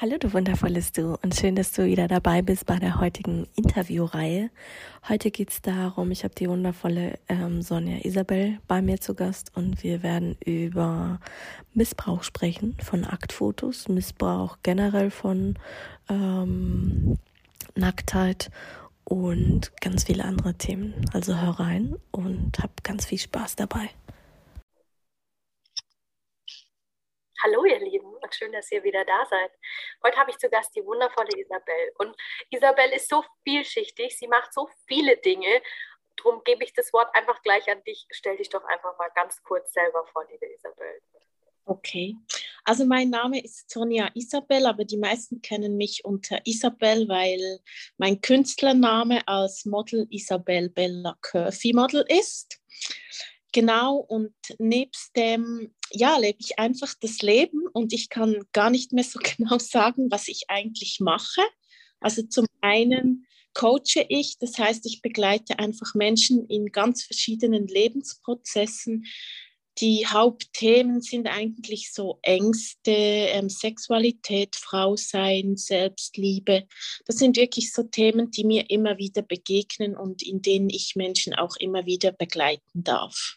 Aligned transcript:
Hallo 0.00 0.16
du 0.16 0.32
wundervolles 0.32 0.92
Du 0.92 1.18
und 1.22 1.34
schön, 1.34 1.56
dass 1.56 1.72
du 1.72 1.84
wieder 1.84 2.08
dabei 2.08 2.40
bist 2.40 2.64
bei 2.64 2.78
der 2.78 3.00
heutigen 3.00 3.46
Interviewreihe. 3.54 4.48
Heute 5.06 5.30
geht 5.30 5.50
es 5.50 5.60
darum, 5.60 6.10
ich 6.10 6.24
habe 6.24 6.34
die 6.34 6.48
wundervolle 6.48 7.18
ähm, 7.28 7.60
Sonja 7.60 7.98
Isabel 8.02 8.60
bei 8.66 8.80
mir 8.80 8.98
zu 8.98 9.14
Gast 9.14 9.54
und 9.54 9.82
wir 9.82 10.02
werden 10.02 10.38
über 10.42 11.20
Missbrauch 11.74 12.22
sprechen 12.22 12.78
von 12.82 13.04
Aktfotos, 13.04 13.88
Missbrauch 13.88 14.56
generell 14.62 15.10
von 15.10 15.58
ähm, 16.08 17.18
Nacktheit 17.74 18.50
und 19.04 19.70
ganz 19.82 20.04
viele 20.04 20.24
andere 20.24 20.54
Themen. 20.54 20.94
Also 21.12 21.38
hör 21.38 21.60
rein 21.60 21.96
und 22.10 22.58
hab 22.58 22.82
ganz 22.84 23.04
viel 23.04 23.18
Spaß 23.18 23.56
dabei. 23.56 23.90
Hallo 27.42 27.64
ihr 27.64 27.78
Lieben 27.78 28.06
und 28.06 28.34
schön, 28.34 28.52
dass 28.52 28.70
ihr 28.70 28.84
wieder 28.84 29.02
da 29.06 29.24
seid. 29.24 29.50
Heute 30.04 30.18
habe 30.18 30.30
ich 30.30 30.36
zu 30.36 30.50
Gast 30.50 30.76
die 30.76 30.84
wundervolle 30.84 31.30
Isabel. 31.38 31.92
Und 31.96 32.14
Isabel 32.50 32.90
ist 32.90 33.08
so 33.08 33.24
vielschichtig, 33.44 34.18
sie 34.18 34.28
macht 34.28 34.52
so 34.52 34.68
viele 34.86 35.16
Dinge. 35.16 35.62
Darum 36.16 36.42
gebe 36.44 36.64
ich 36.64 36.74
das 36.74 36.92
Wort 36.92 37.08
einfach 37.14 37.40
gleich 37.40 37.70
an 37.70 37.82
dich. 37.84 38.06
Stell 38.10 38.36
dich 38.36 38.50
doch 38.50 38.64
einfach 38.64 38.98
mal 38.98 39.08
ganz 39.14 39.42
kurz 39.42 39.72
selber 39.72 40.04
vor, 40.12 40.26
liebe 40.30 40.52
Isabel. 40.52 41.00
Okay, 41.64 42.16
also 42.64 42.84
mein 42.84 43.08
Name 43.08 43.42
ist 43.42 43.70
Sonja 43.70 44.10
Isabel, 44.14 44.66
aber 44.66 44.84
die 44.84 44.98
meisten 44.98 45.40
kennen 45.40 45.78
mich 45.78 46.04
unter 46.04 46.40
Isabel, 46.44 47.08
weil 47.08 47.60
mein 47.96 48.20
Künstlername 48.20 49.26
als 49.26 49.64
Model 49.64 50.06
Isabel 50.10 50.68
Bella 50.68 51.16
Curvy 51.22 51.72
Model 51.72 52.04
ist. 52.08 52.59
Genau, 53.52 53.96
und 53.96 54.32
nebst 54.58 55.16
dem, 55.16 55.74
ja, 55.90 56.16
lebe 56.18 56.38
ich 56.40 56.58
einfach 56.58 56.94
das 57.00 57.20
Leben 57.20 57.66
und 57.72 57.92
ich 57.92 58.08
kann 58.08 58.44
gar 58.52 58.70
nicht 58.70 58.92
mehr 58.92 59.04
so 59.04 59.18
genau 59.36 59.58
sagen, 59.58 60.10
was 60.10 60.28
ich 60.28 60.44
eigentlich 60.48 60.98
mache. 61.00 61.42
Also 62.00 62.22
zum 62.22 62.46
einen 62.60 63.26
coache 63.54 64.06
ich, 64.08 64.38
das 64.38 64.58
heißt, 64.58 64.86
ich 64.86 65.02
begleite 65.02 65.58
einfach 65.58 65.94
Menschen 65.94 66.46
in 66.46 66.66
ganz 66.66 67.02
verschiedenen 67.02 67.66
Lebensprozessen. 67.66 69.04
Die 69.80 70.06
Hauptthemen 70.06 71.00
sind 71.00 71.26
eigentlich 71.26 71.90
so 71.92 72.18
Ängste, 72.22 72.90
ähm, 72.90 73.48
Sexualität, 73.48 74.56
Frausein, 74.56 75.56
Selbstliebe. 75.56 76.66
Das 77.06 77.16
sind 77.16 77.36
wirklich 77.36 77.72
so 77.72 77.84
Themen, 77.84 78.30
die 78.30 78.44
mir 78.44 78.68
immer 78.68 78.98
wieder 78.98 79.22
begegnen 79.22 79.96
und 79.96 80.22
in 80.22 80.42
denen 80.42 80.68
ich 80.68 80.96
Menschen 80.96 81.34
auch 81.34 81.56
immer 81.56 81.86
wieder 81.86 82.12
begleiten 82.12 82.84
darf. 82.84 83.36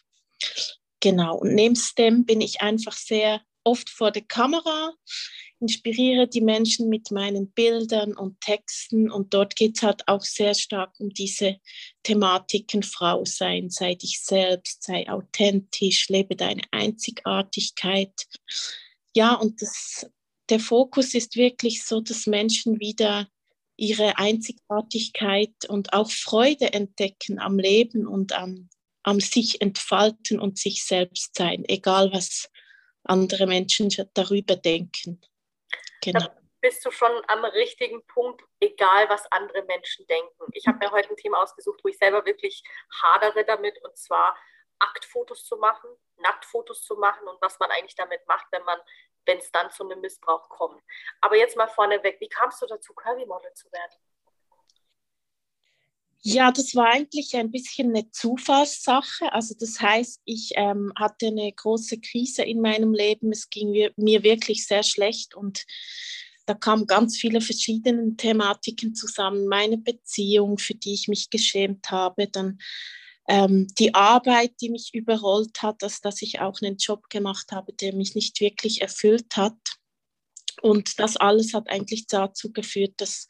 Genau, 1.00 1.38
und 1.38 1.54
nebst 1.54 1.98
dem 1.98 2.26
bin 2.26 2.40
ich 2.40 2.60
einfach 2.60 2.96
sehr 2.96 3.40
oft 3.64 3.88
vor 3.88 4.10
der 4.10 4.22
Kamera, 4.22 4.92
inspiriere 5.64 6.28
die 6.28 6.40
Menschen 6.40 6.88
mit 6.88 7.10
meinen 7.10 7.50
Bildern 7.50 8.14
und 8.14 8.40
Texten 8.40 9.10
und 9.10 9.32
dort 9.32 9.56
geht 9.56 9.76
es 9.76 9.82
halt 9.82 10.06
auch 10.06 10.22
sehr 10.22 10.54
stark 10.54 10.92
um 10.98 11.08
diese 11.08 11.56
Thematiken 12.02 12.82
Frau 12.82 13.24
sein, 13.24 13.70
sei 13.70 13.94
dich 13.94 14.20
selbst, 14.22 14.82
sei 14.82 15.08
authentisch, 15.08 16.08
lebe 16.08 16.36
deine 16.36 16.62
Einzigartigkeit. 16.70 18.12
Ja, 19.14 19.34
und 19.34 19.62
das, 19.62 20.06
der 20.50 20.60
Fokus 20.60 21.14
ist 21.14 21.36
wirklich 21.36 21.84
so, 21.84 22.00
dass 22.00 22.26
Menschen 22.26 22.78
wieder 22.78 23.28
ihre 23.76 24.18
Einzigartigkeit 24.18 25.54
und 25.68 25.94
auch 25.94 26.10
Freude 26.10 26.72
entdecken 26.72 27.38
am 27.38 27.58
Leben 27.58 28.06
und 28.06 28.32
am 28.32 28.68
am 29.04 29.20
sich 29.20 29.60
entfalten 29.60 30.40
und 30.40 30.58
sich 30.58 30.82
selbst 30.82 31.36
sein, 31.36 31.62
egal 31.68 32.10
was 32.12 32.50
andere 33.04 33.46
Menschen 33.46 33.90
darüber 34.14 34.56
denken. 34.56 35.20
Genau. 36.04 36.20
Da 36.20 36.34
bist 36.60 36.84
du 36.84 36.90
schon 36.90 37.12
am 37.28 37.44
richtigen 37.44 38.06
Punkt, 38.06 38.42
egal 38.60 39.08
was 39.08 39.30
andere 39.32 39.62
Menschen 39.64 40.06
denken. 40.06 40.44
Ich 40.52 40.66
habe 40.66 40.78
mir 40.78 40.90
heute 40.90 41.10
ein 41.10 41.16
Thema 41.16 41.42
ausgesucht, 41.42 41.80
wo 41.82 41.88
ich 41.88 41.98
selber 41.98 42.24
wirklich 42.24 42.62
hadere 43.02 43.44
damit, 43.44 43.82
und 43.84 43.96
zwar 43.96 44.36
Aktfotos 44.78 45.44
zu 45.44 45.56
machen, 45.56 45.90
Nacktfotos 46.16 46.82
zu 46.82 46.96
machen 46.96 47.26
und 47.28 47.40
was 47.40 47.58
man 47.58 47.70
eigentlich 47.70 47.96
damit 47.96 48.26
macht, 48.26 48.46
wenn 48.50 48.64
man, 48.64 48.78
wenn 49.26 49.38
es 49.38 49.50
dann 49.50 49.70
zu 49.70 49.84
einem 49.84 50.00
Missbrauch 50.00 50.48
kommt. 50.48 50.82
Aber 51.20 51.36
jetzt 51.36 51.56
mal 51.56 51.68
vorneweg, 51.68 52.20
wie 52.20 52.28
kamst 52.28 52.62
du 52.62 52.66
dazu, 52.66 52.94
Curvy-Model 52.94 53.52
zu 53.54 53.70
werden? 53.72 53.94
Ja, 56.26 56.52
das 56.52 56.74
war 56.74 56.86
eigentlich 56.90 57.36
ein 57.36 57.50
bisschen 57.50 57.90
eine 57.90 58.10
Zufallssache. 58.10 59.30
Also 59.30 59.54
das 59.60 59.78
heißt, 59.78 60.22
ich 60.24 60.52
ähm, 60.56 60.90
hatte 60.96 61.26
eine 61.26 61.52
große 61.52 62.00
Krise 62.00 62.42
in 62.44 62.62
meinem 62.62 62.94
Leben. 62.94 63.30
Es 63.30 63.50
ging 63.50 63.72
mir, 63.72 64.22
wirklich 64.22 64.66
sehr 64.66 64.82
schlecht 64.84 65.34
und 65.34 65.66
da 66.46 66.54
kamen 66.54 66.86
ganz 66.86 67.18
viele 67.18 67.42
verschiedene 67.42 68.16
Thematiken 68.16 68.94
zusammen. 68.94 69.48
Meine 69.48 69.76
Beziehung, 69.76 70.56
für 70.56 70.74
die 70.74 70.94
ich 70.94 71.08
mich 71.08 71.28
geschämt 71.28 71.90
habe, 71.90 72.26
dann 72.26 72.58
ähm, 73.28 73.66
die 73.78 73.94
Arbeit, 73.94 74.52
die 74.62 74.70
mich 74.70 74.94
überrollt 74.94 75.60
hat, 75.60 75.82
dass, 75.82 76.00
dass 76.00 76.22
ich 76.22 76.40
auch 76.40 76.62
einen 76.62 76.78
Job 76.78 77.10
gemacht 77.10 77.52
habe, 77.52 77.74
der 77.74 77.94
mich 77.94 78.14
nicht 78.14 78.40
wirklich 78.40 78.80
erfüllt 78.80 79.36
hat. 79.36 79.58
Und 80.62 80.98
das 80.98 81.18
alles 81.18 81.52
hat 81.52 81.68
eigentlich 81.68 82.06
dazu 82.06 82.50
geführt, 82.50 82.94
dass 82.96 83.26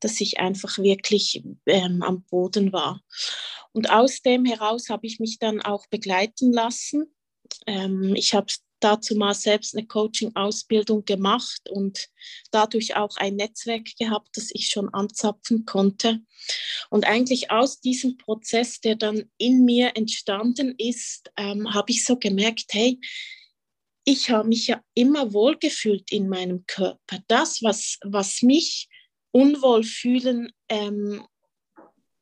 dass 0.00 0.20
ich 0.20 0.40
einfach 0.40 0.78
wirklich 0.78 1.42
ähm, 1.66 2.02
am 2.02 2.22
Boden 2.24 2.72
war. 2.72 3.02
Und 3.72 3.90
aus 3.90 4.22
dem 4.22 4.44
heraus 4.44 4.88
habe 4.88 5.06
ich 5.06 5.20
mich 5.20 5.38
dann 5.38 5.60
auch 5.60 5.86
begleiten 5.88 6.52
lassen. 6.52 7.14
Ähm, 7.66 8.14
ich 8.14 8.34
habe 8.34 8.46
dazu 8.80 9.16
mal 9.16 9.34
selbst 9.34 9.76
eine 9.76 9.86
Coaching-Ausbildung 9.86 11.04
gemacht 11.04 11.68
und 11.70 12.08
dadurch 12.50 12.96
auch 12.96 13.16
ein 13.16 13.36
Netzwerk 13.36 13.88
gehabt, 13.98 14.36
das 14.36 14.50
ich 14.52 14.68
schon 14.68 14.88
anzapfen 14.92 15.64
konnte. 15.64 16.20
Und 16.90 17.06
eigentlich 17.06 17.50
aus 17.50 17.80
diesem 17.80 18.16
Prozess, 18.16 18.80
der 18.80 18.96
dann 18.96 19.30
in 19.36 19.64
mir 19.64 19.96
entstanden 19.96 20.74
ist, 20.78 21.30
ähm, 21.36 21.74
habe 21.74 21.90
ich 21.90 22.04
so 22.04 22.16
gemerkt, 22.16 22.66
hey, 22.70 23.00
ich 24.04 24.30
habe 24.30 24.48
mich 24.48 24.68
ja 24.68 24.80
immer 24.94 25.32
wohlgefühlt 25.32 26.10
in 26.10 26.28
meinem 26.28 26.64
Körper. 26.66 27.18
Das, 27.26 27.62
was, 27.62 27.98
was 28.02 28.42
mich 28.42 28.88
Unwohlfühlen 29.32 30.52
ähm, 30.68 31.26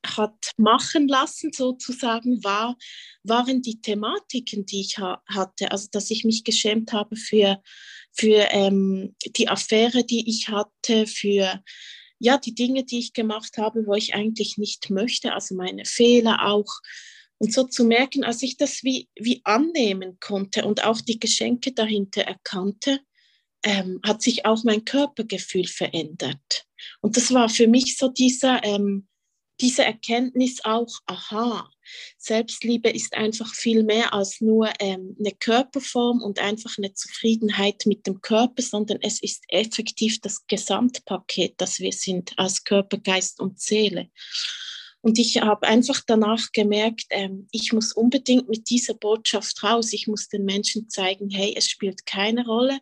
hat 0.05 0.53
machen 0.57 1.09
lassen, 1.09 1.53
sozusagen, 1.53 2.43
war, 2.45 2.77
waren 3.23 3.63
die 3.63 3.81
Thematiken, 3.81 4.67
die 4.67 4.81
ich 4.83 4.99
ha 4.99 5.23
hatte. 5.27 5.73
Also, 5.73 5.89
dass 5.91 6.11
ich 6.11 6.25
mich 6.25 6.45
geschämt 6.45 6.93
habe 6.93 7.17
für, 7.17 7.61
für 8.13 8.47
ähm, 8.51 9.15
die 9.37 9.49
Affäre, 9.49 10.05
die 10.05 10.29
ich 10.29 10.49
hatte, 10.49 11.07
für 11.07 11.63
ja, 12.19 12.39
die 12.39 12.55
Dinge, 12.55 12.85
die 12.85 12.99
ich 12.99 13.13
gemacht 13.13 13.59
habe, 13.59 13.87
wo 13.87 13.95
ich 13.95 14.15
eigentlich 14.15 14.57
nicht 14.57 14.91
möchte, 14.91 15.35
also 15.35 15.55
meine 15.55 15.85
Fehler 15.85 16.47
auch. 16.47 16.81
Und 17.39 17.53
so 17.53 17.65
zu 17.65 17.85
merken, 17.85 18.25
als 18.25 18.43
ich 18.43 18.57
das 18.57 18.83
wie, 18.83 19.09
wie 19.15 19.43
annehmen 19.45 20.19
konnte 20.21 20.65
und 20.65 20.85
auch 20.85 21.01
die 21.03 21.19
Geschenke 21.19 21.73
dahinter 21.73 22.23
erkannte, 22.23 23.01
ähm, 23.63 24.01
hat 24.03 24.23
sich 24.23 24.47
auch 24.47 24.65
mein 24.65 24.85
Körpergefühl 24.85 25.67
verändert. 25.67 26.66
Und 27.01 27.17
das 27.17 27.33
war 27.33 27.49
für 27.49 27.69
mich 27.69 27.97
so 27.97 28.09
dieser, 28.09 28.63
ähm, 28.65 29.07
diese 29.61 29.85
Erkenntnis 29.85 30.65
auch, 30.65 30.91
aha, 31.07 31.71
Selbstliebe 32.19 32.91
ist 32.91 33.15
einfach 33.15 33.55
viel 33.55 33.85
mehr 33.85 34.13
als 34.13 34.41
nur 34.41 34.71
ähm, 34.81 35.17
eine 35.19 35.33
Körperform 35.33 36.23
und 36.23 36.41
einfach 36.41 36.77
eine 36.79 36.93
Zufriedenheit 36.93 37.85
mit 37.87 38.07
dem 38.07 38.21
Körper, 38.21 38.63
sondern 38.63 38.99
es 39.01 39.23
ist 39.23 39.45
effektiv 39.49 40.21
das 40.21 40.47
Gesamtpaket, 40.47 41.55
das 41.59 41.79
wir 41.79 41.93
sind 41.93 42.33
als 42.39 42.65
Körper, 42.65 42.99
Geist 42.99 43.41
und 43.41 43.61
Seele. 43.61 44.11
Und 45.01 45.19
ich 45.21 45.41
habe 45.41 45.69
einfach 45.69 46.03
danach 46.05 46.51
gemerkt, 46.53 47.05
ähm, 47.11 47.47
ich 47.53 47.73
muss 47.73 47.93
unbedingt 47.93 48.49
mit 48.49 48.69
dieser 48.69 48.95
Botschaft 48.95 49.63
raus. 49.63 49.93
Ich 49.93 50.09
muss 50.09 50.29
den 50.29 50.45
Menschen 50.45 50.89
zeigen, 50.89 51.31
hey, 51.31 51.55
es 51.57 51.69
spielt 51.69 52.07
keine 52.07 52.45
Rolle, 52.45 52.81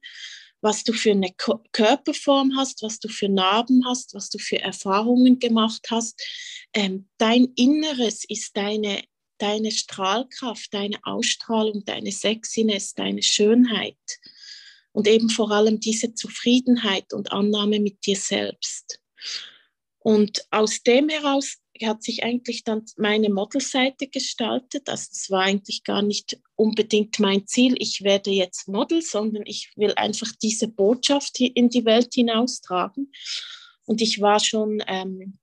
was 0.64 0.82
du 0.82 0.94
für 0.94 1.10
eine 1.10 1.30
Körperform 1.72 2.56
hast, 2.56 2.82
was 2.82 2.98
du 2.98 3.08
für 3.08 3.28
Narben 3.28 3.84
hast, 3.86 4.14
was 4.14 4.30
du 4.30 4.38
für 4.38 4.58
Erfahrungen 4.60 5.38
gemacht 5.38 5.88
hast. 5.90 6.18
Ähm, 6.72 7.06
dein 7.18 7.52
Inneres 7.54 8.24
ist 8.26 8.56
deine, 8.56 9.02
deine 9.36 9.70
Strahlkraft, 9.70 10.72
deine 10.72 10.98
Ausstrahlung, 11.02 11.84
deine 11.84 12.10
Sexiness, 12.10 12.94
deine 12.94 13.22
Schönheit. 13.22 13.98
und 14.92 15.06
eben 15.08 15.28
vor 15.28 15.50
allem 15.50 15.80
diese 15.80 16.14
Zufriedenheit 16.14 17.12
und 17.12 17.32
Annahme 17.32 17.80
mit 17.80 18.06
dir 18.06 18.16
selbst. 18.16 19.00
Und 19.98 20.46
aus 20.50 20.82
dem 20.82 21.08
heraus 21.08 21.56
hat 21.82 22.02
sich 22.02 22.22
eigentlich 22.22 22.64
dann 22.64 22.84
meine 22.96 23.30
Modelseite 23.30 24.06
gestaltet. 24.06 24.88
Also 24.88 25.08
es 25.12 25.30
war 25.30 25.42
eigentlich 25.42 25.82
gar 25.82 26.02
nicht 26.02 26.40
unbedingt 26.54 27.18
mein 27.18 27.46
Ziel, 27.46 27.74
ich 27.78 28.04
werde 28.04 28.30
jetzt 28.30 28.68
Model, 28.68 29.02
sondern 29.02 29.42
ich 29.46 29.72
will 29.76 29.92
einfach 29.96 30.30
diese 30.42 30.68
Botschaft 30.68 31.40
in 31.40 31.68
die 31.68 31.84
Welt 31.84 32.14
hinaustragen. 32.14 33.12
Und 33.86 34.00
ich 34.00 34.20
war 34.20 34.40
schon 34.40 34.82
ähm, 34.86 35.38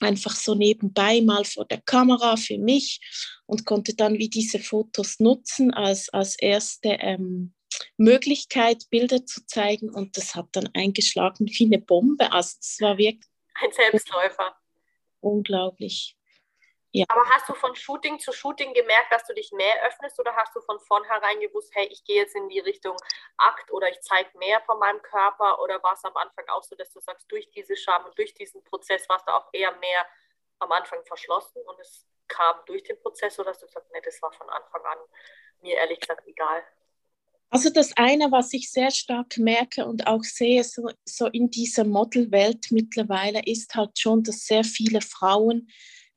einfach 0.00 0.34
so 0.34 0.54
nebenbei 0.54 1.22
mal 1.22 1.44
vor 1.44 1.64
der 1.64 1.80
Kamera 1.80 2.36
für 2.36 2.58
mich 2.58 3.00
und 3.46 3.64
konnte 3.64 3.94
dann 3.94 4.18
wie 4.18 4.28
diese 4.28 4.58
Fotos 4.58 5.18
nutzen 5.18 5.72
als, 5.72 6.08
als 6.10 6.38
erste 6.38 6.90
ähm, 7.00 7.54
Möglichkeit, 7.96 8.84
Bilder 8.90 9.24
zu 9.24 9.46
zeigen. 9.46 9.90
Und 9.90 10.16
das 10.16 10.34
hat 10.34 10.48
dann 10.52 10.68
eingeschlagen 10.74 11.46
wie 11.46 11.64
eine 11.64 11.78
Bombe. 11.78 12.32
Also 12.32 12.56
es 12.60 12.76
war 12.80 12.98
wirklich 12.98 13.26
ein 13.54 13.72
Selbstläufer 13.72 14.54
unglaublich. 15.20 16.16
Ja. 16.92 17.04
Aber 17.08 17.24
hast 17.28 17.48
du 17.48 17.54
von 17.54 17.76
Shooting 17.76 18.18
zu 18.18 18.32
Shooting 18.32 18.74
gemerkt, 18.74 19.12
dass 19.12 19.24
du 19.24 19.32
dich 19.32 19.52
mehr 19.52 19.86
öffnest 19.86 20.18
oder 20.18 20.34
hast 20.34 20.54
du 20.56 20.60
von 20.60 20.80
vornherein 20.80 21.38
gewusst, 21.38 21.70
hey, 21.74 21.86
ich 21.86 22.02
gehe 22.04 22.16
jetzt 22.16 22.34
in 22.34 22.48
die 22.48 22.58
Richtung 22.58 22.96
Akt 23.36 23.70
oder 23.70 23.88
ich 23.88 24.00
zeige 24.00 24.36
mehr 24.38 24.60
von 24.62 24.78
meinem 24.80 25.00
Körper 25.02 25.62
oder 25.62 25.80
war 25.84 25.92
es 25.92 26.04
am 26.04 26.16
Anfang 26.16 26.48
auch 26.48 26.64
so, 26.64 26.74
dass 26.74 26.92
du 26.92 26.98
sagst, 26.98 27.30
durch 27.30 27.48
diese 27.52 27.76
Scham 27.76 28.04
und 28.06 28.18
durch 28.18 28.34
diesen 28.34 28.64
Prozess 28.64 29.08
warst 29.08 29.28
du 29.28 29.32
auch 29.32 29.48
eher 29.52 29.70
mehr 29.76 30.04
am 30.58 30.72
Anfang 30.72 31.04
verschlossen 31.04 31.62
und 31.62 31.78
es 31.78 32.06
kam 32.26 32.56
durch 32.66 32.82
den 32.82 33.00
Prozess 33.00 33.38
oder 33.38 33.50
hast 33.50 33.62
du 33.62 33.66
gesagt, 33.66 33.88
nee, 33.92 34.00
das 34.04 34.20
war 34.20 34.32
von 34.32 34.48
Anfang 34.50 34.84
an 34.84 34.98
mir 35.60 35.76
ehrlich 35.76 36.00
gesagt 36.00 36.26
egal? 36.26 36.64
Also 37.50 37.68
das 37.68 37.92
eine, 37.96 38.30
was 38.30 38.52
ich 38.52 38.70
sehr 38.70 38.90
stark 38.92 39.36
merke 39.36 39.84
und 39.84 40.06
auch 40.06 40.22
sehe, 40.22 40.62
so, 40.62 40.88
so 41.04 41.26
in 41.26 41.50
dieser 41.50 41.84
Modelwelt 41.84 42.70
mittlerweile, 42.70 43.42
ist 43.44 43.74
halt 43.74 43.98
schon, 43.98 44.22
dass 44.22 44.46
sehr 44.46 44.62
viele 44.62 45.00
Frauen 45.00 45.68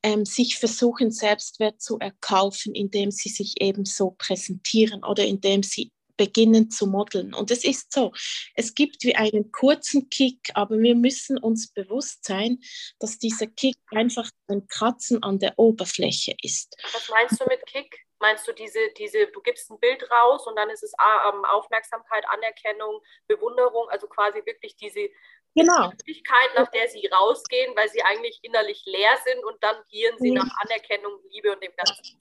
ähm, 0.04 0.26
sich 0.26 0.58
versuchen, 0.60 1.12
Selbstwert 1.12 1.82
zu 1.82 1.98
erkaufen, 1.98 2.76
indem 2.76 3.10
sie 3.10 3.30
sich 3.30 3.60
eben 3.62 3.86
so 3.86 4.12
präsentieren 4.12 5.04
oder 5.04 5.26
indem 5.26 5.64
sie 5.64 5.92
beginnen 6.18 6.70
zu 6.70 6.86
modeln. 6.86 7.34
Und 7.34 7.50
es 7.50 7.64
ist 7.64 7.92
so, 7.92 8.14
es 8.54 8.76
gibt 8.76 9.04
wie 9.04 9.16
einen 9.16 9.52
kurzen 9.52 10.10
Kick, 10.10 10.40
aber 10.54 10.78
wir 10.78 10.96
müssen 10.96 11.38
uns 11.38 11.72
bewusst 11.72 12.26
sein, 12.26 12.60
dass 13.00 13.18
dieser 13.18 13.48
Kick 13.48 13.78
einfach 13.90 14.30
ein 14.48 14.68
Kratzen 14.68 15.24
an 15.24 15.40
der 15.40 15.58
Oberfläche 15.58 16.36
ist. 16.42 16.76
Was 16.94 17.10
meinst 17.10 17.42
du 17.42 17.46
mit 17.50 17.66
Kick? 17.66 18.03
Meinst 18.24 18.48
du 18.48 18.54
diese, 18.54 18.80
diese, 18.98 19.28
du 19.28 19.42
gibst 19.42 19.70
ein 19.70 19.78
Bild 19.82 20.10
raus 20.10 20.48
und 20.48 20.56
dann 20.56 20.70
ist 20.70 20.82
es 20.82 20.94
ähm, 20.94 21.44
Aufmerksamkeit, 21.44 22.24
Anerkennung, 22.30 23.02
Bewunderung, 23.28 23.90
also 23.90 24.08
quasi 24.08 24.38
wirklich 24.46 24.78
diese 24.78 25.10
genau. 25.54 25.90
Möglichkeit, 25.90 26.50
nach 26.56 26.72
der 26.72 26.88
sie 26.88 27.06
rausgehen, 27.08 27.76
weil 27.76 27.90
sie 27.90 28.02
eigentlich 28.02 28.40
innerlich 28.42 28.82
leer 28.86 29.18
sind 29.26 29.44
und 29.44 29.62
dann 29.62 29.76
gieren 29.92 30.16
sie 30.20 30.32
nach 30.32 30.48
Anerkennung, 30.62 31.20
Liebe 31.32 31.52
und 31.52 31.62
dem 31.62 31.74
Ganzen. 31.76 32.18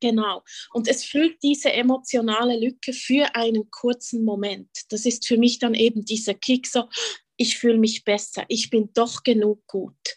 Genau. 0.00 0.42
Und 0.72 0.88
es 0.88 1.04
füllt 1.04 1.42
diese 1.42 1.70
emotionale 1.70 2.58
Lücke 2.58 2.94
für 2.94 3.34
einen 3.34 3.70
kurzen 3.70 4.24
Moment. 4.24 4.70
Das 4.88 5.04
ist 5.04 5.28
für 5.28 5.36
mich 5.36 5.58
dann 5.58 5.74
eben 5.74 6.06
dieser 6.06 6.32
Kick, 6.32 6.66
so, 6.66 6.88
ich 7.36 7.58
fühle 7.58 7.76
mich 7.76 8.04
besser, 8.04 8.46
ich 8.48 8.70
bin 8.70 8.90
doch 8.94 9.22
genug 9.22 9.66
gut. 9.66 10.16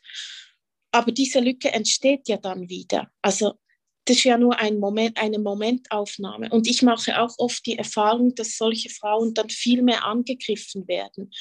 Aber 0.92 1.12
diese 1.12 1.42
Lücke 1.42 1.74
entsteht 1.74 2.30
ja 2.30 2.38
dann 2.38 2.70
wieder. 2.70 3.12
Also 3.22 3.60
das 4.06 4.18
ist 4.18 4.24
ja 4.24 4.38
nur 4.38 4.57
ein 4.60 4.80
Moment, 4.80 5.18
eine 5.18 5.40
Momentaufnahme. 5.40 6.50
Und 6.52 6.68
ich 6.68 6.84
mache 6.84 7.19
auch 7.19 7.34
oft 7.38 7.66
die 7.66 7.78
Erfahrung, 7.78 8.36
dass 8.36 8.57
solche 8.57 8.90
Frauen 8.90 9.34
dann 9.34 9.50
viel 9.50 9.81
mehr 9.81 10.06
angegriffen 10.06 10.88
werden. 10.88 11.31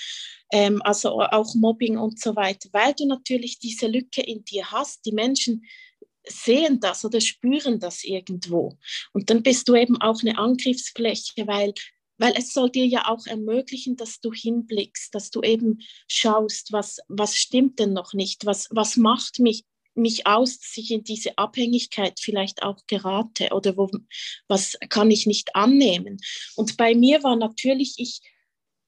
Ähm, 0.51 0.81
also 0.83 1.21
auch 1.21 1.55
Mobbing 1.55 1.99
und 1.99 2.19
so 2.19 2.35
weiter, 2.37 2.69
weil 2.73 2.95
du 2.95 3.07
natürlich 3.07 3.59
diese 3.59 3.87
Lücke 3.87 4.23
in 4.23 4.45
dir 4.45 4.71
hast. 4.73 5.05
Die 5.05 5.13
Menschen 5.13 5.65
sehen 6.27 6.81
das 6.81 7.05
oder 7.05 7.21
spüren 7.21 7.81
das 7.81 8.03
irgendwo. 8.03 8.79
Und 9.13 9.29
dann 9.29 9.43
bist 9.43 9.69
du 9.69 9.75
eben 9.75 10.01
auch 10.01 10.23
eine 10.23 10.39
Angriffsfläche, 10.39 11.47
weil 11.47 11.75
weil 12.17 12.35
es 12.37 12.53
soll 12.53 12.71
dir 12.71 12.87
ja 12.87 13.09
auch 13.09 13.27
ermöglichen, 13.27 13.97
dass 13.97 14.21
du 14.21 14.33
hinblickst, 14.33 15.13
dass 15.15 15.31
du 15.31 15.43
eben 15.43 15.81
schaust, 16.07 16.73
was, 16.73 16.99
was 17.09 17.35
stimmt 17.35 17.81
denn 17.81 17.93
noch 17.93 18.15
nicht, 18.15 18.47
was, 18.47 18.69
was 18.71 18.97
macht 18.97 19.41
mich 19.41 19.65
mich 19.95 20.27
aus, 20.27 20.59
dass 20.59 20.77
ich 20.77 20.91
in 20.91 21.05
diese 21.05 21.39
Abhängigkeit 21.39 22.21
vielleicht 22.21 22.63
auch 22.63 22.79
gerate 22.87 23.51
oder 23.53 23.77
wo, 23.77 23.91
was 24.49 24.77
kann 24.89 25.11
ich 25.11 25.27
nicht 25.27 25.55
annehmen. 25.55 26.19
Und 26.57 26.77
bei 26.77 26.95
mir 26.95 27.23
war 27.23 27.37
natürlich, 27.37 27.95
ich, 27.99 28.21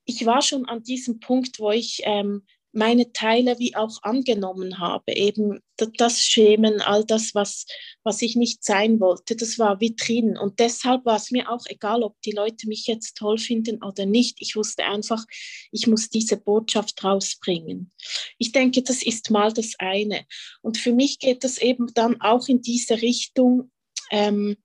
ich 0.05 0.26
war 0.26 0.43
schon 0.43 0.67
an 0.67 0.82
diesem 0.82 1.20
Punkt, 1.20 1.58
wo 1.58 1.70
ich 1.70 2.00
ähm, 2.05 2.43
meine 2.76 3.12
Teile 3.12 3.58
wie 3.58 3.75
auch 3.75 4.02
angenommen 4.02 4.78
habe. 4.78 5.12
Eben 5.14 5.61
das 5.76 6.20
Schämen, 6.20 6.81
all 6.81 7.05
das, 7.05 7.34
was, 7.34 7.67
was 8.05 8.23
ich 8.23 8.37
nicht 8.37 8.62
sein 8.64 9.00
wollte, 9.00 9.34
das 9.34 9.58
war 9.58 9.81
wie 9.81 9.96
drin. 9.96 10.37
Und 10.37 10.61
deshalb 10.61 11.05
war 11.05 11.17
es 11.17 11.31
mir 11.31 11.50
auch 11.50 11.64
egal, 11.69 12.02
ob 12.02 12.20
die 12.23 12.32
Leute 12.32 12.69
mich 12.69 12.87
jetzt 12.87 13.17
toll 13.17 13.38
finden 13.38 13.82
oder 13.82 14.06
nicht. 14.06 14.37
Ich 14.40 14.56
wusste 14.56 14.84
einfach, 14.84 15.25
ich 15.73 15.87
muss 15.87 16.11
diese 16.11 16.37
Botschaft 16.37 17.02
rausbringen. 17.02 17.93
Ich 18.38 18.52
denke, 18.52 18.82
das 18.82 19.02
ist 19.02 19.31
mal 19.31 19.52
das 19.52 19.75
eine. 19.78 20.26
Und 20.62 20.78
für 20.78 20.93
mich 20.93 21.19
geht 21.19 21.44
das 21.44 21.58
eben 21.58 21.88
dann 21.94 22.20
auch 22.20 22.49
in 22.49 22.61
diese 22.61 23.00
Richtung. 23.00 23.70
Ähm, 24.11 24.56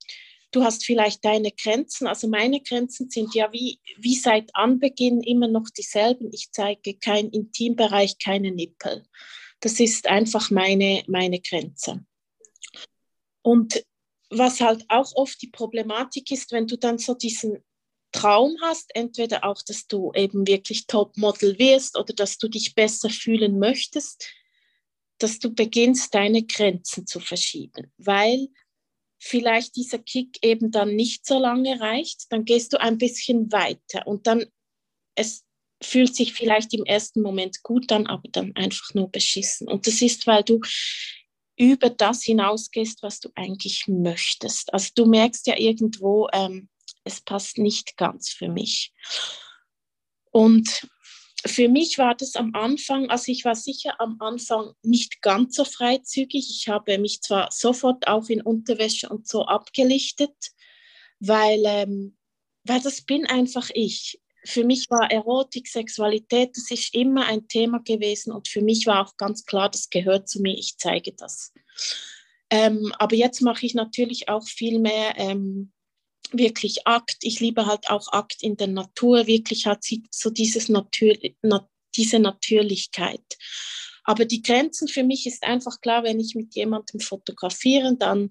du 0.52 0.62
hast 0.62 0.84
vielleicht 0.84 1.24
deine 1.24 1.50
Grenzen. 1.50 2.06
Also 2.06 2.28
meine 2.28 2.60
Grenzen 2.60 3.10
sind 3.10 3.34
ja 3.34 3.52
wie, 3.52 3.80
wie 3.96 4.14
seit 4.14 4.54
Anbeginn 4.54 5.22
immer 5.22 5.48
noch 5.48 5.68
dieselben. 5.70 6.30
Ich 6.32 6.52
zeige 6.52 6.94
kein 6.94 7.30
Intimbereich, 7.30 8.18
keine 8.18 8.52
Nippel. 8.52 9.04
Das 9.60 9.80
ist 9.80 10.06
einfach 10.06 10.50
meine, 10.50 11.02
meine 11.08 11.40
Grenze. 11.40 12.04
Und 13.42 13.84
was 14.30 14.60
halt 14.60 14.84
auch 14.88 15.14
oft 15.14 15.40
die 15.42 15.48
Problematik 15.48 16.30
ist, 16.30 16.52
wenn 16.52 16.66
du 16.66 16.76
dann 16.76 16.98
so 16.98 17.14
diesen 17.14 17.62
Traum 18.12 18.56
hast, 18.60 18.94
entweder 18.94 19.44
auch, 19.44 19.62
dass 19.62 19.86
du 19.86 20.12
eben 20.14 20.46
wirklich 20.46 20.86
Topmodel 20.86 21.58
wirst 21.58 21.98
oder 21.98 22.12
dass 22.14 22.38
du 22.38 22.48
dich 22.48 22.74
besser 22.74 23.10
fühlen 23.10 23.58
möchtest, 23.58 24.28
dass 25.18 25.38
du 25.38 25.54
beginnst, 25.54 26.14
deine 26.14 26.42
Grenzen 26.44 27.06
zu 27.06 27.20
verschieben, 27.20 27.90
weil 27.96 28.48
vielleicht 29.24 29.76
dieser 29.76 29.98
Kick 29.98 30.38
eben 30.42 30.72
dann 30.72 30.96
nicht 30.96 31.24
so 31.24 31.38
lange 31.38 31.78
reicht, 31.80 32.26
dann 32.30 32.44
gehst 32.44 32.72
du 32.72 32.80
ein 32.80 32.98
bisschen 32.98 33.52
weiter 33.52 34.04
und 34.06 34.26
dann 34.26 34.46
es 35.14 35.44
fühlt 35.80 36.14
sich 36.14 36.32
vielleicht 36.32 36.74
im 36.74 36.84
ersten 36.84 37.22
Moment 37.22 37.62
gut 37.62 37.92
an, 37.92 38.06
aber 38.06 38.28
dann 38.32 38.54
einfach 38.56 38.94
nur 38.94 39.10
beschissen. 39.10 39.68
Und 39.68 39.86
das 39.86 40.02
ist, 40.02 40.26
weil 40.26 40.42
du 40.42 40.60
über 41.56 41.90
das 41.90 42.22
hinausgehst, 42.22 43.02
was 43.02 43.20
du 43.20 43.28
eigentlich 43.34 43.86
möchtest. 43.86 44.72
Also 44.72 44.90
du 44.94 45.06
merkst 45.06 45.46
ja 45.46 45.56
irgendwo, 45.56 46.28
ähm, 46.32 46.68
es 47.04 47.20
passt 47.20 47.58
nicht 47.58 47.96
ganz 47.96 48.30
für 48.30 48.48
mich. 48.48 48.92
Und 50.30 50.88
für 51.44 51.68
mich 51.68 51.98
war 51.98 52.14
das 52.14 52.36
am 52.36 52.54
Anfang, 52.54 53.10
also 53.10 53.32
ich 53.32 53.44
war 53.44 53.56
sicher 53.56 54.00
am 54.00 54.16
Anfang 54.20 54.72
nicht 54.82 55.22
ganz 55.22 55.56
so 55.56 55.64
freizügig. 55.64 56.48
Ich 56.50 56.68
habe 56.68 56.98
mich 56.98 57.20
zwar 57.20 57.50
sofort 57.50 58.06
auch 58.06 58.28
in 58.28 58.42
Unterwäsche 58.42 59.08
und 59.08 59.26
so 59.26 59.46
abgelichtet, 59.46 60.34
weil, 61.18 61.62
ähm, 61.64 62.16
weil 62.64 62.80
das 62.80 63.02
bin 63.02 63.26
einfach 63.26 63.70
ich. 63.74 64.20
Für 64.44 64.64
mich 64.64 64.90
war 64.90 65.10
Erotik, 65.10 65.68
Sexualität, 65.68 66.56
das 66.56 66.70
ist 66.70 66.94
immer 66.94 67.26
ein 67.26 67.46
Thema 67.48 67.80
gewesen 67.80 68.32
und 68.32 68.48
für 68.48 68.62
mich 68.62 68.86
war 68.86 69.06
auch 69.06 69.16
ganz 69.16 69.44
klar, 69.44 69.68
das 69.68 69.90
gehört 69.90 70.28
zu 70.28 70.40
mir, 70.40 70.54
ich 70.56 70.76
zeige 70.78 71.12
das. 71.12 71.52
Ähm, 72.50 72.92
aber 72.98 73.16
jetzt 73.16 73.40
mache 73.40 73.64
ich 73.66 73.74
natürlich 73.74 74.28
auch 74.28 74.46
viel 74.46 74.78
mehr 74.78 75.14
ähm, 75.16 75.72
wirklich 76.32 76.86
Akt. 76.86 77.18
Ich 77.22 77.40
liebe 77.40 77.66
halt 77.66 77.90
auch 77.90 78.12
Akt 78.12 78.42
in 78.42 78.56
der 78.56 78.68
Natur. 78.68 79.26
Wirklich 79.26 79.66
hat 79.66 79.84
sie 79.84 80.04
so 80.10 80.30
dieses 80.30 80.68
Natür, 80.68 81.14
na, 81.42 81.68
diese 81.94 82.18
Natürlichkeit. 82.18 83.24
Aber 84.04 84.24
die 84.24 84.42
Grenzen 84.42 84.88
für 84.88 85.04
mich 85.04 85.26
ist 85.26 85.44
einfach 85.44 85.80
klar, 85.80 86.02
wenn 86.02 86.18
ich 86.18 86.34
mit 86.34 86.54
jemandem 86.54 87.00
fotografiere, 87.00 87.96
dann 87.96 88.30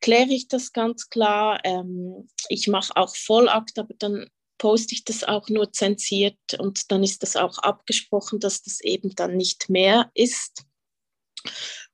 kläre 0.00 0.32
ich 0.32 0.48
das 0.48 0.72
ganz 0.72 1.08
klar. 1.08 1.60
Ähm, 1.64 2.28
ich 2.48 2.66
mache 2.66 2.96
auch 2.96 3.14
Vollakt, 3.14 3.78
aber 3.78 3.94
dann 3.98 4.26
poste 4.58 4.94
ich 4.94 5.04
das 5.04 5.24
auch 5.24 5.48
nur 5.48 5.72
zensiert 5.72 6.38
und 6.58 6.90
dann 6.90 7.02
ist 7.02 7.22
das 7.22 7.36
auch 7.36 7.58
abgesprochen, 7.58 8.40
dass 8.40 8.62
das 8.62 8.80
eben 8.80 9.14
dann 9.14 9.36
nicht 9.36 9.68
mehr 9.68 10.10
ist. 10.14 10.64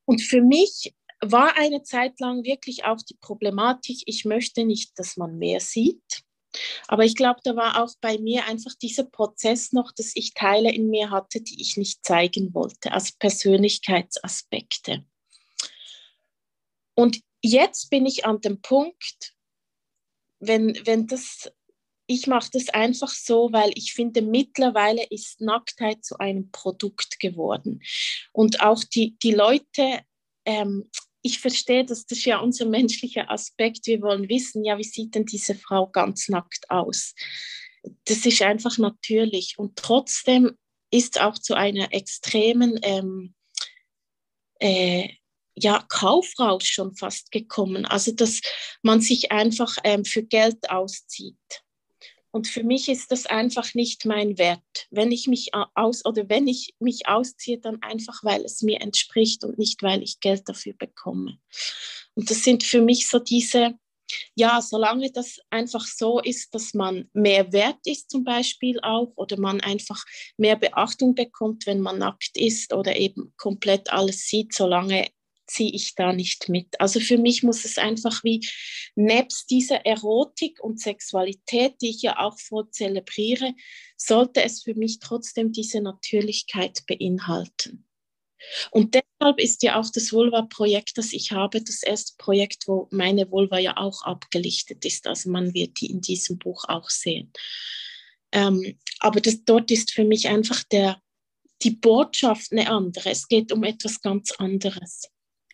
Und 0.05 0.23
für 0.23 0.43
mich 0.43 0.95
war 1.21 1.57
eine 1.57 1.83
Zeit 1.83 2.21
lang 2.21 2.45
wirklich 2.45 2.85
auch 2.85 3.03
die 3.03 3.17
Problematik, 3.21 4.03
ich 4.07 4.25
möchte 4.25 4.65
nicht, 4.65 4.99
dass 4.99 5.17
man 5.17 5.39
mehr 5.39 5.61
sieht. 5.61 6.23
Aber 6.87 7.05
ich 7.05 7.15
glaube, 7.15 7.41
da 7.45 7.57
war 7.57 7.83
auch 7.83 7.93
bei 8.01 8.19
mir 8.19 8.47
einfach 8.47 8.75
dieser 8.75 9.05
Prozess 9.05 9.73
noch, 9.73 9.93
dass 9.93 10.13
ich 10.15 10.35
Teile 10.35 10.73
in 10.73 10.89
mir 10.89 11.11
hatte, 11.11 11.41
die 11.41 11.61
ich 11.61 11.77
nicht 11.77 12.05
zeigen 12.05 12.55
wollte, 12.55 12.93
als 12.93 13.13
Persönlichkeitsaspekte. 13.13 15.05
Und 16.95 17.21
jetzt 17.43 17.91
bin 17.91 18.07
ich 18.07 18.25
an 18.25 18.41
dem 18.41 18.63
Punkt, 18.63 19.35
wenn, 20.41 20.81
wenn 20.87 21.07
das 21.07 21.51
ich 22.11 22.27
mache 22.27 22.49
das 22.55 22.71
einfach 22.71 23.11
so, 23.11 23.53
weil 23.53 23.71
ich 23.75 23.93
finde, 23.93 24.23
mittlerweile 24.23 25.05
ist 25.11 25.43
Nacktheit 25.43 26.05
zu 26.05 26.19
einem 26.19 26.51
Produkt 26.51 27.21
geworden. 27.21 27.83
Und 28.33 28.63
auch 28.63 28.83
die, 28.83 29.19
die 29.19 29.33
Leute, 29.33 30.01
ähm, 30.47 30.91
ich 31.23 31.41
verstehe, 31.41 31.85
dass 31.85 32.07
das 32.07 32.25
ja 32.25 32.39
unser 32.39 32.67
menschlicher 32.67 33.31
Aspekt. 33.31 33.87
Wir 33.87 34.01
wollen 34.03 34.29
wissen, 34.29 34.65
ja, 34.65 34.79
wie 34.79 34.85
sieht 34.85 35.15
denn 35.15 35.25
diese 35.25 35.55
Frau 35.55 35.89
ganz 35.89 36.29
nackt 36.29 36.71
aus? 36.71 37.15
Das 38.05 38.25
ist 38.25 38.43
einfach 38.43 38.79
natürlich. 38.79 39.55
Und 39.59 39.77
trotzdem 39.77 40.57
ist 40.91 41.21
auch 41.21 41.39
zu 41.39 41.55
einer 41.55 41.93
extremen 41.93 42.79
ähm, 42.83 43.35
äh, 44.61 45.09
ja, 45.55 45.85
Kaufrausch 45.89 46.71
schon 46.71 46.95
fast 46.95 47.33
gekommen. 47.33 47.85
Also, 47.85 48.13
dass 48.13 48.41
man 48.83 49.01
sich 49.01 49.33
einfach 49.33 49.77
ähm, 49.85 50.05
für 50.05 50.23
Geld 50.23 50.71
auszieht. 50.71 51.37
Und 52.31 52.47
für 52.47 52.63
mich 52.63 52.89
ist 52.89 53.11
das 53.11 53.27
einfach 53.27 53.75
nicht 53.75 54.05
mein 54.05 54.39
Wert. 54.39 54.61
Wenn 54.91 55.11
ich 55.13 55.27
mich 55.27 55.51
aus 55.75 56.05
oder 56.05 56.29
wenn 56.29 56.47
ich 56.47 56.75
mich 56.79 57.09
ausziehe, 57.09 57.59
dann 57.59 57.83
einfach, 57.83 58.23
weil 58.23 58.45
es 58.45 58.63
mir 58.63 58.81
entspricht 58.81 59.45
und 59.45 59.59
nicht, 59.59 59.83
weil 59.83 60.03
ich 60.03 60.21
Geld 60.21 60.49
dafür 60.49 60.75
bekomme. 60.75 61.39
Und 62.15 62.31
das 62.31 62.45
sind 62.45 62.65
für 62.65 62.83
mich 62.83 63.09
so 63.09 63.19
diese, 63.19 63.79
ja, 64.35 64.61
solange 64.61 65.11
das 65.11 65.39
einfach 65.51 65.87
so 65.87 66.21
ist, 66.21 66.55
dass 66.55 66.75
man 66.75 67.09
mehr 67.13 67.53
wert 67.53 67.79
ist 67.87 68.11
zum 68.11 68.25
Beispiel 68.25 68.79
auch 68.83 69.13
oder 69.17 69.39
man 69.39 69.61
einfach 69.61 70.05
mehr 70.37 70.57
Beachtung 70.57 71.15
bekommt, 71.15 71.67
wenn 71.67 71.81
man 71.81 71.99
nackt 71.99 72.37
ist 72.37 72.73
oder 72.73 72.97
eben 72.97 73.33
komplett 73.37 73.91
alles 73.93 74.27
sieht, 74.27 74.53
solange 74.55 75.09
ziehe 75.49 75.73
ich 75.73 75.95
da 75.95 76.13
nicht 76.13 76.49
mit. 76.49 76.81
Also 76.81 77.01
für 77.01 77.19
mich 77.19 77.43
muss 77.43 77.65
es 77.65 77.79
einfach 77.79 78.23
wie 78.23 78.47
nebst 78.95 79.51
dieser 79.51 79.85
Erotik 79.85 80.61
und 80.61 80.81
Sexualität, 80.81 81.77
die 81.81 81.91
ich 81.91 82.03
ja 82.03 82.19
auch 82.19 82.39
vorzelebriere, 82.39 83.55
sollte 83.97 84.43
es 84.43 84.63
für 84.63 84.75
mich 84.75 85.01
trotzdem 85.01 85.53
diese 85.53 85.81
Natürlichkeit 85.81 86.85
beinhalten. 86.87 87.85
Und 88.71 88.95
deshalb 88.95 89.41
ist 89.41 89.65
ja 89.65 89.81
auch 89.81 89.91
das 89.91 90.13
Vulva-Projekt, 90.13 90.97
das 90.97 91.13
ich 91.13 91.33
habe, 91.33 91.61
das 91.61 91.83
erste 91.83 92.15
Projekt, 92.19 92.69
wo 92.69 92.87
meine 92.93 93.29
Vulva 93.33 93.59
ja 93.59 93.77
auch 93.77 94.03
abgelichtet 94.03 94.85
ist. 94.85 95.09
Also 95.09 95.31
man 95.31 95.55
wird 95.55 95.81
die 95.81 95.91
in 95.91 96.01
diesem 96.01 96.39
Buch 96.39 96.65
auch 96.69 96.89
sehen. 96.89 97.33
Ähm, 98.31 98.79
aber 99.01 99.21
das, 99.21 99.45
dort 99.45 99.71
ist 99.73 99.91
für 99.91 100.05
mich 100.05 100.29
einfach 100.29 100.63
der, 100.65 101.01
die 101.63 101.73
Botschaft 101.73 102.53
eine 102.53 102.71
andere. 102.71 103.11
Es 103.11 103.27
geht 103.27 103.51
um 103.51 103.65
etwas 103.65 104.01
ganz 104.01 104.31
anderes 104.33 105.11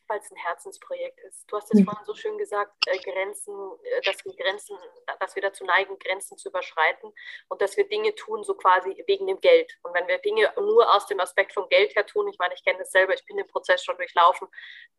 weil 0.08 0.20
es 0.20 0.30
ein 0.30 0.36
Herzensprojekt 0.36 1.20
ist. 1.20 1.44
Du 1.48 1.56
hast 1.56 1.72
es 1.72 1.80
mhm. 1.80 1.84
vorhin 1.84 2.04
so 2.04 2.14
schön 2.14 2.38
gesagt, 2.38 2.72
äh, 2.86 2.98
Grenzen, 2.98 3.54
äh, 3.82 4.00
dass 4.02 4.24
wir 4.24 4.34
Grenzen, 4.36 4.76
dass 5.20 5.34
wir 5.34 5.42
dazu 5.42 5.64
neigen, 5.64 5.98
Grenzen 5.98 6.36
zu 6.36 6.48
überschreiten 6.48 7.12
und 7.48 7.62
dass 7.62 7.76
wir 7.76 7.88
Dinge 7.88 8.14
tun, 8.14 8.44
so 8.44 8.54
quasi 8.54 9.02
wegen 9.06 9.26
dem 9.26 9.40
Geld. 9.40 9.72
Und 9.82 9.94
wenn 9.94 10.06
wir 10.06 10.18
Dinge 10.18 10.52
nur 10.56 10.92
aus 10.94 11.06
dem 11.06 11.20
Aspekt 11.20 11.52
von 11.52 11.68
Geld 11.68 11.94
her 11.96 12.06
tun, 12.06 12.28
ich 12.28 12.38
meine, 12.38 12.54
ich 12.54 12.64
kenne 12.64 12.78
das 12.78 12.90
selber, 12.90 13.14
ich 13.14 13.24
bin 13.26 13.36
den 13.36 13.46
Prozess 13.46 13.84
schon 13.84 13.96
durchlaufen, 13.96 14.48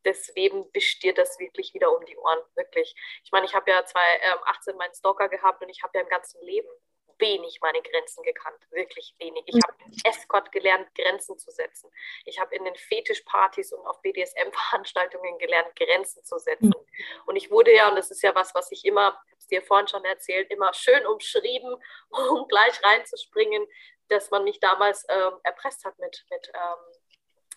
deswegen 0.03 0.69
wischt 0.73 1.03
dir 1.03 1.13
das 1.13 1.39
wirklich 1.39 1.73
wieder 1.73 1.95
um 1.95 2.05
die 2.05 2.17
Ohren, 2.17 2.39
wirklich. 2.55 2.95
Ich 3.23 3.31
meine, 3.31 3.45
ich 3.45 3.53
habe 3.53 3.69
ja 3.69 3.85
2018 3.85 4.71
ähm, 4.71 4.77
meinen 4.77 4.93
Stalker 4.93 5.29
gehabt 5.29 5.61
und 5.61 5.69
ich 5.69 5.83
habe 5.83 5.97
ja 5.97 6.03
im 6.03 6.09
ganzen 6.09 6.41
Leben 6.41 6.69
wenig 7.19 7.59
meine 7.61 7.81
Grenzen 7.81 8.23
gekannt, 8.23 8.59
wirklich 8.71 9.15
wenig. 9.19 9.43
Ich 9.45 9.55
habe 9.55 9.75
Escort 10.03 10.51
gelernt, 10.51 10.87
Grenzen 10.95 11.37
zu 11.37 11.51
setzen. 11.51 11.89
Ich 12.25 12.39
habe 12.39 12.55
in 12.55 12.63
den 12.65 12.75
Fetischpartys 12.75 13.73
und 13.73 13.85
auf 13.85 14.01
BDSM-Veranstaltungen 14.01 15.37
gelernt, 15.37 15.75
Grenzen 15.75 16.23
zu 16.23 16.37
setzen. 16.37 16.73
Und 17.25 17.35
ich 17.35 17.51
wurde 17.51 17.73
ja, 17.73 17.89
und 17.89 17.95
das 17.95 18.11
ist 18.11 18.21
ja 18.21 18.33
was, 18.35 18.53
was 18.55 18.71
ich 18.71 18.85
immer, 18.85 19.19
ich 19.27 19.31
habe 19.31 19.39
es 19.39 19.47
dir 19.47 19.61
vorhin 19.61 19.87
schon 19.87 20.05
erzählt, 20.05 20.51
immer 20.51 20.73
schön 20.73 21.05
umschrieben, 21.05 21.75
um 22.09 22.47
gleich 22.47 22.83
reinzuspringen, 22.83 23.67
dass 24.07 24.29
man 24.31 24.43
mich 24.43 24.59
damals 24.59 25.05
ähm, 25.09 25.39
erpresst 25.43 25.83
hat 25.85 25.97
mit, 25.99 26.25
mit 26.29 26.51
ähm, 26.53 26.95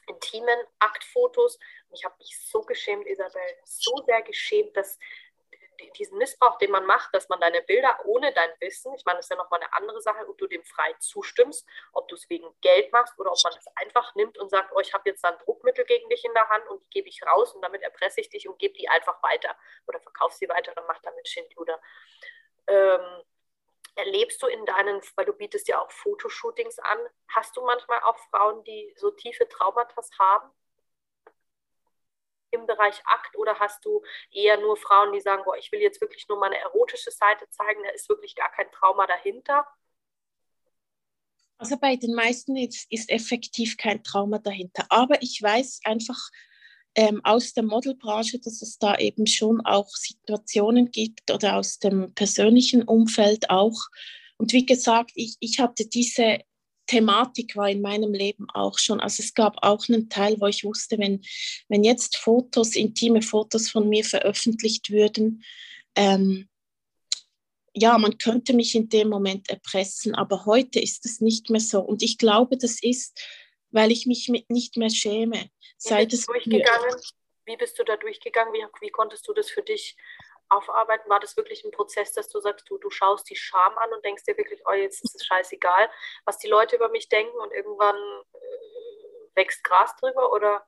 intimen 0.09 0.59
Aktfotos. 0.79 1.57
Und 1.89 1.97
ich 1.99 2.05
habe 2.05 2.15
mich 2.19 2.39
so 2.51 2.63
geschämt, 2.63 3.07
Isabel, 3.07 3.43
so 3.65 4.03
sehr 4.07 4.23
geschämt, 4.23 4.77
dass 4.77 4.99
diesen 5.99 6.19
Missbrauch, 6.19 6.59
den 6.59 6.71
man 6.71 6.87
macht, 6.87 7.15
dass 7.15 7.29
man 7.29 7.41
deine 7.41 7.63
Bilder 7.63 7.99
ohne 8.05 8.33
dein 8.33 8.51
Wissen, 8.61 8.95
ich 8.95 9.05
meine, 9.05 9.19
das 9.19 9.27
ist 9.27 9.31
ja 9.31 9.37
nochmal 9.37 9.61
eine 9.61 9.73
andere 9.73 10.01
Sache, 10.01 10.29
ob 10.29 10.37
du 10.39 10.47
dem 10.47 10.65
frei 10.65 10.95
zustimmst, 10.99 11.67
ob 11.93 12.09
du 12.09 12.15
es 12.15 12.29
wegen 12.29 12.49
Geld 12.61 12.93
machst 12.93 13.19
oder 13.19 13.33
ob 13.33 13.39
man 13.45 13.53
es 13.53 13.67
einfach 13.77 14.15
nimmt 14.15 14.39
und 14.39 14.51
sagt, 14.51 14.73
oh, 14.75 14.81
ich 14.81 14.93
habe 14.93 15.09
jetzt 15.09 15.23
dann 15.25 15.39
Druckmittel 15.39 15.85
gegen 15.85 16.09
dich 16.09 16.25
in 16.25 16.35
der 16.35 16.49
Hand 16.49 16.67
und 16.69 16.83
die 16.83 16.91
gebe 16.91 17.09
ich 17.09 17.23
raus 17.25 17.55
und 17.55 17.63
damit 17.63 17.83
erpresse 17.83 18.21
ich 18.21 18.29
dich 18.29 18.49
und 18.49 18.59
gebe 18.59 18.75
die 18.75 18.89
einfach 18.89 19.23
weiter 19.23 19.57
oder 19.87 20.01
verkauf 20.01 20.33
sie 20.33 20.49
weiter 20.49 20.73
und 20.77 20.87
mach 20.87 21.01
damit 21.03 21.29
Schindluder. 21.29 21.81
Ähm, 22.67 23.23
erlebst 23.95 24.43
du 24.43 24.47
in 24.47 24.65
deinen, 24.65 25.01
weil 25.17 25.27
du 25.27 25.33
bietest 25.33 25.69
ja 25.69 25.81
auch 25.81 25.91
Fotoshootings 25.91 26.79
an, 26.79 26.99
hast 27.29 27.57
du 27.57 27.65
manchmal 27.65 28.01
auch 28.03 28.17
Frauen, 28.31 28.63
die 28.65 28.93
so 28.97 29.11
tiefe 29.11 29.49
Traumata 29.49 30.03
haben? 30.19 30.51
Im 32.51 32.67
Bereich 32.67 33.01
Akt 33.05 33.37
oder 33.37 33.59
hast 33.59 33.85
du 33.85 34.03
eher 34.31 34.59
nur 34.59 34.77
Frauen, 34.77 35.13
die 35.13 35.21
sagen, 35.21 35.43
boah, 35.45 35.57
ich 35.57 35.71
will 35.73 35.81
jetzt 35.81 36.01
wirklich 36.01 36.29
nur 36.29 36.39
meine 36.39 36.59
erotische 36.59 37.11
Seite 37.11 37.49
zeigen, 37.51 37.83
da 37.83 37.91
ist 37.91 38.09
wirklich 38.09 38.35
gar 38.35 38.51
kein 38.51 38.71
Trauma 38.73 39.07
dahinter? 39.07 39.67
Also 41.59 41.77
bei 41.77 41.97
den 41.97 42.15
meisten 42.15 42.57
ist, 42.57 42.87
ist 42.91 43.11
effektiv 43.11 43.77
kein 43.77 44.03
Trauma 44.05 44.39
dahinter. 44.39 44.87
Aber 44.91 45.21
ich 45.23 45.43
weiß 45.43 45.81
einfach 45.85 46.19
ähm, 46.95 47.21
aus 47.25 47.53
der 47.53 47.65
Modelbranche, 47.65 48.39
dass 48.39 48.63
es 48.63 48.79
da 48.79 48.97
eben 48.97 49.27
schon 49.27 49.61
auch 49.63 49.89
Situationen 49.89 50.91
gibt 50.91 51.31
oder 51.31 51.57
aus 51.57 51.79
dem 51.79 52.15
persönlichen 52.15 52.85
Umfeld 52.85 53.51
auch. 53.51 53.89
Und 54.37 54.53
wie 54.53 54.67
gesagt, 54.67 55.11
ich, 55.15 55.37
ich 55.41 55.59
hatte 55.59 55.87
diese 55.87 56.39
Thematik 56.89 57.55
war 57.55 57.71
in 57.71 57.81
meinem 57.81 58.13
Leben 58.13 58.49
auch 58.51 58.79
schon. 58.79 58.99
Also 58.99 59.23
es 59.23 59.35
gab 59.35 59.59
auch 59.63 59.89
einen 59.89 60.09
Teil, 60.09 60.41
wo 60.41 60.47
ich 60.47 60.65
wusste, 60.65 60.99
wenn, 60.99 61.23
wenn 61.69 61.85
jetzt 61.85 62.17
Fotos, 62.17 62.75
intime 62.75 63.23
Fotos 63.23 63.71
von 63.71 63.89
mir 63.89 64.05
veröffentlicht 64.05 64.91
würden, 64.91 65.45
ähm, 65.95 66.49
ja, 67.75 67.97
man 67.99 68.19
könnte 68.19 68.55
mich 68.55 68.75
in 68.75 68.89
dem 68.89 69.09
Moment 69.09 69.49
erpressen, 69.51 70.15
aber 70.15 70.47
heute 70.47 70.81
ist 70.81 71.05
es 71.05 71.21
nicht 71.21 71.51
mehr 71.51 71.61
so. 71.61 71.81
Und 71.81 72.03
ich 72.03 72.19
glaube, 72.19 72.57
das 72.57 72.83
ist, 72.83 73.23
weil 73.71 73.93
ich 73.93 74.07
mich 74.07 74.29
nicht 74.49 74.77
mehr 74.77 74.91
schäme. 74.91 75.51
Seit 75.77 76.13
es 76.13 76.27
durchgegangen? 76.27 76.97
Wie 77.45 77.57
bist 77.57 77.79
du 77.79 77.85
da 77.85 77.97
durchgegangen? 77.97 78.53
Wie, 78.53 78.65
wie 78.81 78.91
konntest 78.91 79.29
du 79.29 79.33
das 79.33 79.49
für 79.49 79.63
dich 79.63 79.97
aufarbeiten? 80.51 81.09
War 81.09 81.21
das 81.21 81.37
wirklich 81.37 81.65
ein 81.65 81.71
Prozess, 81.71 82.13
dass 82.13 82.29
du 82.29 82.41
sagst, 82.41 82.69
du, 82.69 82.79
du 82.79 82.91
schaust 82.91 83.29
die 83.31 83.37
Scham 83.37 83.77
an 83.79 83.93
und 83.93 84.05
denkst 84.05 84.25
dir 84.25 84.37
wirklich, 84.37 84.61
oh, 84.67 84.73
jetzt 84.73 85.05
ist 85.05 85.15
es 85.15 85.27
scheißegal, 85.27 85.91
was 86.25 86.39
die 86.39 86.49
Leute 86.49 86.77
über 86.77 86.89
mich 86.89 87.09
denken 87.09 87.37
und 87.39 87.53
irgendwann 87.53 87.97
äh, 87.97 89.37
wächst 89.37 89.63
Gras 89.65 89.95
drüber 89.97 90.33
oder? 90.33 90.67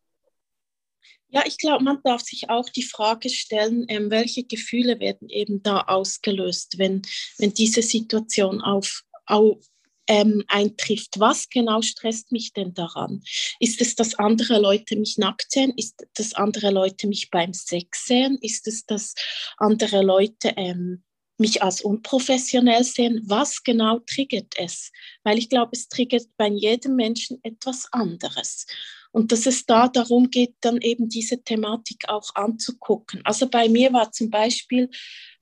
Ja, 1.28 1.42
ich 1.46 1.58
glaube, 1.58 1.84
man 1.84 2.02
darf 2.02 2.22
sich 2.22 2.50
auch 2.50 2.68
die 2.68 2.82
Frage 2.82 3.28
stellen, 3.28 3.86
ähm, 3.88 4.10
welche 4.10 4.44
Gefühle 4.44 4.98
werden 4.98 5.28
eben 5.28 5.62
da 5.62 5.82
ausgelöst, 5.82 6.78
wenn, 6.78 7.02
wenn 7.38 7.54
diese 7.54 7.82
Situation 7.82 8.60
auf, 8.60 9.02
auf, 9.26 9.64
ähm, 10.10 10.42
eintrifft. 10.48 11.20
Was 11.20 11.48
genau 11.48 11.82
stresst 11.82 12.32
mich 12.32 12.52
denn 12.52 12.74
daran? 12.74 13.22
Ist 13.60 13.80
es, 13.80 13.94
dass 13.94 14.16
andere 14.16 14.58
Leute 14.58 14.96
mich 14.96 15.18
nackt 15.18 15.52
sehen? 15.52 15.72
Ist 15.76 16.02
es, 16.02 16.08
dass 16.14 16.34
andere 16.34 16.72
Leute 16.72 17.06
mich 17.06 17.30
beim 17.30 17.52
Sex 17.52 18.06
sehen? 18.06 18.36
Ist 18.42 18.66
es, 18.66 18.84
dass 18.84 19.14
andere 19.56 20.02
Leute 20.02 20.52
ähm, 20.56 21.04
mich 21.38 21.62
als 21.62 21.82
unprofessionell 21.82 22.82
sehen? 22.82 23.22
Was 23.26 23.62
genau 23.62 24.00
triggert 24.00 24.52
es? 24.58 24.90
Weil 25.22 25.38
ich 25.38 25.48
glaube, 25.48 25.70
es 25.74 25.88
triggert 25.88 26.26
bei 26.36 26.48
jedem 26.48 26.96
Menschen 26.96 27.38
etwas 27.44 27.86
anderes. 27.92 28.66
Und 29.12 29.30
dass 29.30 29.46
es 29.46 29.64
da 29.64 29.86
darum 29.86 30.28
geht, 30.28 30.56
dann 30.60 30.80
eben 30.80 31.08
diese 31.08 31.40
Thematik 31.40 32.08
auch 32.08 32.34
anzugucken. 32.34 33.20
Also 33.24 33.48
bei 33.48 33.68
mir 33.68 33.92
war 33.92 34.10
zum 34.10 34.28
Beispiel 34.28 34.90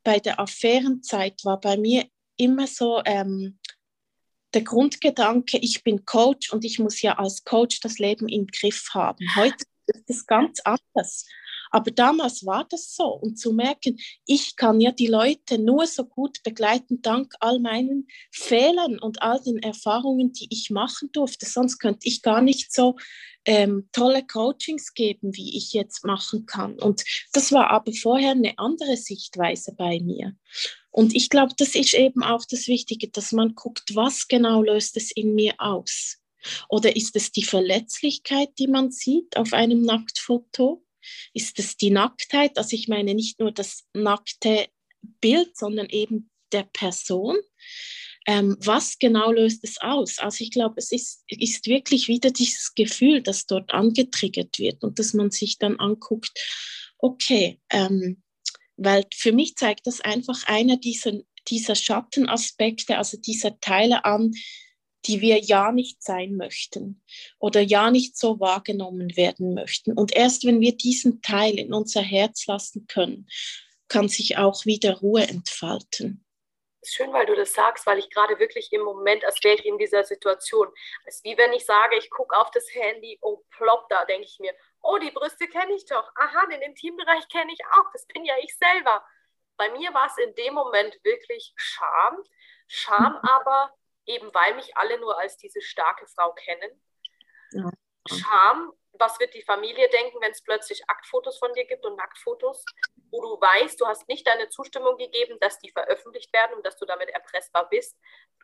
bei 0.04 0.18
der 0.18 0.38
Affärenzeit, 0.38 1.42
war 1.44 1.58
bei 1.58 1.78
mir 1.78 2.04
immer 2.36 2.66
so, 2.66 3.00
ähm, 3.06 3.58
der 4.54 4.62
Grundgedanke, 4.62 5.58
ich 5.58 5.82
bin 5.84 6.04
Coach 6.04 6.52
und 6.52 6.64
ich 6.64 6.78
muss 6.78 7.02
ja 7.02 7.18
als 7.18 7.44
Coach 7.44 7.80
das 7.80 7.98
Leben 7.98 8.28
im 8.28 8.46
Griff 8.46 8.88
haben. 8.94 9.24
Heute 9.36 9.64
ist 9.86 10.04
das 10.08 10.26
ganz 10.26 10.60
anders. 10.60 11.26
Aber 11.70 11.90
damals 11.90 12.44
war 12.44 12.66
das 12.68 12.94
so. 12.94 13.06
Und 13.06 13.38
zu 13.38 13.52
merken, 13.52 13.98
ich 14.26 14.56
kann 14.56 14.80
ja 14.80 14.92
die 14.92 15.06
Leute 15.06 15.58
nur 15.58 15.86
so 15.86 16.04
gut 16.04 16.42
begleiten, 16.42 17.02
dank 17.02 17.34
all 17.40 17.60
meinen 17.60 18.08
Fehlern 18.30 18.98
und 18.98 19.22
all 19.22 19.40
den 19.40 19.58
Erfahrungen, 19.58 20.32
die 20.32 20.48
ich 20.50 20.70
machen 20.70 21.10
durfte. 21.12 21.46
Sonst 21.46 21.78
könnte 21.78 22.08
ich 22.08 22.22
gar 22.22 22.40
nicht 22.40 22.72
so 22.72 22.96
ähm, 23.44 23.88
tolle 23.92 24.26
Coachings 24.26 24.92
geben, 24.92 25.34
wie 25.34 25.56
ich 25.56 25.72
jetzt 25.72 26.04
machen 26.04 26.46
kann. 26.46 26.78
Und 26.78 27.04
das 27.32 27.50
war 27.52 27.70
aber 27.70 27.92
vorher 27.92 28.32
eine 28.32 28.58
andere 28.58 28.96
Sichtweise 28.96 29.74
bei 29.74 30.00
mir. 30.00 30.36
Und 30.90 31.14
ich 31.14 31.30
glaube, 31.30 31.54
das 31.56 31.74
ist 31.74 31.94
eben 31.94 32.22
auch 32.22 32.44
das 32.44 32.66
Wichtige, 32.66 33.08
dass 33.08 33.32
man 33.32 33.54
guckt, 33.54 33.94
was 33.94 34.28
genau 34.28 34.62
löst 34.62 34.96
es 34.96 35.10
in 35.10 35.34
mir 35.34 35.54
aus. 35.58 36.18
Oder 36.68 36.96
ist 36.96 37.16
es 37.16 37.32
die 37.32 37.44
Verletzlichkeit, 37.44 38.50
die 38.58 38.68
man 38.68 38.90
sieht 38.90 39.36
auf 39.36 39.52
einem 39.52 39.82
Nacktfoto? 39.82 40.84
Ist 41.34 41.58
es 41.58 41.76
die 41.76 41.90
Nacktheit? 41.90 42.56
Also 42.58 42.74
ich 42.74 42.88
meine 42.88 43.14
nicht 43.14 43.40
nur 43.40 43.52
das 43.52 43.84
nackte 43.92 44.68
Bild, 45.20 45.56
sondern 45.56 45.88
eben 45.88 46.30
der 46.52 46.64
Person. 46.64 47.36
Ähm, 48.26 48.56
was 48.60 48.98
genau 48.98 49.32
löst 49.32 49.64
es 49.64 49.80
aus? 49.80 50.18
Also 50.18 50.44
ich 50.44 50.50
glaube, 50.50 50.74
es 50.76 50.92
ist, 50.92 51.24
ist 51.28 51.66
wirklich 51.66 52.08
wieder 52.08 52.30
dieses 52.30 52.74
Gefühl, 52.74 53.22
das 53.22 53.46
dort 53.46 53.72
angetriggert 53.72 54.58
wird 54.58 54.82
und 54.82 54.98
dass 54.98 55.14
man 55.14 55.30
sich 55.30 55.58
dann 55.58 55.80
anguckt, 55.80 56.32
okay, 56.98 57.60
ähm, 57.70 58.22
weil 58.76 59.04
für 59.14 59.32
mich 59.32 59.56
zeigt 59.56 59.86
das 59.86 60.00
einfach 60.00 60.44
einer 60.46 60.76
dieser, 60.76 61.12
dieser 61.48 61.74
Schattenaspekte, 61.74 62.98
also 62.98 63.16
dieser 63.16 63.58
Teile 63.60 64.04
an, 64.04 64.32
die 65.06 65.20
wir 65.20 65.38
ja 65.38 65.72
nicht 65.72 66.02
sein 66.02 66.36
möchten 66.36 67.02
oder 67.38 67.60
ja 67.60 67.90
nicht 67.90 68.16
so 68.16 68.40
wahrgenommen 68.40 69.16
werden 69.16 69.54
möchten. 69.54 69.92
Und 69.92 70.14
erst 70.14 70.44
wenn 70.44 70.60
wir 70.60 70.76
diesen 70.76 71.22
Teil 71.22 71.58
in 71.58 71.72
unser 71.72 72.02
Herz 72.02 72.46
lassen 72.46 72.86
können, 72.86 73.28
kann 73.88 74.08
sich 74.08 74.36
auch 74.36 74.66
wieder 74.66 74.98
Ruhe 74.98 75.22
entfalten. 75.22 76.24
Schön, 76.84 77.12
weil 77.12 77.26
du 77.26 77.34
das 77.34 77.52
sagst, 77.52 77.86
weil 77.86 77.98
ich 77.98 78.08
gerade 78.08 78.38
wirklich 78.38 78.72
im 78.72 78.82
Moment, 78.82 79.24
als 79.24 79.42
wäre 79.42 79.56
ich 79.56 79.64
in 79.64 79.78
dieser 79.78 80.04
Situation. 80.04 80.68
Es 81.04 81.16
ist 81.16 81.24
wie 81.24 81.36
wenn 81.36 81.52
ich 81.52 81.66
sage, 81.66 81.96
ich 81.96 82.08
gucke 82.08 82.36
auf 82.36 82.50
das 82.52 82.66
Handy 82.72 83.18
und 83.20 83.48
plopp, 83.50 83.88
da 83.88 84.04
denke 84.04 84.26
ich 84.26 84.38
mir, 84.38 84.54
oh, 84.82 84.96
die 84.98 85.10
Brüste 85.10 85.48
kenne 85.48 85.74
ich 85.74 85.84
doch. 85.86 86.08
Aha, 86.14 86.46
den 86.46 86.62
Intimbereich 86.62 87.28
kenne 87.28 87.52
ich 87.52 87.60
auch. 87.72 87.90
Das 87.92 88.06
bin 88.06 88.24
ja 88.24 88.34
ich 88.40 88.56
selber. 88.56 89.04
Bei 89.56 89.70
mir 89.70 89.92
war 89.92 90.06
es 90.06 90.16
in 90.18 90.34
dem 90.36 90.54
Moment 90.54 90.96
wirklich 91.02 91.52
Scham. 91.56 92.22
Scham 92.68 93.16
aber 93.22 93.74
eben 94.08 94.32
weil 94.34 94.54
mich 94.54 94.76
alle 94.76 94.98
nur 94.98 95.18
als 95.18 95.36
diese 95.36 95.60
starke 95.60 96.06
Frau 96.06 96.32
kennen. 96.32 96.82
Ja. 97.52 97.70
Scham, 98.08 98.72
was 98.92 99.20
wird 99.20 99.34
die 99.34 99.42
Familie 99.42 99.88
denken, 99.90 100.18
wenn 100.20 100.32
es 100.32 100.42
plötzlich 100.42 100.82
Aktfotos 100.88 101.38
von 101.38 101.52
dir 101.52 101.66
gibt 101.66 101.84
und 101.84 101.96
Nacktfotos, 101.96 102.64
wo 103.10 103.20
du 103.20 103.40
weißt, 103.40 103.80
du 103.80 103.86
hast 103.86 104.08
nicht 104.08 104.26
deine 104.26 104.48
Zustimmung 104.48 104.96
gegeben, 104.96 105.38
dass 105.40 105.58
die 105.58 105.70
veröffentlicht 105.70 106.32
werden 106.32 106.56
und 106.56 106.66
dass 106.66 106.76
du 106.76 106.86
damit 106.86 107.10
erpressbar 107.10 107.68
bist. 107.68 107.96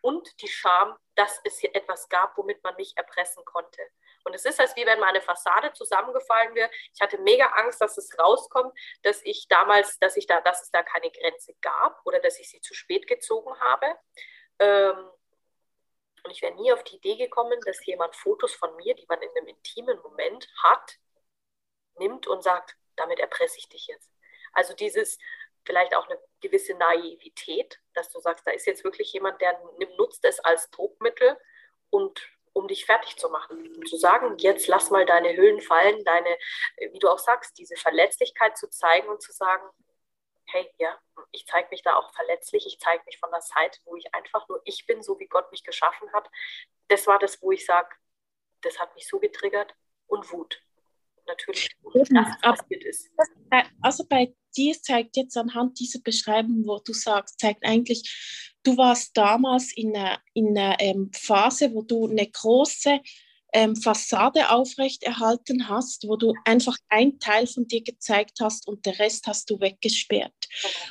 Und 0.02 0.28
die 0.42 0.48
Scham, 0.48 0.96
dass 1.14 1.40
es 1.44 1.58
hier 1.58 1.74
etwas 1.74 2.08
gab, 2.10 2.36
womit 2.36 2.62
man 2.62 2.76
mich 2.76 2.94
erpressen 2.96 3.42
konnte. 3.46 3.80
Und 4.24 4.34
es 4.34 4.44
ist, 4.44 4.60
als 4.60 4.76
wie 4.76 4.84
wenn 4.84 5.00
meine 5.00 5.22
Fassade 5.22 5.72
zusammengefallen 5.72 6.54
wäre. 6.54 6.70
Ich 6.92 7.00
hatte 7.00 7.18
mega 7.18 7.46
Angst, 7.46 7.80
dass 7.80 7.96
es 7.96 8.18
rauskommt, 8.18 8.72
dass 9.02 9.22
ich 9.24 9.46
damals, 9.48 9.98
dass 9.98 10.16
ich 10.16 10.26
da, 10.26 10.40
dass 10.42 10.62
es 10.62 10.70
da 10.70 10.82
keine 10.82 11.10
Grenze 11.10 11.54
gab 11.62 12.00
oder 12.04 12.20
dass 12.20 12.38
ich 12.38 12.50
sie 12.50 12.60
zu 12.60 12.74
spät 12.74 13.06
gezogen 13.06 13.58
habe. 13.60 13.86
Ähm, 14.58 15.10
und 16.24 16.30
ich 16.30 16.42
wäre 16.42 16.54
nie 16.54 16.72
auf 16.72 16.82
die 16.84 16.96
Idee 16.96 17.16
gekommen, 17.16 17.60
dass 17.64 17.84
jemand 17.84 18.16
Fotos 18.16 18.54
von 18.54 18.74
mir, 18.76 18.94
die 18.94 19.06
man 19.08 19.20
in 19.20 19.30
einem 19.30 19.48
intimen 19.48 19.98
Moment 20.00 20.48
hat, 20.62 20.98
nimmt 21.98 22.26
und 22.26 22.42
sagt, 22.42 22.76
damit 22.96 23.20
erpresse 23.20 23.58
ich 23.58 23.68
dich 23.68 23.86
jetzt. 23.86 24.10
Also 24.52 24.74
dieses, 24.74 25.18
vielleicht 25.64 25.94
auch 25.94 26.08
eine 26.08 26.18
gewisse 26.40 26.74
Naivität, 26.74 27.78
dass 27.92 28.10
du 28.10 28.20
sagst, 28.20 28.46
da 28.46 28.52
ist 28.52 28.66
jetzt 28.66 28.84
wirklich 28.84 29.12
jemand, 29.12 29.40
der 29.40 29.60
nutzt 29.98 30.24
es 30.24 30.40
als 30.40 30.70
Druckmittel 30.70 31.38
und 31.90 32.26
um 32.52 32.68
dich 32.68 32.86
fertig 32.86 33.16
zu 33.16 33.28
machen. 33.28 33.74
Und 33.76 33.88
zu 33.88 33.96
sagen, 33.96 34.38
jetzt 34.38 34.68
lass 34.68 34.90
mal 34.90 35.04
deine 35.04 35.36
Hüllen 35.36 35.60
fallen, 35.60 36.04
deine, 36.04 36.38
wie 36.92 36.98
du 36.98 37.08
auch 37.08 37.18
sagst, 37.18 37.58
diese 37.58 37.76
Verletzlichkeit 37.76 38.56
zu 38.56 38.70
zeigen 38.70 39.08
und 39.08 39.20
zu 39.20 39.32
sagen, 39.32 39.68
hey, 40.46 40.68
ja, 40.78 40.98
ich 41.32 41.46
zeige 41.46 41.68
mich 41.70 41.82
da 41.82 41.96
auch 41.96 42.12
verletzlich, 42.14 42.66
ich 42.66 42.78
zeige 42.78 43.02
mich 43.06 43.18
von 43.18 43.30
der 43.30 43.40
Seite, 43.40 43.78
wo 43.84 43.96
ich 43.96 44.14
einfach 44.14 44.48
nur 44.48 44.60
ich 44.64 44.86
bin, 44.86 45.02
so 45.02 45.18
wie 45.18 45.26
Gott 45.26 45.50
mich 45.50 45.64
geschaffen 45.64 46.12
hat. 46.12 46.28
Das 46.88 47.06
war 47.06 47.18
das, 47.18 47.40
wo 47.42 47.52
ich 47.52 47.64
sage, 47.64 47.88
das 48.62 48.78
hat 48.78 48.94
mich 48.94 49.06
so 49.08 49.18
getriggert 49.18 49.74
und 50.06 50.30
Wut. 50.32 50.60
Natürlich, 51.26 51.70
Eben, 51.94 52.26
passiert 52.42 52.84
ist. 52.84 53.10
Also 53.80 54.04
bei 54.06 54.34
dir 54.54 54.74
zeigt 54.74 55.16
jetzt 55.16 55.36
anhand 55.36 55.78
dieser 55.80 56.00
Beschreibung, 56.00 56.66
wo 56.66 56.78
du 56.78 56.92
sagst, 56.92 57.40
zeigt 57.40 57.64
eigentlich, 57.64 58.52
du 58.62 58.76
warst 58.76 59.16
damals 59.16 59.74
in 59.74 59.96
einer, 59.96 60.20
in 60.34 60.56
einer 60.56 60.76
ähm, 60.80 61.10
Phase, 61.14 61.72
wo 61.72 61.82
du 61.82 62.08
eine 62.08 62.30
große 62.30 63.00
ähm, 63.54 63.76
Fassade 63.76 64.50
aufrechterhalten 64.50 65.68
hast, 65.68 66.06
wo 66.08 66.16
du 66.16 66.34
einfach 66.44 66.76
ein 66.88 67.18
Teil 67.20 67.46
von 67.46 67.66
dir 67.66 67.82
gezeigt 67.82 68.38
hast 68.40 68.66
und 68.66 68.84
der 68.84 68.98
Rest 68.98 69.26
hast 69.26 69.48
du 69.48 69.60
weggesperrt. 69.60 70.34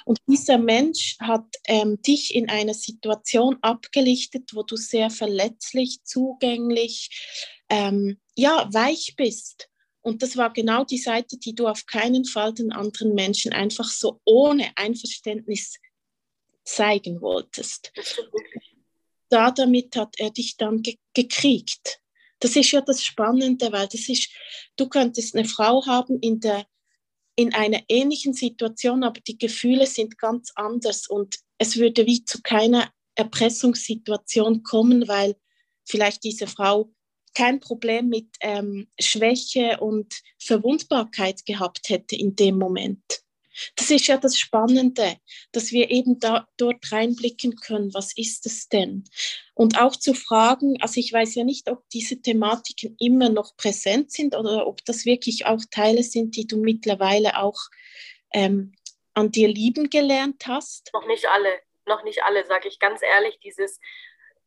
Und 0.06 0.19
dieser 0.28 0.58
Mensch 0.58 1.17
hat 1.19 1.45
ähm, 1.67 2.02
dich 2.02 2.34
in 2.34 2.49
einer 2.49 2.73
Situation 2.73 3.58
abgelichtet, 3.62 4.52
wo 4.54 4.63
du 4.63 4.78
sehr 4.78 5.10
verletzlich, 5.10 6.04
zugänglich, 6.04 7.54
ähm, 7.69 8.17
ja, 8.36 8.67
weich 8.73 9.15
bist. 9.17 9.69
Und 10.02 10.21
das 10.23 10.38
war 10.38 10.52
genau 10.52 10.86
die 10.86 10.97
Seite, 10.97 11.38
die 11.38 11.56
du 11.56 11.67
auf 11.67 11.86
keinen 11.86 12.26
Fall 12.26 12.54
den 12.54 12.71
anderen 12.71 13.13
Menschen 13.13 13.52
einfach 13.52 13.89
so 13.89 14.21
ohne 14.26 14.71
Einverständnis 14.76 15.76
zeigen 16.63 17.21
wolltest. 17.21 17.91
Da 19.30 19.52
damit 19.52 19.95
hat 19.95 20.15
er 20.17 20.30
dich 20.30 20.56
dann 20.58 20.82
ge 20.82 20.97
gekriegt. 21.13 22.03
Das 22.43 22.58
ist 22.58 22.71
ja 22.71 22.82
das 22.82 23.01
Spannende, 23.01 23.71
weil 23.71 23.88
das 23.88 24.10
ist, 24.10 24.29
du 24.75 24.89
könntest 24.89 25.34
eine 25.34 25.45
Frau 25.45 25.86
haben 25.86 26.19
in, 26.19 26.41
der, 26.41 26.65
in 27.38 27.53
einer 27.53 27.79
ähnlichen 27.88 28.34
Situation, 28.34 29.06
aber 29.06 29.21
die 29.21 29.38
Gefühle 29.38 29.88
sind 29.88 30.17
ganz 30.17 30.51
anders 30.56 31.08
und 31.08 31.38
es 31.58 31.77
würde 31.77 32.06
wie 32.06 32.25
zu 32.25 32.41
keiner 32.41 32.91
Erpressungssituation 33.15 34.62
kommen, 34.63 35.08
weil 35.08 35.38
vielleicht 35.86 36.25
diese 36.25 36.47
Frau 36.47 36.91
kein 37.34 37.62
Problem 37.62 38.10
mit 38.10 38.27
ähm, 38.41 38.89
Schwäche 38.99 39.77
und 39.79 40.13
Verwundbarkeit 40.38 41.45
gehabt 41.45 41.88
hätte 41.88 42.17
in 42.17 42.36
dem 42.36 42.58
Moment. 42.58 43.23
Das 43.76 43.89
ist 43.89 44.08
ja 44.08 44.18
das 44.18 44.38
Spannende, 44.38 45.18
dass 45.52 45.72
wir 45.72 45.89
eben 45.92 46.20
da, 46.20 46.48
dort 46.58 46.92
reinblicken 46.92 47.56
können, 47.56 47.94
was 47.94 48.16
ist 48.18 48.46
es 48.46 48.68
denn? 48.70 49.06
Und 49.54 49.80
auch 49.80 49.96
zu 49.96 50.13
fragen, 50.13 50.82
also 50.82 51.00
ich 51.00 51.12
weiß 51.13 51.36
ja 51.36 51.44
nicht, 51.44 51.70
ob 51.70 51.88
diese 51.89 52.22
Thematiken 52.22 52.96
immer 53.00 53.30
noch 53.30 53.56
präsent 53.56 54.12
sind 54.12 54.36
oder 54.36 54.68
ob 54.68 54.84
das 54.86 55.06
wirklich 55.06 55.46
auch 55.46 55.62
Teile 55.72 56.04
sind, 56.04 56.36
die 56.36 56.48
du 56.48 56.58
mittlerweile 56.58 57.38
auch 57.38 57.60
ähm, 58.34 58.74
an 59.13 59.32
dir 59.32 59.48
lieben 59.48 59.89
gelernt 59.89 60.48
hast. 60.48 60.89
Noch 60.94 61.08
nicht 61.08 61.28
alle, 61.28 61.62
noch 61.86 62.04
nicht 62.04 62.24
alle, 62.24 62.46
sage 62.46 62.68
ich 62.68 62.80
ganz 62.80 63.02
ehrlich, 63.02 63.39
dieses 63.39 63.80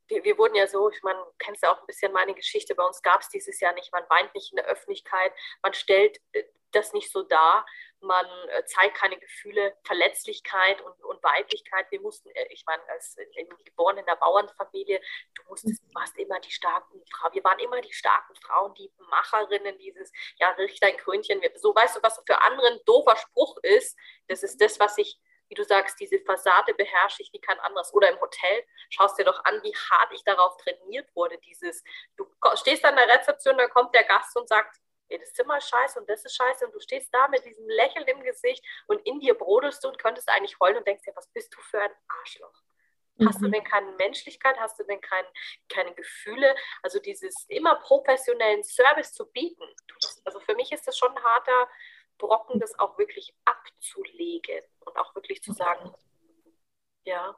wir, 0.09 0.23
wir, 0.25 0.39
wurden 0.39 0.55
ja 0.55 0.67
so, 0.67 0.91
ich 0.91 1.03
meine, 1.03 1.19
kennst 1.39 1.63
ja 1.63 1.73
auch 1.73 1.81
ein 1.81 1.87
bisschen 1.87 2.13
meine 2.13 2.35
Geschichte, 2.35 2.75
bei 2.75 2.85
uns 2.85 3.03
gab 3.03 3.23
es 3.23 3.29
dieses 3.29 3.59
Jahr 3.61 3.75
nicht, 3.75 3.93
man 3.93 4.05
weint 4.09 4.33
nicht 4.35 4.53
in 4.53 4.57
der 4.57 4.67
Öffentlichkeit, 4.67 5.33
man 5.63 5.75
stellt 5.75 6.21
äh, 6.33 6.45
das 6.73 6.93
nicht 6.93 7.11
so 7.11 7.23
dar 7.23 7.67
man 8.07 8.27
äh, 8.49 8.65
zeigt 8.65 8.97
keine 8.97 9.19
Gefühle, 9.19 9.77
Verletzlichkeit 9.85 10.81
und, 10.81 11.05
und 11.05 11.23
Weiblichkeit. 11.23 11.91
Wir 11.91 12.01
mussten, 12.01 12.31
äh, 12.31 12.47
ich 12.51 12.65
meine, 12.67 12.83
als 12.89 13.17
in, 13.17 13.49
geboren 13.65 13.99
in 13.99 14.07
der 14.07 14.17
Bauernfamilie, 14.17 15.01
du 15.35 15.43
musstest, 15.49 15.83
warst 15.95 16.17
immer 16.19 16.41
die 16.41 16.51
starken 16.51 17.03
Frauen. 17.13 17.35
Wir 17.35 17.45
waren 17.45 17.59
immer 17.59 17.81
die 17.81 17.93
starken 17.93 18.35
Frauen, 18.37 18.75
die 18.75 18.91
Macherinnen, 19.11 19.79
dieses, 19.79 20.13
ja, 20.37 20.51
richt 20.51 20.83
dein 20.83 20.97
Krönchen. 20.97 21.41
So 21.57 21.75
weißt 21.75 21.97
du, 21.97 22.03
was 22.03 22.23
für 22.27 22.41
andere 22.43 22.69
ein 22.69 22.81
doofer 22.87 23.17
Spruch 23.17 23.57
ist. 23.63 23.99
Das 24.29 24.43
ist 24.43 24.61
das, 24.61 24.79
was 24.81 24.97
ich 24.99 25.19
wie 25.49 25.55
du 25.55 25.65
sagst, 25.65 26.01
diese 26.01 26.19
Fassade 26.21 26.75
beherrsche 26.75 27.23
ich 27.23 27.33
wie 27.33 27.41
kein 27.41 27.61
anderes. 27.61 27.95
Oder 27.95 28.11
im 28.11 28.21
Hotel, 28.21 28.65
schaust 28.91 29.19
dir 29.19 29.25
doch 29.25 29.45
an, 29.45 29.63
wie 29.63 29.75
hart 29.75 30.13
ich 30.13 30.25
darauf 30.25 30.57
trainiert 30.57 31.09
wurde. 31.15 31.39
Dieses, 31.39 31.85
du 32.17 32.27
stehst 32.55 32.85
an 32.85 32.97
der 32.97 33.09
Rezeption, 33.09 33.57
dann 33.57 33.71
kommt 33.71 33.95
der 33.95 34.05
Gast 34.05 34.37
und 34.37 34.49
sagt, 34.49 34.77
ey, 35.09 35.19
das 35.19 35.33
Zimmer 35.33 35.59
ist 35.59 35.69
scheiße 35.69 35.99
und 36.01 36.09
das 36.09 36.25
ist 36.25 36.37
scheiße 36.37 36.67
und 36.67 36.75
du 36.75 36.81
stehst 36.81 37.13
da 37.13 37.29
mit 37.29 37.45
diesem 37.45 37.69
Lächeln 37.69 38.07
im 38.07 38.23
Gesicht 38.23 38.65
und 38.87 39.01
in 39.07 39.21
dir 39.21 39.35
brodelst 39.35 39.83
du 39.85 39.89
und 39.89 39.99
könntest 39.99 40.29
eigentlich 40.29 40.59
heulen 40.61 40.77
und 40.79 40.87
denkst 40.87 41.05
dir, 41.05 41.17
was 41.17 41.29
bist 41.29 41.55
du 41.55 41.61
für 41.61 41.81
ein 41.81 41.93
Arschloch? 42.21 42.63
Mhm. 43.17 43.29
Hast 43.29 43.41
du 43.41 43.49
mhm. 43.49 43.53
denn 43.53 43.65
keine 43.65 43.93
Menschlichkeit? 43.93 44.57
Hast 44.59 44.79
du 44.79 44.85
denn 44.85 45.01
kein, 45.01 45.25
keine 45.69 45.95
Gefühle? 45.95 46.55
Also 46.83 46.99
dieses 46.99 47.47
immer 47.49 47.77
professionellen 47.77 48.63
Service 48.65 49.13
zu 49.13 49.27
bieten. 49.27 49.65
Also 50.25 50.41
für 50.41 50.55
mich 50.55 50.73
ist 50.73 50.87
das 50.87 50.99
schon 50.99 51.11
ein 51.17 51.23
harter 51.23 51.69
Brocken, 52.19 52.61
das 52.61 52.79
auch 52.79 52.99
wirklich 52.99 53.35
abzulegen 53.45 54.63
und 54.81 54.97
auch 54.97 55.15
wirklich 55.15 55.43
zu 55.43 55.53
sagen, 55.53 55.93
ja. 57.05 57.37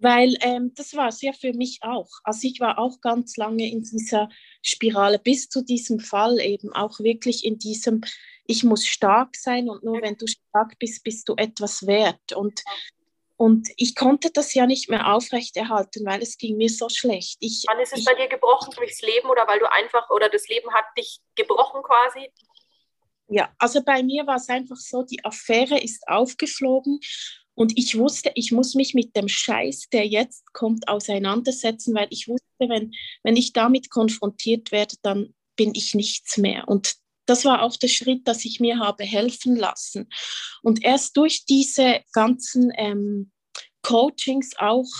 Weil 0.00 0.36
ähm, 0.40 0.72
das 0.74 0.96
war 0.96 1.08
es 1.08 1.20
ja 1.20 1.32
für 1.32 1.52
mich 1.52 1.80
auch. 1.82 2.08
Also 2.24 2.48
ich 2.48 2.58
war 2.58 2.78
auch 2.78 3.00
ganz 3.02 3.36
lange 3.36 3.70
in 3.70 3.82
dieser 3.82 4.30
Spirale 4.62 5.18
bis 5.18 5.48
zu 5.48 5.62
diesem 5.62 6.00
Fall 6.00 6.40
eben 6.40 6.72
auch 6.72 7.00
wirklich 7.00 7.44
in 7.44 7.58
diesem, 7.58 8.00
ich 8.46 8.64
muss 8.64 8.86
stark 8.86 9.36
sein 9.36 9.68
und 9.68 9.84
nur 9.84 10.00
wenn 10.00 10.16
du 10.16 10.26
stark 10.26 10.78
bist, 10.78 11.04
bist 11.04 11.28
du 11.28 11.34
etwas 11.36 11.86
wert. 11.86 12.32
Und, 12.34 12.62
und 13.36 13.68
ich 13.76 13.94
konnte 13.94 14.30
das 14.32 14.54
ja 14.54 14.66
nicht 14.66 14.88
mehr 14.88 15.12
aufrechterhalten, 15.12 16.06
weil 16.06 16.22
es 16.22 16.38
ging 16.38 16.56
mir 16.56 16.70
so 16.70 16.88
schlecht. 16.88 17.36
Ich, 17.40 17.64
Wann 17.68 17.80
ist 17.80 17.92
es 17.92 18.00
ich, 18.00 18.04
bei 18.06 18.14
dir 18.14 18.28
gebrochen 18.28 18.72
durchs 18.74 19.02
Leben 19.02 19.28
oder 19.28 19.46
weil 19.46 19.58
du 19.58 19.70
einfach, 19.70 20.08
oder 20.08 20.30
das 20.30 20.48
Leben 20.48 20.72
hat 20.72 20.86
dich 20.96 21.20
gebrochen 21.34 21.82
quasi? 21.82 22.30
Ja, 23.28 23.48
also 23.58 23.82
bei 23.84 24.02
mir 24.02 24.26
war 24.26 24.36
es 24.36 24.48
einfach 24.48 24.76
so, 24.76 25.02
die 25.02 25.24
Affäre 25.24 25.78
ist 25.78 26.08
aufgeflogen 26.08 26.98
und 27.60 27.76
ich 27.76 27.98
wusste, 27.98 28.32
ich 28.36 28.52
muss 28.52 28.74
mich 28.74 28.94
mit 28.94 29.14
dem 29.14 29.28
Scheiß, 29.28 29.90
der 29.92 30.06
jetzt 30.06 30.50
kommt, 30.54 30.88
auseinandersetzen, 30.88 31.94
weil 31.94 32.06
ich 32.08 32.26
wusste, 32.26 32.46
wenn, 32.58 32.92
wenn 33.22 33.36
ich 33.36 33.52
damit 33.52 33.90
konfrontiert 33.90 34.72
werde, 34.72 34.96
dann 35.02 35.34
bin 35.56 35.74
ich 35.74 35.94
nichts 35.94 36.38
mehr. 36.38 36.68
Und 36.68 36.94
das 37.26 37.44
war 37.44 37.60
auch 37.60 37.76
der 37.76 37.88
Schritt, 37.88 38.26
dass 38.26 38.46
ich 38.46 38.60
mir 38.60 38.78
habe 38.78 39.04
helfen 39.04 39.56
lassen. 39.56 40.08
Und 40.62 40.82
erst 40.82 41.18
durch 41.18 41.44
diese 41.44 42.00
ganzen 42.14 42.72
ähm, 42.78 43.30
Coachings 43.82 44.52
auch 44.56 44.90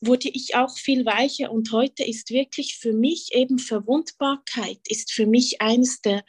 wurde 0.00 0.30
ich 0.30 0.56
auch 0.56 0.76
viel 0.76 1.06
weicher 1.06 1.52
und 1.52 1.70
heute 1.70 2.02
ist 2.02 2.30
wirklich 2.30 2.76
für 2.76 2.92
mich 2.92 3.28
eben 3.34 3.60
Verwundbarkeit, 3.60 4.80
ist 4.88 5.12
für 5.12 5.28
mich 5.28 5.62
eines 5.62 6.00
der, 6.00 6.24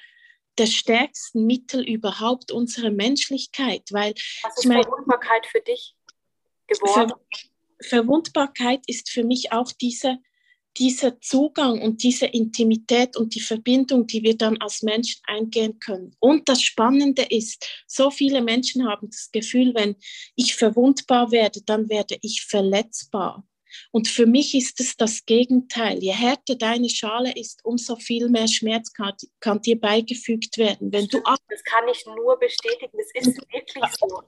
der 0.58 0.68
stärksten 0.68 1.46
Mittel 1.46 1.84
überhaupt 1.88 2.52
unserer 2.52 2.92
Menschlichkeit. 2.92 3.84
Weil, 3.92 4.14
Was 4.44 4.58
ist 4.58 4.72
Verwundbarkeit 4.72 5.46
für 5.48 5.62
dich 5.62 5.96
geworden? 6.68 7.10
Ver 7.10 7.20
Verwundbarkeit 7.82 8.84
ist 8.88 9.10
für 9.10 9.24
mich 9.24 9.52
auch 9.52 9.72
diese, 9.74 10.20
dieser 10.78 11.20
Zugang 11.20 11.82
und 11.82 12.04
diese 12.04 12.26
Intimität 12.26 13.18
und 13.18 13.36
die 13.36 13.42
Verbindung, 13.42 14.08
die 14.08 14.24
wir 14.24 14.38
dann 14.38 14.58
als 14.62 14.82
Menschen 14.82 15.22
eingehen 15.26 15.80
können. 15.80 16.16
Und 16.20 16.50
das 16.50 16.62
Spannende 16.62 17.24
ist, 17.24 17.68
so 17.88 18.10
viele 18.12 18.42
Menschen 18.42 18.88
haben 18.88 19.10
das 19.10 19.30
Gefühl, 19.32 19.74
wenn 19.76 19.96
ich 20.36 20.56
verwundbar 20.56 21.32
werde, 21.32 21.62
dann 21.64 21.90
werde 21.90 22.18
ich 22.22 22.46
verletzbar. 22.46 23.46
Und 23.92 24.08
für 24.08 24.26
mich 24.26 24.56
ist 24.56 24.80
es 24.80 24.98
das 24.98 25.26
Gegenteil. 25.26 26.00
Je 26.00 26.12
härter 26.12 26.56
deine 26.56 26.90
Schale 26.90 27.34
ist, 27.34 27.64
umso 27.64 27.96
viel 27.96 28.30
mehr 28.30 28.48
Schmerz 28.48 28.92
kann, 28.94 29.14
kann 29.40 29.62
dir 29.62 29.80
beigefügt 29.80 30.58
werden. 30.58 30.92
Wenn 30.92 31.08
du 31.08 31.22
das 31.50 31.64
kann 31.64 31.88
ich 31.90 32.06
nur 32.06 32.38
bestätigen, 32.40 32.98
das 32.98 33.28
ist 33.28 33.38
wirklich 33.52 33.86
so. 34.00 34.22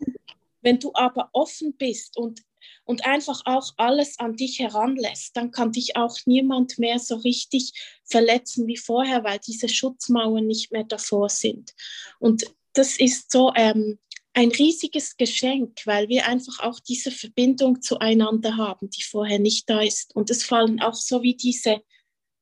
Wenn 0.62 0.80
du 0.80 0.92
aber 0.94 1.30
offen 1.34 1.76
bist 1.78 2.18
und, 2.18 2.42
und 2.86 3.06
einfach 3.06 3.42
auch 3.46 3.74
alles 3.78 4.20
an 4.20 4.36
dich 4.36 4.60
heranlässt, 4.60 5.38
dann 5.38 5.52
kann 5.52 5.72
dich 5.72 5.96
auch 5.96 6.18
niemand 6.26 6.80
mehr 6.80 7.00
so 7.00 7.16
richtig 7.16 7.74
verletzen 8.04 8.68
wie 8.68 8.78
vorher, 8.78 9.24
weil 9.24 9.40
diese 9.40 9.70
Schutzmauern 9.70 10.46
nicht 10.46 10.72
mehr 10.72 10.84
davor 10.84 11.30
sind. 11.30 11.74
Und 12.20 12.46
das 12.74 13.00
ist 13.00 13.32
so, 13.32 13.52
ähm, 13.56 14.00
ein 14.38 14.52
riesiges 14.52 15.18
Geschenk, 15.18 15.80
weil 15.86 16.10
wir 16.10 16.28
einfach 16.28 16.60
auch 16.60 16.80
diese 16.80 17.10
Verbindung 17.10 17.82
zueinander 17.82 18.56
haben, 18.56 18.88
die 18.92 19.02
vorher 19.02 19.40
nicht 19.40 19.68
da 19.68 19.82
ist. 19.82 20.16
Und 20.16 20.30
es 20.30 20.44
fallen 20.44 20.80
auch 20.80 20.94
so 20.94 21.24
wie 21.24 21.36
diese 21.36 21.82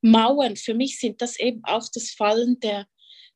Mauern, 0.01 0.57
für 0.57 0.73
mich 0.73 0.99
sind 0.99 1.21
das 1.21 1.39
eben 1.39 1.63
auch 1.63 1.87
das 1.93 2.09
Fallen 2.11 2.59
der, 2.59 2.85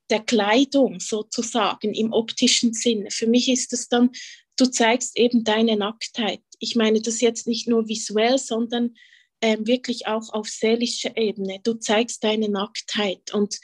der 0.09 0.19
Kleidung 0.19 0.99
sozusagen 0.99 1.93
im 1.93 2.11
optischen 2.11 2.73
Sinne. 2.73 3.11
Für 3.11 3.27
mich 3.27 3.47
ist 3.47 3.71
es 3.71 3.87
dann, 3.87 4.09
du 4.57 4.65
zeigst 4.65 5.17
eben 5.17 5.45
deine 5.45 5.77
Nacktheit. 5.77 6.41
Ich 6.59 6.75
meine 6.75 7.01
das 7.01 7.21
jetzt 7.21 7.47
nicht 7.47 7.69
nur 7.69 7.87
visuell, 7.87 8.37
sondern 8.37 8.93
ähm, 9.39 9.65
wirklich 9.67 10.07
auch 10.07 10.33
auf 10.33 10.49
seelischer 10.49 11.15
Ebene. 11.15 11.61
Du 11.63 11.75
zeigst 11.75 12.25
deine 12.25 12.49
Nacktheit 12.49 13.33
und 13.33 13.57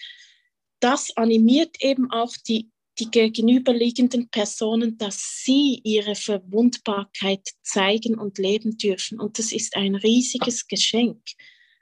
das 0.80 1.18
animiert 1.18 1.84
eben 1.84 2.12
auch 2.12 2.34
die 2.48 2.72
die 3.00 3.12
gegenüberliegenden 3.12 4.30
Personen, 4.30 4.98
dass 4.98 5.42
sie 5.44 5.82
ihre 5.84 6.16
Verwundbarkeit 6.16 7.48
zeigen 7.62 8.18
und 8.18 8.38
leben 8.38 8.78
dürfen. 8.78 9.20
Und 9.20 9.38
das 9.40 9.52
ist 9.52 9.76
ein 9.76 9.96
riesiges 9.96 10.68
Geschenk. 10.68 11.22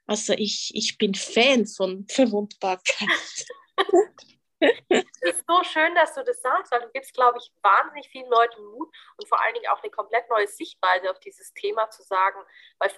Also 0.06 0.34
ich, 0.34 0.71
ich 0.73 0.97
bin 0.97 1.13
Fan 1.13 1.65
von 1.67 2.06
Verwundbarkeit. 2.10 3.08
Es 4.89 5.21
ist 5.21 5.45
so 5.47 5.63
schön, 5.63 5.93
dass 5.95 6.13
du 6.13 6.23
das 6.23 6.41
sagst, 6.41 6.71
weil 6.71 6.82
du 6.82 6.89
gibst, 6.89 7.13
glaube 7.13 7.38
ich, 7.38 7.52
wahnsinnig 7.62 8.08
vielen 8.10 8.30
Leuten 8.30 8.63
Mut 8.65 8.93
und 9.17 9.28
vor 9.28 9.41
allen 9.41 9.54
Dingen 9.54 9.67
auch 9.67 9.82
eine 9.82 9.91
komplett 9.91 10.30
neue 10.30 10.47
Sichtweise 10.47 11.10
auf 11.12 11.19
dieses 11.19 11.54
Thema 11.54 11.89
zu 11.89 12.04
sagen, 12.04 12.39
weil 12.80 12.91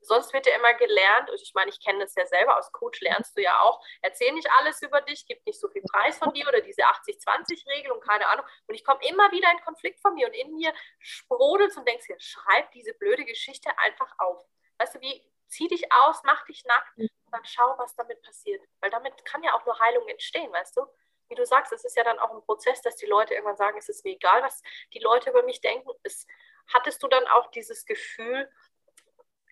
sonst 0.00 0.32
wird 0.32 0.46
ja 0.46 0.56
immer 0.56 0.74
gelernt, 0.74 1.30
und 1.30 1.40
ich 1.40 1.52
meine, 1.54 1.70
ich 1.70 1.82
kenne 1.82 2.00
das 2.00 2.14
ja 2.14 2.26
selber, 2.26 2.58
aus 2.58 2.72
Coach 2.72 3.00
lernst 3.00 3.36
du 3.36 3.42
ja 3.42 3.60
auch, 3.60 3.82
erzähl 4.02 4.32
nicht 4.32 4.48
alles 4.58 4.82
über 4.82 5.00
dich, 5.00 5.24
gib 5.26 5.44
nicht 5.46 5.60
so 5.60 5.68
viel 5.68 5.82
Preis 5.82 6.18
von 6.18 6.32
dir 6.32 6.46
oder 6.48 6.60
diese 6.60 6.82
80-20-Regel 6.82 7.92
und 7.92 8.02
keine 8.06 8.26
Ahnung. 8.28 8.44
Und 8.66 8.74
ich 8.74 8.84
komme 8.84 9.00
immer 9.08 9.30
wieder 9.32 9.50
in 9.50 9.60
Konflikt 9.60 10.00
von 10.00 10.14
mir 10.14 10.26
und 10.26 10.34
in 10.34 10.54
mir 10.54 10.72
sprodelt 10.98 11.76
und 11.76 11.86
denkst 11.86 12.06
dir, 12.06 12.16
schreib 12.18 12.70
diese 12.72 12.94
blöde 12.94 13.24
Geschichte 13.24 13.70
einfach 13.78 14.12
auf. 14.18 14.44
Weißt 14.78 14.96
du, 14.96 15.00
wie 15.00 15.22
zieh 15.48 15.68
dich 15.68 15.92
aus, 15.92 16.22
mach 16.24 16.44
dich 16.44 16.64
nackt 16.64 17.10
und 17.30 17.34
dann 17.34 17.44
schau, 17.44 17.74
was 17.78 17.94
damit 17.94 18.20
passiert. 18.22 18.62
Weil 18.80 18.90
damit 18.90 19.24
kann 19.24 19.42
ja 19.42 19.54
auch 19.54 19.64
nur 19.64 19.78
Heilung 19.78 20.06
entstehen, 20.08 20.52
weißt 20.52 20.76
du? 20.76 20.86
Wie 21.28 21.36
du 21.36 21.46
sagst, 21.46 21.72
es 21.72 21.84
ist 21.84 21.96
ja 21.96 22.02
dann 22.02 22.18
auch 22.18 22.34
ein 22.34 22.42
Prozess, 22.42 22.82
dass 22.82 22.96
die 22.96 23.06
Leute 23.06 23.34
irgendwann 23.34 23.56
sagen, 23.56 23.78
es 23.78 23.88
ist 23.88 24.04
mir 24.04 24.14
egal, 24.14 24.42
was 24.42 24.62
die 24.92 24.98
Leute 24.98 25.30
über 25.30 25.44
mich 25.44 25.60
denken. 25.60 25.88
Es, 26.02 26.26
hattest 26.66 27.02
du 27.02 27.08
dann 27.08 27.26
auch 27.28 27.50
dieses 27.52 27.86
Gefühl, 27.86 28.50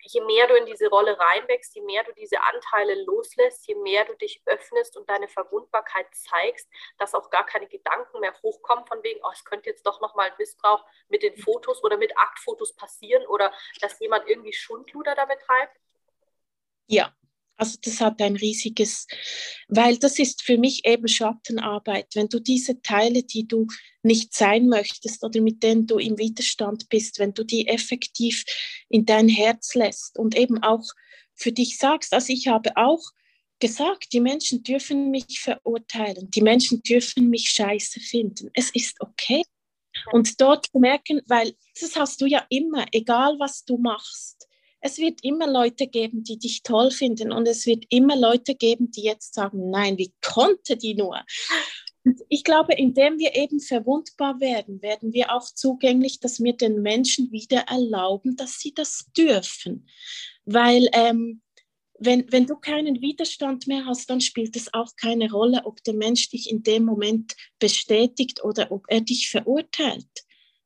je 0.03 0.21
mehr 0.23 0.49
du 0.49 0.55
in 0.55 0.67
diese 0.67 0.89
Rolle 0.89 1.19
reinwächst, 1.19 1.75
je 1.77 1.83
mehr 1.83 2.03
du 2.03 2.13
diese 2.15 2.41
Anteile 2.43 3.05
loslässt, 3.05 3.69
je 3.69 3.77
mehr 3.77 4.05
du 4.07 4.15
dich 4.17 4.43
öffnest 4.47 4.97
und 4.97 5.09
deine 5.09 5.29
Verwundbarkeit 5.29 6.07
zeigst, 6.13 6.69
dass 6.99 7.15
auch 7.15 7.31
gar 7.31 7.47
keine 7.47 7.69
Gedanken 7.69 8.19
mehr 8.21 8.35
hochkommen 8.43 8.87
von 8.87 9.03
wegen, 9.05 9.21
oh, 9.23 9.31
es 9.33 9.45
könnte 9.45 9.71
jetzt 9.71 9.87
doch 9.87 10.01
nochmal 10.01 10.31
ein 10.31 10.37
Missbrauch 10.39 10.85
mit 11.09 11.23
den 11.23 11.37
Fotos 11.37 11.85
oder 11.85 11.97
mit 11.97 12.17
Aktfotos 12.19 12.75
passieren 12.75 13.25
oder 13.27 13.53
dass 13.81 14.01
jemand 14.01 14.29
irgendwie 14.29 14.53
Schundluder 14.53 15.15
damit 15.15 15.41
treibt? 15.41 15.77
Ja, 16.87 17.15
also 17.59 17.77
das 17.83 18.01
hat 18.01 18.23
ein 18.23 18.37
riesiges, 18.37 19.07
weil 19.67 19.99
das 19.99 20.19
ist 20.19 20.43
für 20.43 20.57
mich 20.57 20.87
eben 20.87 21.09
Schattenarbeit. 21.09 22.07
Wenn 22.15 22.29
du 22.29 22.39
diese 22.39 22.81
Teile, 22.83 23.25
die 23.25 23.47
du 23.47 23.67
nicht 24.03 24.33
sein 24.33 24.69
möchtest 24.69 25.25
oder 25.25 25.41
mit 25.41 25.63
denen 25.63 25.87
du 25.87 25.99
im 25.99 26.17
Widerstand 26.19 26.89
bist, 26.89 27.19
wenn 27.19 27.35
du 27.35 27.45
die 27.45 27.67
effektiv 27.67 28.45
in 28.89 29.05
dein 29.05 29.29
Herz 29.29 29.75
lässt 29.75 30.19
und 30.19 30.37
eben 30.37 30.63
auch 30.63 30.85
für 31.35 31.53
dich 31.53 31.79
sagst, 31.79 32.15
also 32.15 32.33
ich 32.33 32.47
habe 32.47 32.77
auch 32.77 33.03
gesagt, 33.59 34.13
die 34.13 34.21
Menschen 34.21 34.63
dürfen 34.63 35.11
mich 35.11 35.41
verurteilen, 35.41 36.31
die 36.31 36.43
Menschen 36.43 36.81
dürfen 36.83 37.29
mich 37.29 37.51
scheiße 37.51 37.99
finden. 37.99 38.51
Es 38.55 38.71
ist 38.71 39.01
okay. 39.01 39.43
Und 40.13 40.41
dort 40.41 40.73
merken, 40.75 41.23
weil 41.27 41.57
das 41.81 41.97
hast 41.97 42.21
du 42.21 42.27
ja 42.27 42.47
immer, 42.51 42.87
egal 42.93 43.35
was 43.41 43.65
du 43.65 43.79
machst 43.79 44.48
es 44.81 44.99
wird 44.99 45.21
immer 45.23 45.51
Leute 45.51 45.87
geben, 45.87 46.23
die 46.23 46.39
dich 46.39 46.63
toll 46.63 46.91
finden 46.91 47.33
und 47.33 47.47
es 47.49 47.67
wird 47.67 47.85
immer 47.91 48.17
Leute 48.17 48.55
geben, 48.55 48.91
die 48.91 49.03
jetzt 49.03 49.35
sagen, 49.35 49.71
nein, 49.71 49.99
wie 49.99 50.13
konnte 50.21 50.77
die 50.77 50.95
nur? 50.95 51.21
Ich 52.29 52.45
glaube, 52.45 52.75
indem 52.75 53.19
wir 53.19 53.35
eben 53.35 53.61
verwundbar 53.61 54.41
werden, 54.41 54.81
werden 54.81 55.13
wir 55.13 55.35
auch 55.35 55.45
zugänglich, 55.45 56.21
dass 56.21 56.41
wir 56.43 56.55
den 56.55 56.81
Menschen 56.81 57.31
wieder 57.33 57.63
erlauben, 57.69 58.37
dass 58.37 58.61
sie 58.61 58.73
das 58.73 59.07
dürfen. 59.17 59.89
Weil 60.45 60.89
ähm, 60.93 61.43
wenn, 61.99 62.31
wenn 62.31 62.47
du 62.47 62.57
keinen 62.57 63.01
Widerstand 63.01 63.67
mehr 63.67 63.85
hast, 63.85 64.09
dann 64.09 64.21
spielt 64.21 64.57
es 64.57 64.73
auch 64.73 64.95
keine 64.97 65.31
Rolle, 65.31 65.63
ob 65.65 65.83
der 65.85 65.95
Mensch 65.95 66.31
dich 66.31 66.51
in 66.51 66.63
dem 66.63 66.85
Moment 66.85 67.35
bestätigt 67.59 68.43
oder 68.45 68.71
ob 68.71 68.85
er 68.89 69.01
dich 69.01 69.29
verurteilt. 69.29 70.07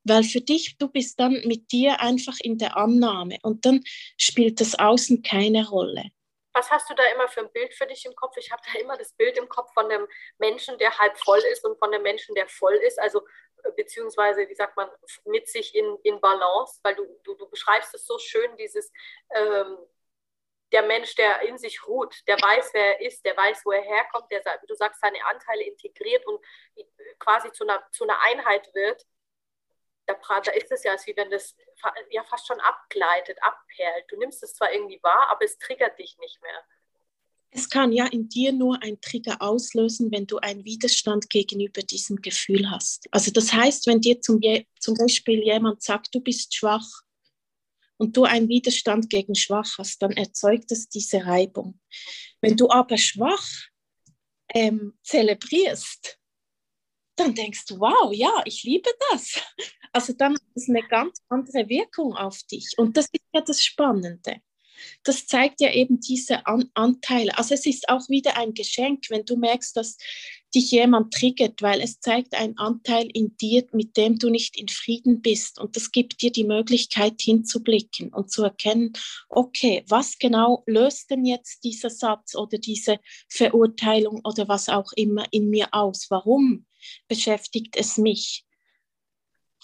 Weil 0.04 0.24
für 0.24 0.40
dich, 0.40 0.76
du 0.78 0.88
bist 0.88 1.18
dann 1.20 1.42
mit 1.44 1.70
dir 1.72 2.00
einfach 2.00 2.36
in 2.40 2.58
der 2.58 2.76
Annahme 2.76 3.38
und 3.42 3.64
dann 3.64 3.82
spielt 4.18 4.60
das 4.60 4.78
Außen 4.78 5.22
keine 5.22 5.68
Rolle. 5.68 6.10
Was 6.54 6.70
hast 6.70 6.90
du 6.90 6.94
da 6.94 7.02
immer 7.14 7.28
für 7.28 7.40
ein 7.40 7.52
Bild 7.52 7.72
für 7.72 7.86
dich 7.86 8.04
im 8.04 8.14
Kopf? 8.14 8.36
Ich 8.36 8.52
habe 8.52 8.62
da 8.66 8.78
immer 8.78 8.96
das 8.98 9.14
Bild 9.14 9.38
im 9.38 9.48
Kopf 9.48 9.72
von 9.72 9.88
dem 9.88 10.06
Menschen, 10.38 10.76
der 10.78 10.98
halb 10.98 11.16
voll 11.18 11.40
ist 11.50 11.64
und 11.64 11.78
von 11.78 11.90
dem 11.90 12.02
Menschen, 12.02 12.34
der 12.34 12.46
voll 12.46 12.74
ist. 12.74 13.00
Also 13.00 13.22
äh, 13.62 13.72
beziehungsweise, 13.72 14.46
wie 14.48 14.54
sagt 14.54 14.76
man, 14.76 14.90
mit 15.24 15.48
sich 15.48 15.74
in, 15.74 15.96
in 16.02 16.20
Balance, 16.20 16.78
weil 16.82 16.94
du, 16.94 17.06
du, 17.24 17.34
du 17.34 17.48
beschreibst 17.48 17.94
es 17.94 18.06
so 18.06 18.18
schön, 18.18 18.54
dieses 18.58 18.92
ähm, 19.34 19.78
der 20.72 20.82
Mensch, 20.82 21.14
der 21.14 21.42
in 21.42 21.58
sich 21.58 21.86
ruht, 21.86 22.16
der 22.26 22.36
weiß, 22.36 22.70
wer 22.72 22.98
er 22.98 23.06
ist, 23.06 23.24
der 23.24 23.36
weiß, 23.36 23.62
wo 23.64 23.72
er 23.72 23.82
herkommt, 23.82 24.30
der, 24.30 24.40
wie 24.40 24.66
du 24.66 24.74
sagst, 24.74 25.00
seine 25.00 25.24
Anteile 25.26 25.64
integriert 25.64 26.26
und 26.26 26.42
äh, 26.76 26.84
quasi 27.18 27.50
zu 27.52 27.64
einer, 27.64 27.82
zu 27.92 28.04
einer 28.04 28.20
Einheit 28.20 28.68
wird 28.74 29.06
da, 30.06 30.14
da 30.44 30.52
ist 30.52 30.70
es 30.70 30.84
ja, 30.84 30.92
als 30.92 31.06
wie 31.06 31.16
wenn 31.16 31.30
das 31.30 31.54
ja 32.10 32.24
fast 32.24 32.46
schon 32.46 32.60
abgleitet, 32.60 33.38
abperlt. 33.42 34.04
Du 34.08 34.16
nimmst 34.18 34.42
es 34.42 34.54
zwar 34.54 34.72
irgendwie 34.72 35.00
wahr, 35.02 35.28
aber 35.30 35.44
es 35.44 35.58
triggert 35.58 35.98
dich 35.98 36.16
nicht 36.18 36.40
mehr. 36.42 36.64
Es 37.54 37.68
kann 37.68 37.92
ja 37.92 38.06
in 38.06 38.30
dir 38.30 38.52
nur 38.52 38.82
ein 38.82 39.00
Trigger 39.02 39.42
auslösen, 39.42 40.10
wenn 40.10 40.26
du 40.26 40.38
einen 40.38 40.64
Widerstand 40.64 41.28
gegenüber 41.28 41.82
diesem 41.82 42.16
Gefühl 42.16 42.70
hast. 42.70 43.06
Also 43.10 43.30
das 43.30 43.52
heißt, 43.52 43.86
wenn 43.86 44.00
dir 44.00 44.22
zum, 44.22 44.40
zum 44.80 44.94
Beispiel 44.94 45.42
jemand 45.42 45.82
sagt, 45.82 46.14
du 46.14 46.20
bist 46.20 46.54
schwach 46.54 46.86
und 47.98 48.16
du 48.16 48.24
einen 48.24 48.48
Widerstand 48.48 49.10
gegen 49.10 49.34
schwach 49.34 49.76
hast, 49.76 50.00
dann 50.00 50.12
erzeugt 50.12 50.72
es 50.72 50.88
diese 50.88 51.26
Reibung. 51.26 51.78
Wenn 52.40 52.56
du 52.56 52.70
aber 52.70 52.96
schwach 52.96 53.46
ähm, 54.54 54.98
zelebrierst, 55.02 56.18
dann 57.16 57.34
denkst 57.34 57.66
du, 57.66 57.78
wow, 57.78 58.12
ja, 58.12 58.42
ich 58.44 58.62
liebe 58.64 58.90
das. 59.10 59.40
Also 59.92 60.14
dann 60.14 60.34
hat 60.34 60.42
es 60.54 60.68
eine 60.68 60.82
ganz 60.82 61.20
andere 61.28 61.68
Wirkung 61.68 62.16
auf 62.16 62.42
dich. 62.44 62.72
Und 62.78 62.96
das 62.96 63.06
ist 63.12 63.24
ja 63.34 63.42
das 63.42 63.62
Spannende. 63.62 64.40
Das 65.04 65.26
zeigt 65.26 65.60
ja 65.60 65.72
eben 65.72 66.00
diese 66.00 66.46
An 66.46 66.70
Anteile. 66.74 67.36
Also 67.36 67.54
es 67.54 67.66
ist 67.66 67.88
auch 67.88 68.08
wieder 68.08 68.36
ein 68.36 68.54
Geschenk, 68.54 69.04
wenn 69.10 69.24
du 69.24 69.36
merkst, 69.36 69.76
dass 69.76 69.96
dich 70.54 70.70
jemand 70.70 71.14
triggert, 71.14 71.62
weil 71.62 71.80
es 71.80 72.00
zeigt 72.00 72.34
einen 72.34 72.58
Anteil 72.58 73.08
in 73.12 73.36
dir, 73.36 73.66
mit 73.72 73.96
dem 73.96 74.18
du 74.18 74.28
nicht 74.28 74.58
in 74.58 74.68
Frieden 74.68 75.22
bist. 75.22 75.58
Und 75.58 75.76
das 75.76 75.92
gibt 75.92 76.20
dir 76.20 76.30
die 76.30 76.44
Möglichkeit 76.44 77.20
hinzublicken 77.20 78.12
und 78.12 78.30
zu 78.30 78.44
erkennen, 78.44 78.92
okay, 79.28 79.84
was 79.88 80.18
genau 80.18 80.62
löst 80.66 81.10
denn 81.10 81.24
jetzt 81.24 81.64
dieser 81.64 81.90
Satz 81.90 82.34
oder 82.34 82.58
diese 82.58 82.98
Verurteilung 83.28 84.20
oder 84.24 84.48
was 84.48 84.68
auch 84.68 84.92
immer 84.96 85.26
in 85.30 85.48
mir 85.48 85.68
aus? 85.72 86.06
Warum 86.10 86.66
beschäftigt 87.08 87.76
es 87.76 87.98
mich? 87.98 88.44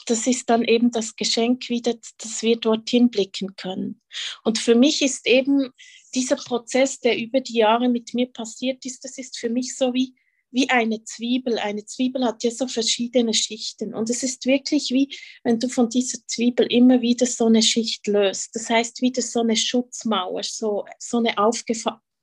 das 0.07 0.27
ist 0.27 0.49
dann 0.49 0.65
eben 0.65 0.91
das 0.91 1.17
Geschenk 1.17 1.69
wieder, 1.69 1.95
dass 2.19 2.43
wir 2.43 2.57
dorthin 2.57 3.11
blicken 3.11 3.55
können. 3.57 4.01
Und 4.45 4.59
für 4.59 4.75
mich 4.75 5.03
ist 5.03 5.27
eben 5.27 5.71
dieser 6.15 6.37
Prozess, 6.37 7.01
der 7.01 7.19
über 7.19 7.41
die 7.41 7.57
Jahre 7.59 7.89
mit 7.89 8.15
mir 8.15 8.27
passiert 8.27 8.85
ist, 8.85 9.05
das 9.05 9.19
ist 9.19 9.39
für 9.39 9.51
mich 9.51 9.77
so 9.77 9.93
wie, 9.93 10.15
wie 10.51 10.71
eine 10.71 11.05
Zwiebel. 11.05 11.59
Eine 11.59 11.85
Zwiebel 11.85 12.25
hat 12.25 12.43
ja 12.43 12.51
so 12.51 12.67
verschiedene 12.67 13.35
Schichten. 13.35 13.95
Und 13.95 14.09
es 14.09 14.23
ist 14.23 14.47
wirklich 14.47 14.91
wie, 14.91 15.15
wenn 15.45 15.59
du 15.59 15.69
von 15.69 15.91
dieser 15.91 16.19
Zwiebel 16.27 16.67
immer 16.71 17.03
wieder 17.03 17.27
so 17.27 17.47
eine 17.47 17.63
Schicht 17.63 18.07
löst. 18.07 18.55
Das 18.55 18.71
heißt, 18.71 19.03
wieder 19.03 19.21
so 19.21 19.41
eine 19.41 19.57
Schutzmauer, 19.57 20.43
so, 20.43 20.87
so 20.99 21.19
eine 21.19 21.37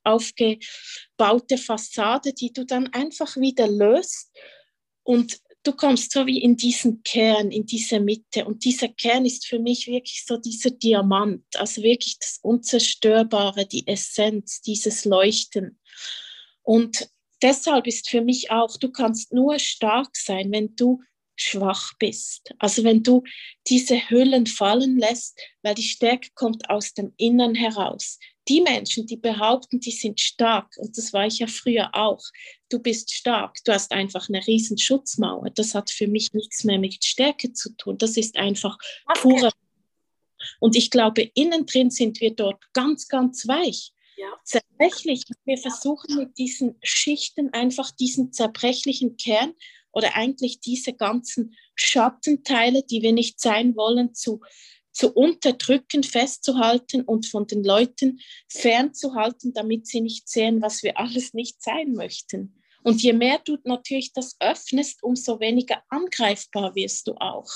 aufgebaute 0.04 1.58
Fassade, 1.58 2.34
die 2.34 2.52
du 2.52 2.66
dann 2.66 2.88
einfach 2.94 3.38
wieder 3.38 3.68
löst. 3.68 4.32
Und 5.06 5.40
du 5.64 5.72
kommst 5.72 6.12
so 6.12 6.26
wie 6.26 6.42
in 6.42 6.58
diesen 6.58 7.04
Kern, 7.04 7.52
in 7.52 7.66
diese 7.66 8.00
Mitte. 8.00 8.44
Und 8.46 8.66
dieser 8.66 8.90
Kern 8.90 9.26
ist 9.26 9.46
für 9.46 9.60
mich 9.60 9.88
wirklich 9.88 10.26
so 10.26 10.38
dieser 10.38 10.72
Diamant, 10.72 11.44
also 11.56 11.82
wirklich 11.84 12.18
das 12.20 12.40
Unzerstörbare, 12.42 13.66
die 13.68 13.88
Essenz, 13.88 14.62
dieses 14.62 15.06
Leuchten. 15.06 15.80
Und 16.64 17.08
deshalb 17.42 17.86
ist 17.86 18.10
für 18.10 18.22
mich 18.22 18.50
auch, 18.50 18.78
du 18.78 18.92
kannst 18.92 19.32
nur 19.32 19.60
stark 19.60 20.18
sein, 20.18 20.52
wenn 20.52 20.76
du 20.76 21.02
schwach 21.36 21.94
bist. 22.00 22.54
Also 22.58 22.84
wenn 22.84 23.04
du 23.04 23.24
diese 23.68 24.10
Hüllen 24.10 24.48
fallen 24.48 24.98
lässt, 24.98 25.40
weil 25.62 25.76
die 25.76 25.84
Stärke 25.84 26.30
kommt 26.34 26.70
aus 26.70 26.94
dem 26.94 27.14
Innern 27.18 27.54
heraus. 27.54 28.18
Die 28.48 28.62
Menschen, 28.62 29.08
die 29.08 29.18
behaupten, 29.18 29.80
die 29.80 29.92
sind 29.92 30.20
stark, 30.20 30.76
und 30.78 30.98
das 30.98 31.14
war 31.14 31.26
ich 31.26 31.40
ja 31.40 31.48
früher 31.48 31.90
auch, 31.94 32.22
du 32.70 32.80
bist 32.80 33.14
stark, 33.14 33.58
du 33.64 33.74
hast 33.74 33.92
einfach 33.92 34.30
eine 34.30 34.46
riesen 34.46 34.78
Schutzmauer. 34.78 35.50
Das 35.50 35.74
hat 35.74 35.90
für 35.90 36.08
mich 36.08 36.34
nichts 36.34 36.64
mehr 36.64 36.78
mit 36.78 37.04
Stärke 37.04 37.54
zu 37.54 37.76
tun. 37.76 37.98
Das 37.98 38.18
ist 38.18 38.38
einfach 38.38 38.78
pure. 39.16 39.52
Und 40.60 40.76
ich 40.76 40.92
glaube, 40.92 41.24
innen 41.34 41.66
drin 41.66 41.90
sind 41.90 42.22
wir 42.22 42.36
dort 42.36 42.62
ganz, 42.74 43.08
ganz 43.08 43.48
weich. 43.48 43.94
Ja. 44.18 44.32
Zerbrechlich. 44.44 45.24
Wir 45.44 45.58
versuchen 45.58 46.16
mit 46.16 46.38
diesen 46.38 46.76
Schichten 46.84 47.52
einfach 47.54 47.92
diesen 47.92 48.32
zerbrechlichen 48.32 49.18
Kern 49.18 49.54
oder 49.92 50.16
eigentlich 50.16 50.60
diese 50.60 50.94
ganzen 50.94 51.56
Schattenteile, 51.76 52.84
die 52.84 53.02
wir 53.02 53.14
nicht 53.14 53.40
sein 53.40 53.76
wollen, 53.76 54.14
zu, 54.14 54.42
zu 54.96 55.12
unterdrücken, 55.12 56.04
festzuhalten 56.04 57.02
und 57.02 57.28
von 57.28 57.46
den 57.46 57.64
Leuten 57.64 58.22
fernzuhalten, 58.48 59.54
damit 59.54 59.88
sie 59.88 60.00
nicht 60.00 60.30
sehen, 60.30 60.62
was 60.62 60.84
wir 60.84 60.98
alles 60.98 61.34
nicht 61.34 61.62
sein 61.62 61.94
möchten. 61.94 62.62
Und 62.82 63.04
je 63.04 63.14
mehr 63.14 63.40
du 63.44 63.58
natürlich 63.66 64.14
das 64.14 64.38
öffnest, 64.40 65.04
umso 65.04 65.40
weniger 65.40 65.84
angreifbar 65.90 66.76
wirst 66.76 67.08
du 67.08 67.16
auch, 67.16 67.52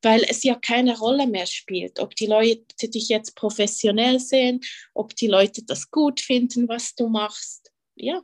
weil 0.00 0.24
es 0.26 0.44
ja 0.44 0.54
keine 0.54 0.98
Rolle 0.98 1.26
mehr 1.26 1.46
spielt, 1.46 2.00
ob 2.00 2.16
die 2.16 2.26
Leute 2.26 2.88
dich 2.88 3.08
jetzt 3.08 3.36
professionell 3.36 4.18
sehen, 4.18 4.60
ob 4.94 5.14
die 5.14 5.26
Leute 5.26 5.62
das 5.64 5.90
gut 5.90 6.20
finden, 6.20 6.68
was 6.68 6.94
du 6.94 7.08
machst. 7.08 7.70
Ja. 7.96 8.22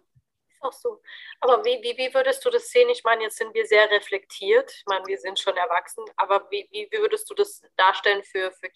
Ist 0.59 0.64
auch 0.64 0.73
so. 0.73 1.01
Aber 1.40 1.64
wie, 1.64 1.81
wie, 1.83 1.97
wie 1.97 2.12
würdest 2.12 2.44
du 2.44 2.51
das 2.51 2.68
sehen? 2.68 2.88
Ich 2.88 3.05
meine, 3.05 3.23
jetzt 3.23 3.37
sind 3.37 3.55
wir 3.55 3.64
sehr 3.64 3.88
reflektiert. 3.90 4.73
Ich 4.73 4.85
meine, 4.87 5.07
wir 5.07 5.18
sind 5.18 5.38
schon 5.38 5.57
erwachsen. 5.57 6.05
Aber 6.16 6.51
wie, 6.51 6.68
wie, 6.73 6.88
wie 6.90 6.99
würdest 6.99 7.31
du 7.31 7.35
das 7.35 7.62
darstellen 7.77 8.25
für, 8.25 8.51
für 8.51 8.68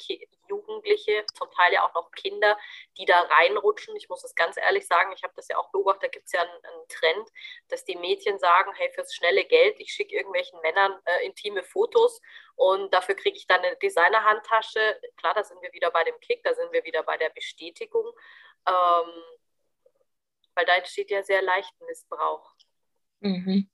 Jugendliche, 0.48 1.24
zum 1.34 1.50
Teil 1.50 1.72
ja 1.72 1.84
auch 1.84 1.94
noch 1.94 2.12
Kinder, 2.12 2.56
die 2.98 3.04
da 3.04 3.18
reinrutschen? 3.18 3.96
Ich 3.96 4.08
muss 4.08 4.22
es 4.22 4.34
ganz 4.36 4.56
ehrlich 4.56 4.86
sagen, 4.86 5.12
ich 5.12 5.24
habe 5.24 5.32
das 5.34 5.48
ja 5.48 5.58
auch 5.58 5.72
beobachtet, 5.72 6.04
da 6.04 6.08
gibt 6.08 6.26
es 6.26 6.32
ja 6.32 6.42
einen, 6.42 6.64
einen, 6.64 6.88
Trend, 6.88 7.28
dass 7.68 7.84
die 7.84 7.96
Mädchen 7.96 8.38
sagen, 8.38 8.72
hey, 8.74 8.90
fürs 8.94 9.14
schnelle 9.14 9.44
Geld, 9.44 9.80
ich 9.80 9.92
schicke 9.92 10.14
irgendwelchen 10.14 10.60
Männern 10.60 11.00
äh, 11.04 11.26
intime 11.26 11.64
Fotos 11.64 12.20
und 12.54 12.92
dafür 12.94 13.16
kriege 13.16 13.36
ich 13.36 13.46
dann 13.46 13.60
eine 13.60 13.76
Designer-Handtasche. 13.76 15.00
Klar, 15.16 15.34
da 15.34 15.42
sind 15.42 15.60
wir 15.62 15.72
wieder 15.72 15.90
bei 15.90 16.04
dem 16.04 16.18
Kick, 16.20 16.44
da 16.44 16.54
sind 16.54 16.70
wir 16.72 16.84
wieder 16.84 17.02
bei 17.02 17.16
der 17.16 17.30
Bestätigung. 17.30 18.12
Ähm, 18.68 19.24
weil 20.54 20.66
da 20.66 20.76
entsteht 20.76 21.10
ja 21.10 21.22
sehr 21.22 21.42
leicht 21.42 21.72
Missbrauch. 21.86 22.54
Mhm. 23.20 23.70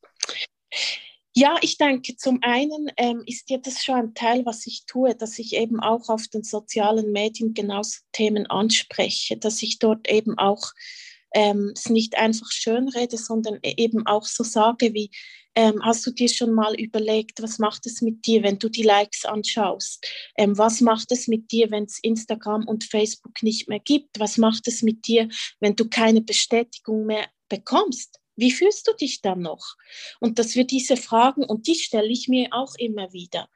Ja, 1.35 1.57
ich 1.61 1.79
denke, 1.79 2.17
zum 2.17 2.41
einen 2.43 2.91
ähm, 2.97 3.23
ist 3.27 3.49
ja 3.49 3.59
das 3.59 3.85
schon 3.85 3.95
ein 3.95 4.14
Teil, 4.14 4.45
was 4.45 4.67
ich 4.67 4.87
tue, 4.87 5.14
dass 5.14 5.38
ich 5.38 5.55
eben 5.55 5.79
auch 5.79 6.09
auf 6.09 6.27
den 6.27 6.43
sozialen 6.43 7.12
Medien 7.12 7.55
genauso 7.55 8.01
Themen 8.11 8.47
anspreche, 8.49 9.37
dass 9.37 9.62
ich 9.62 9.79
dort 9.79 10.09
eben 10.11 10.37
auch 10.37 10.73
ähm, 11.35 11.73
es 11.77 11.91
nicht 11.91 12.17
einfach 12.17 12.51
schön 12.51 12.88
rede, 12.88 13.17
sondern 13.19 13.59
e-, 13.62 13.75
eben 13.77 14.07
auch 14.07 14.25
so 14.25 14.43
sage 14.43 14.95
wie, 14.95 15.11
ähm, 15.59 15.85
hast 15.85 16.07
du 16.07 16.12
dir 16.12 16.29
schon 16.29 16.55
mal 16.55 16.73
überlegt, 16.77 17.42
was 17.42 17.59
macht 17.59 17.85
es 17.87 18.01
mit 18.01 18.25
dir, 18.27 18.44
wenn 18.44 18.61
du 18.61 18.68
die 18.68 18.85
Likes 18.85 19.25
anschaust? 19.25 20.07
Ähm, 20.37 20.57
was 20.57 20.81
macht 20.81 21.11
es 21.11 21.27
mit 21.27 21.51
dir, 21.51 21.73
wenn 21.73 21.83
es 21.83 21.99
Instagram 22.01 22.68
und 22.68 22.85
Facebook 22.85 23.42
nicht 23.42 23.68
mehr 23.68 23.81
gibt? 23.81 24.21
Was 24.21 24.38
macht 24.38 24.68
es 24.68 24.83
mit 24.83 25.09
dir, 25.09 25.29
wenn 25.59 25.75
du 25.75 25.88
keine 25.88 26.21
Bestätigung 26.21 27.07
mehr 27.07 27.27
bekommst? 27.49 28.21
Wie 28.37 28.53
fühlst 28.53 28.87
du 28.87 28.92
dich 28.92 29.21
dann 29.21 29.40
noch? 29.40 29.75
Und 30.21 30.38
dass 30.38 30.55
wir 30.55 30.64
diese 30.64 30.97
Fragen, 30.97 31.42
und 31.42 31.66
die 31.66 31.75
stelle 31.75 32.07
ich 32.07 32.29
mir 32.29 32.51
auch 32.53 32.77
immer 32.79 33.12
wieder, 33.12 33.49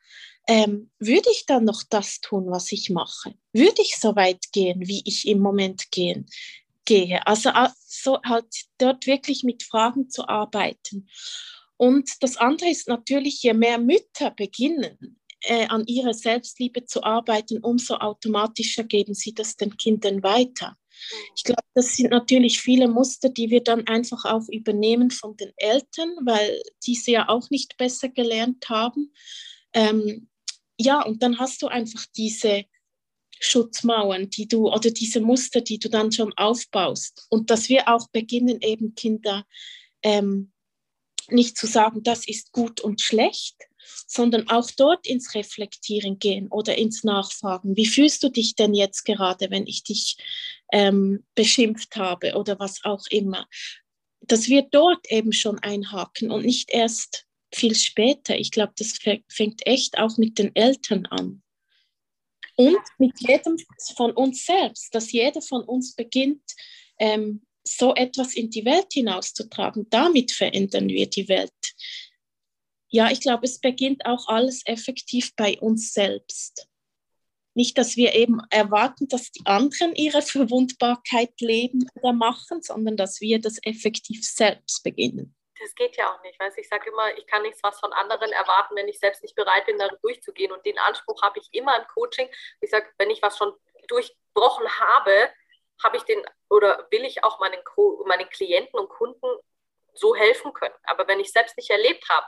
ähm, 0.49 0.91
würde 0.99 1.31
ich 1.31 1.47
dann 1.47 1.65
noch 1.65 1.85
das 1.89 2.21
tun, 2.21 2.47
was 2.51 2.73
ich 2.73 2.91
mache? 2.91 3.37
Würde 3.53 3.81
ich 3.81 3.95
so 4.01 4.17
weit 4.17 4.51
gehen, 4.51 4.89
wie 4.89 5.03
ich 5.05 5.29
im 5.29 5.39
Moment 5.39 5.93
gehen, 5.93 6.27
gehe? 6.85 7.25
Also 7.29 7.51
so 7.77 8.19
halt 8.25 8.47
dort 8.79 9.07
wirklich 9.07 9.45
mit 9.45 9.63
Fragen 9.63 10.11
zu 10.11 10.27
arbeiten. 10.29 11.07
Und 11.83 12.23
das 12.23 12.37
andere 12.37 12.71
ist 12.71 12.87
natürlich, 12.87 13.43
je 13.43 13.55
mehr 13.55 13.77
Mütter 13.77 14.31
beginnen, 14.31 15.21
äh, 15.41 15.67
an 15.67 15.85
ihrer 15.89 16.15
Selbstliebe 16.15 16.85
zu 16.85 17.03
arbeiten, 17.03 17.59
umso 17.59 17.97
automatischer 17.97 18.85
geben 18.85 19.15
sie 19.15 19.35
das 19.35 19.57
den 19.57 19.77
Kindern 19.77 20.23
weiter. 20.23 20.77
Ich 21.35 21.43
glaube, 21.43 21.65
das 21.75 21.97
sind 21.97 22.11
natürlich 22.11 22.61
viele 22.61 22.87
Muster, 22.87 23.31
die 23.31 23.51
wir 23.51 23.65
dann 23.65 23.85
einfach 23.89 24.25
auch 24.25 24.49
übernehmen 24.49 25.11
von 25.11 25.37
den 25.37 25.51
Eltern, 25.57 26.15
weil 26.25 26.63
diese 26.87 27.11
ja 27.11 27.29
auch 27.29 27.51
nicht 27.51 27.77
besser 27.77 28.09
gelernt 28.09 28.69
haben. 28.69 29.13
Ähm, 29.73 30.29
ja, 30.79 31.03
und 31.03 31.21
dann 31.21 31.41
hast 31.41 31.63
du 31.63 31.67
einfach 31.67 32.07
diese 32.17 32.65
Schutzmauern, 33.41 34.31
die 34.31 34.47
du 34.47 34.71
oder 34.73 34.93
diese 34.93 35.21
Muster, 35.21 35.61
die 35.61 35.81
du 35.81 35.89
dann 35.89 36.13
schon 36.13 36.33
aufbaust. 36.35 37.27
Und 37.29 37.51
dass 37.51 37.69
wir 37.69 37.89
auch 37.89 38.09
beginnen, 38.11 38.61
eben 38.61 38.95
Kinder 38.95 39.45
ähm, 40.05 40.53
nicht 41.29 41.57
zu 41.57 41.67
sagen, 41.67 42.03
das 42.03 42.27
ist 42.27 42.53
gut 42.53 42.81
und 42.81 43.01
schlecht, 43.01 43.57
sondern 44.07 44.49
auch 44.49 44.71
dort 44.71 45.07
ins 45.07 45.35
Reflektieren 45.35 46.19
gehen 46.19 46.49
oder 46.49 46.77
ins 46.77 47.05
Nachfragen. 47.05 47.77
Wie 47.77 47.87
fühlst 47.87 48.23
du 48.23 48.29
dich 48.29 48.55
denn 48.55 48.75
jetzt 48.75 49.05
gerade, 49.05 49.51
wenn 49.51 49.67
ich 49.67 49.83
dich 49.83 50.17
ähm, 50.73 51.25
beschimpft 51.35 51.97
habe 51.97 52.35
oder 52.35 52.59
was 52.59 52.85
auch 52.85 53.07
immer? 53.11 53.47
Dass 54.21 54.49
wir 54.49 54.63
dort 54.63 55.11
eben 55.11 55.33
schon 55.33 55.59
einhaken 55.59 56.31
und 56.31 56.45
nicht 56.45 56.71
erst 56.71 57.27
viel 57.55 57.75
später. 57.75 58.39
Ich 58.39 58.51
glaube, 58.51 58.73
das 58.77 58.99
fängt 59.29 59.67
echt 59.67 59.99
auch 59.99 60.17
mit 60.17 60.39
den 60.39 60.55
Eltern 60.55 61.07
an. 61.07 61.43
Und 62.55 62.81
mit 62.99 63.19
jedem 63.21 63.57
von 63.97 64.13
uns 64.13 64.45
selbst, 64.45 64.95
dass 64.95 65.13
jeder 65.13 65.41
von 65.41 65.63
uns 65.65 65.95
beginnt, 65.95 66.43
ähm, 66.99 67.45
so 67.65 67.95
etwas 67.95 68.35
in 68.35 68.51
die 68.51 68.65
Welt 68.65 68.89
hinauszutragen. 68.93 69.89
Damit 69.91 70.33
verändern 70.33 70.89
wir 70.89 71.09
die 71.09 71.29
Welt. 71.29 71.53
Ja, 72.89 73.11
ich 73.11 73.21
glaube, 73.21 73.47
es 73.47 73.59
beginnt 73.59 74.05
auch 74.05 74.29
alles 74.29 74.63
effektiv 74.67 75.35
bei 75.37 75.59
uns 75.59 75.93
selbst. 75.93 76.69
Nicht, 77.55 77.77
dass 77.77 77.97
wir 77.97 78.15
eben 78.15 78.41
erwarten, 78.51 79.09
dass 79.09 79.31
die 79.31 79.45
anderen 79.45 79.95
ihre 79.95 80.23
Verwundbarkeit 80.23 81.33
leben 81.41 81.87
oder 81.95 82.13
machen, 82.13 82.63
sondern 82.63 82.97
dass 82.97 83.21
wir 83.21 83.41
das 83.41 83.59
effektiv 83.63 84.27
selbst 84.27 84.83
beginnen. 84.83 85.35
Das 85.61 85.75
geht 85.75 85.97
ja 85.97 86.13
auch 86.13 86.23
nicht. 86.23 86.39
Weißt? 86.41 86.59
Ich 86.59 86.69
sage 86.69 86.91
immer, 86.91 87.17
ich 87.17 87.27
kann 87.27 87.43
nichts 87.43 87.61
was 87.63 87.79
von 87.79 87.93
anderen 87.93 88.33
erwarten, 88.33 88.75
wenn 88.75 88.89
ich 88.89 88.99
selbst 88.99 89.23
nicht 89.23 89.37
bereit 89.37 89.67
bin, 89.67 89.79
da 89.79 89.89
durchzugehen. 90.03 90.51
Und 90.51 90.65
den 90.67 90.79
Anspruch 90.79 91.23
habe 91.23 91.39
ich 91.39 91.49
immer 91.53 91.77
im 91.79 91.87
Coaching. 91.89 92.29
Ich 92.61 92.71
sage, 92.71 92.87
wenn 92.99 93.11
ich 93.11 93.23
was 93.23 93.39
schon 93.39 93.53
durchbrochen 93.87 94.69
habe, 94.81 95.31
habe 95.83 95.97
ich 95.97 96.03
den 96.05 96.25
oder 96.49 96.87
will 96.91 97.05
ich 97.05 97.25
auch 97.25 97.41
meinen, 97.41 97.63
meinen 98.07 98.29
Klienten 98.29 98.79
und 98.79 98.89
Kunden 98.89 99.27
so 99.95 100.15
helfen 100.15 100.53
können. 100.53 100.75
Aber 100.85 101.07
wenn 101.09 101.21
ich 101.21 101.33
selbst 101.33 101.57
nicht 101.57 101.71
erlebt 101.71 102.09
habe, 102.09 102.27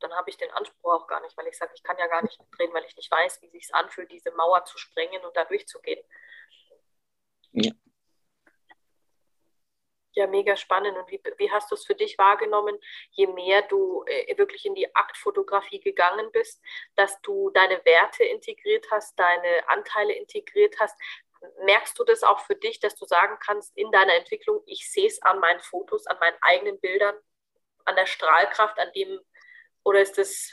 dann 0.00 0.12
habe 0.14 0.30
ich 0.30 0.36
den 0.36 0.50
Anspruch 0.52 0.92
auch 0.92 1.06
gar 1.06 1.20
nicht, 1.20 1.36
weil 1.36 1.46
ich 1.48 1.56
sage, 1.56 1.72
ich 1.74 1.82
kann 1.82 1.98
ja 1.98 2.06
gar 2.06 2.22
nicht 2.22 2.38
mitreden, 2.38 2.72
weil 2.72 2.84
ich 2.84 2.96
nicht 2.96 3.10
weiß, 3.10 3.42
wie 3.42 3.50
sich 3.50 3.74
anfühlt, 3.74 4.10
diese 4.10 4.30
Mauer 4.32 4.64
zu 4.64 4.78
sprengen 4.78 5.24
und 5.24 5.36
da 5.36 5.44
durchzugehen. 5.44 6.02
Ja. 7.52 7.72
Ja, 10.12 10.26
mega 10.26 10.56
spannend. 10.56 10.96
Und 10.96 11.08
wie, 11.10 11.22
wie 11.36 11.50
hast 11.52 11.70
du 11.70 11.76
es 11.76 11.86
für 11.86 11.94
dich 11.94 12.18
wahrgenommen, 12.18 12.76
je 13.10 13.28
mehr 13.28 13.62
du 13.62 14.04
äh, 14.06 14.36
wirklich 14.36 14.66
in 14.66 14.74
die 14.74 14.92
Aktfotografie 14.94 15.78
gegangen 15.80 16.32
bist, 16.32 16.60
dass 16.96 17.20
du 17.22 17.50
deine 17.50 17.84
Werte 17.84 18.24
integriert 18.24 18.86
hast, 18.90 19.16
deine 19.16 19.68
Anteile 19.68 20.14
integriert 20.14 20.74
hast, 20.80 21.00
merkst 21.64 21.98
du 21.98 22.04
das 22.04 22.22
auch 22.22 22.40
für 22.40 22.54
dich, 22.54 22.80
dass 22.80 22.94
du 22.94 23.04
sagen 23.04 23.36
kannst 23.40 23.76
in 23.76 23.90
deiner 23.90 24.14
Entwicklung, 24.14 24.62
ich 24.66 24.90
sehe 24.90 25.06
es 25.06 25.20
an 25.22 25.40
meinen 25.40 25.60
Fotos, 25.60 26.06
an 26.06 26.18
meinen 26.20 26.36
eigenen 26.40 26.80
Bildern, 26.80 27.14
an 27.84 27.96
der 27.96 28.06
Strahlkraft, 28.06 28.78
an 28.78 28.92
dem, 28.94 29.20
oder 29.84 30.00
ist 30.00 30.18
das 30.18 30.50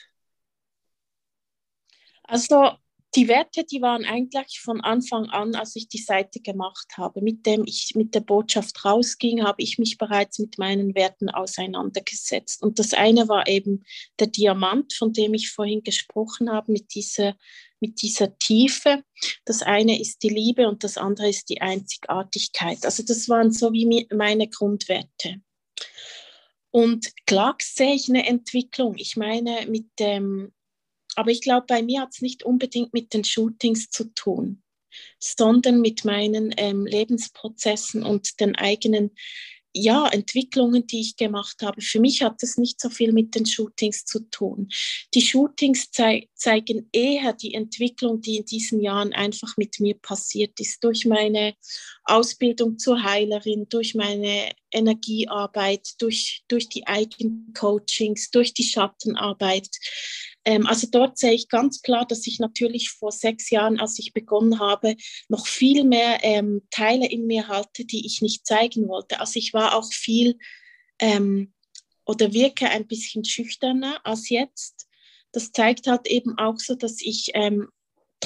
Also 2.23 2.77
die 3.15 3.29
Werte, 3.29 3.63
die 3.63 3.81
waren 3.81 4.03
eigentlich 4.03 4.59
von 4.59 4.81
Anfang 4.81 5.29
an, 5.29 5.55
als 5.55 5.75
ich 5.75 5.87
die 5.87 5.99
Seite 5.99 6.41
gemacht 6.41 6.97
habe, 6.97 7.21
mit 7.21 7.45
dem 7.45 7.63
ich 7.65 7.93
mit 7.95 8.13
der 8.13 8.19
Botschaft 8.19 8.83
rausging, 8.83 9.43
habe 9.43 9.61
ich 9.61 9.77
mich 9.77 9.97
bereits 9.97 10.37
mit 10.39 10.57
meinen 10.57 10.95
Werten 10.95 11.29
auseinandergesetzt. 11.29 12.61
Und 12.61 12.77
das 12.77 12.93
eine 12.93 13.29
war 13.29 13.47
eben 13.47 13.85
der 14.19 14.27
Diamant, 14.27 14.93
von 14.93 15.13
dem 15.13 15.33
ich 15.33 15.51
vorhin 15.51 15.81
gesprochen 15.83 16.51
habe, 16.51 16.73
mit 16.73 16.93
dieser, 16.93 17.37
mit 17.79 18.01
dieser 18.01 18.37
Tiefe. 18.37 19.03
Das 19.45 19.61
eine 19.61 19.99
ist 19.99 20.23
die 20.23 20.29
Liebe 20.29 20.67
und 20.67 20.83
das 20.83 20.97
andere 20.97 21.29
ist 21.29 21.49
die 21.49 21.61
Einzigartigkeit. 21.61 22.85
Also 22.85 23.03
das 23.03 23.29
waren 23.29 23.51
so 23.51 23.73
wie 23.73 24.07
meine 24.13 24.47
Grundwerte. 24.47 25.41
Und 26.71 27.13
klar 27.25 27.55
sehe 27.61 27.95
ich 27.95 28.09
eine 28.09 28.25
Entwicklung. 28.25 28.95
Ich 28.97 29.15
meine, 29.15 29.65
mit 29.67 29.87
dem 29.99 30.51
aber 31.15 31.31
ich 31.31 31.41
glaube, 31.41 31.65
bei 31.67 31.81
mir 31.81 32.01
hat 32.01 32.09
es 32.13 32.21
nicht 32.21 32.43
unbedingt 32.43 32.93
mit 32.93 33.13
den 33.13 33.23
Shootings 33.23 33.89
zu 33.89 34.13
tun, 34.13 34.61
sondern 35.19 35.81
mit 35.81 36.05
meinen 36.05 36.53
ähm, 36.57 36.85
Lebensprozessen 36.85 38.03
und 38.03 38.39
den 38.39 38.55
eigenen 38.55 39.11
ja, 39.77 40.07
Entwicklungen, 40.07 40.87
die 40.87 41.01
ich 41.01 41.17
gemacht 41.17 41.57
habe. 41.61 41.81
Für 41.81 41.99
mich 41.99 42.23
hat 42.23 42.41
es 42.41 42.57
nicht 42.57 42.79
so 42.79 42.89
viel 42.89 43.11
mit 43.11 43.35
den 43.35 43.45
Shootings 43.45 44.05
zu 44.05 44.21
tun. 44.29 44.69
Die 45.13 45.21
Shootings 45.21 45.91
zei 45.91 46.29
zeigen 46.33 46.87
eher 46.93 47.33
die 47.33 47.53
Entwicklung, 47.53 48.21
die 48.21 48.37
in 48.37 48.45
diesen 48.45 48.79
Jahren 48.79 49.11
einfach 49.13 49.57
mit 49.57 49.79
mir 49.79 49.95
passiert 49.95 50.59
ist, 50.59 50.83
durch 50.83 51.05
meine 51.05 51.55
Ausbildung 52.05 52.77
zur 52.77 53.03
Heilerin, 53.03 53.67
durch 53.67 53.95
meine 53.95 54.51
Energiearbeit, 54.71 55.89
durch, 55.99 56.43
durch 56.47 56.69
die 56.69 56.87
eigenen 56.87 57.53
Coachings, 57.53 58.29
durch 58.29 58.53
die 58.53 58.63
Schattenarbeit. 58.63 59.67
Ähm, 60.45 60.67
also 60.67 60.87
dort 60.89 61.17
sehe 61.17 61.33
ich 61.33 61.49
ganz 61.49 61.81
klar, 61.81 62.05
dass 62.05 62.25
ich 62.27 62.39
natürlich 62.39 62.91
vor 62.91 63.11
sechs 63.11 63.49
Jahren, 63.49 63.79
als 63.79 63.99
ich 63.99 64.13
begonnen 64.13 64.59
habe, 64.59 64.95
noch 65.27 65.47
viel 65.47 65.83
mehr 65.83 66.19
ähm, 66.21 66.61
Teile 66.69 67.09
in 67.09 67.25
mir 67.25 67.47
halte, 67.47 67.83
die 67.85 68.05
ich 68.05 68.21
nicht 68.21 68.45
zeigen 68.45 68.87
wollte. 68.87 69.19
Also 69.19 69.39
ich 69.39 69.53
war 69.53 69.75
auch 69.75 69.91
viel 69.91 70.37
ähm, 70.99 71.53
oder 72.05 72.33
wirke 72.33 72.69
ein 72.69 72.87
bisschen 72.87 73.25
schüchterner 73.25 73.99
als 74.03 74.29
jetzt. 74.29 74.87
Das 75.31 75.51
zeigt 75.51 75.87
halt 75.87 76.07
eben 76.07 76.37
auch 76.37 76.59
so, 76.59 76.75
dass 76.75 77.01
ich 77.01 77.31
ähm, 77.33 77.67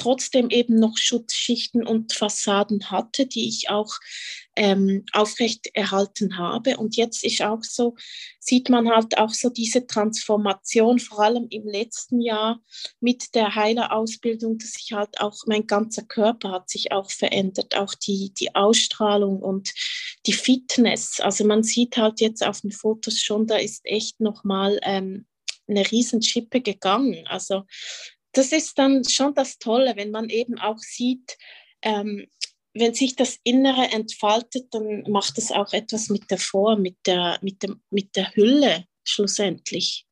trotzdem 0.00 0.50
eben 0.50 0.76
noch 0.76 0.96
Schutzschichten 0.96 1.86
und 1.86 2.12
Fassaden 2.12 2.90
hatte, 2.90 3.26
die 3.26 3.48
ich 3.48 3.70
auch 3.70 3.98
ähm, 4.56 5.04
aufrecht 5.12 5.68
erhalten 5.74 6.38
habe. 6.38 6.76
Und 6.76 6.96
jetzt 6.96 7.24
ist 7.24 7.42
auch 7.42 7.62
so, 7.62 7.94
sieht 8.38 8.68
man 8.68 8.90
halt 8.90 9.16
auch 9.18 9.30
so 9.30 9.48
diese 9.48 9.86
Transformation, 9.86 10.98
vor 10.98 11.20
allem 11.20 11.46
im 11.50 11.66
letzten 11.66 12.20
Jahr 12.20 12.60
mit 13.00 13.34
der 13.34 13.54
Heilerausbildung, 13.54 14.58
dass 14.58 14.72
sich 14.72 14.92
halt 14.92 15.20
auch 15.20 15.36
mein 15.46 15.66
ganzer 15.66 16.02
Körper 16.02 16.50
hat 16.50 16.68
sich 16.68 16.92
auch 16.92 17.10
verändert, 17.10 17.76
auch 17.76 17.94
die, 17.94 18.32
die 18.38 18.54
Ausstrahlung 18.54 19.40
und 19.40 19.72
die 20.26 20.32
Fitness. 20.32 21.20
Also 21.20 21.44
man 21.44 21.62
sieht 21.62 21.96
halt 21.96 22.20
jetzt 22.20 22.44
auf 22.44 22.60
den 22.62 22.72
Fotos 22.72 23.18
schon, 23.18 23.46
da 23.46 23.56
ist 23.56 23.82
echt 23.84 24.20
nochmal 24.20 24.80
ähm, 24.82 25.26
eine 25.68 25.90
Riesenschippe 25.90 26.60
gegangen. 26.60 27.26
Also 27.26 27.64
das 28.32 28.52
ist 28.52 28.78
dann 28.78 29.04
schon 29.08 29.34
das 29.34 29.58
Tolle, 29.58 29.96
wenn 29.96 30.10
man 30.10 30.28
eben 30.28 30.58
auch 30.58 30.78
sieht, 30.78 31.36
ähm, 31.82 32.28
wenn 32.72 32.94
sich 32.94 33.16
das 33.16 33.38
Innere 33.42 33.88
entfaltet, 33.92 34.72
dann 34.72 35.02
macht 35.08 35.38
es 35.38 35.50
auch 35.50 35.72
etwas 35.72 36.08
mit 36.08 36.30
der 36.30 36.38
Form, 36.38 36.82
mit 36.82 36.96
der, 37.06 37.38
mit 37.42 37.62
dem, 37.62 37.82
mit 37.90 38.14
der 38.14 38.34
Hülle 38.34 38.84
schlussendlich. 39.04 40.06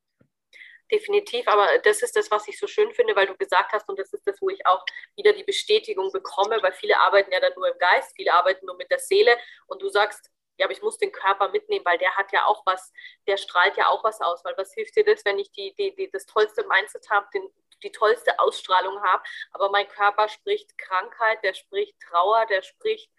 Definitiv, 0.91 1.47
aber 1.47 1.69
das 1.85 2.03
ist 2.03 2.17
das, 2.17 2.31
was 2.31 2.49
ich 2.49 2.59
so 2.59 2.67
schön 2.67 2.91
finde, 2.95 3.15
weil 3.15 3.27
du 3.27 3.37
gesagt 3.37 3.73
hast, 3.73 3.89
und 3.89 3.99
das 3.99 4.13
ist 4.13 4.27
das, 4.27 4.41
wo 4.41 4.49
ich 4.49 4.67
auch 4.67 4.85
wieder 5.17 5.35
die 5.35 5.45
Bestätigung 5.45 6.11
bekomme, 6.11 6.59
weil 6.63 6.73
viele 6.73 6.99
arbeiten 6.99 7.31
ja 7.31 7.41
dann 7.41 7.53
nur 7.57 7.71
im 7.71 7.79
Geist, 7.79 8.13
viele 8.17 8.33
arbeiten 8.33 8.65
nur 8.65 8.77
mit 8.77 8.91
der 8.91 8.99
Seele 8.99 9.37
und 9.67 9.83
du 9.83 9.91
sagst, 9.91 10.31
ja, 10.57 10.65
aber 10.65 10.73
ich 10.73 10.83
muss 10.83 10.99
den 10.99 11.13
Körper 11.13 11.51
mitnehmen, 11.51 11.85
weil 11.85 11.99
der 11.99 12.17
hat 12.17 12.33
ja 12.33 12.47
auch 12.47 12.65
was, 12.65 12.93
der 13.27 13.37
strahlt 13.37 13.77
ja 13.77 13.89
auch 13.89 14.03
was 14.03 14.21
aus, 14.21 14.45
weil 14.45 14.57
was 14.57 14.73
hilft 14.73 14.97
dir 14.97 15.05
das, 15.05 15.25
wenn 15.25 15.39
ich 15.39 15.53
die, 15.53 15.75
die, 15.75 15.95
die 15.95 16.11
das 16.11 16.27
tollste 16.27 16.67
Mindset 16.67 17.09
habe, 17.11 17.29
den 17.33 17.49
die 17.83 17.93
tollste 17.93 18.39
Ausstrahlung 18.39 19.01
habe, 19.03 19.23
aber 19.53 19.71
mein 19.71 19.89
Körper 19.89 20.29
spricht 20.29 20.77
Krankheit, 20.79 21.43
der 21.43 21.55
spricht 21.55 21.95
Trauer, 22.01 22.47
der 22.47 22.63
spricht, 22.63 23.11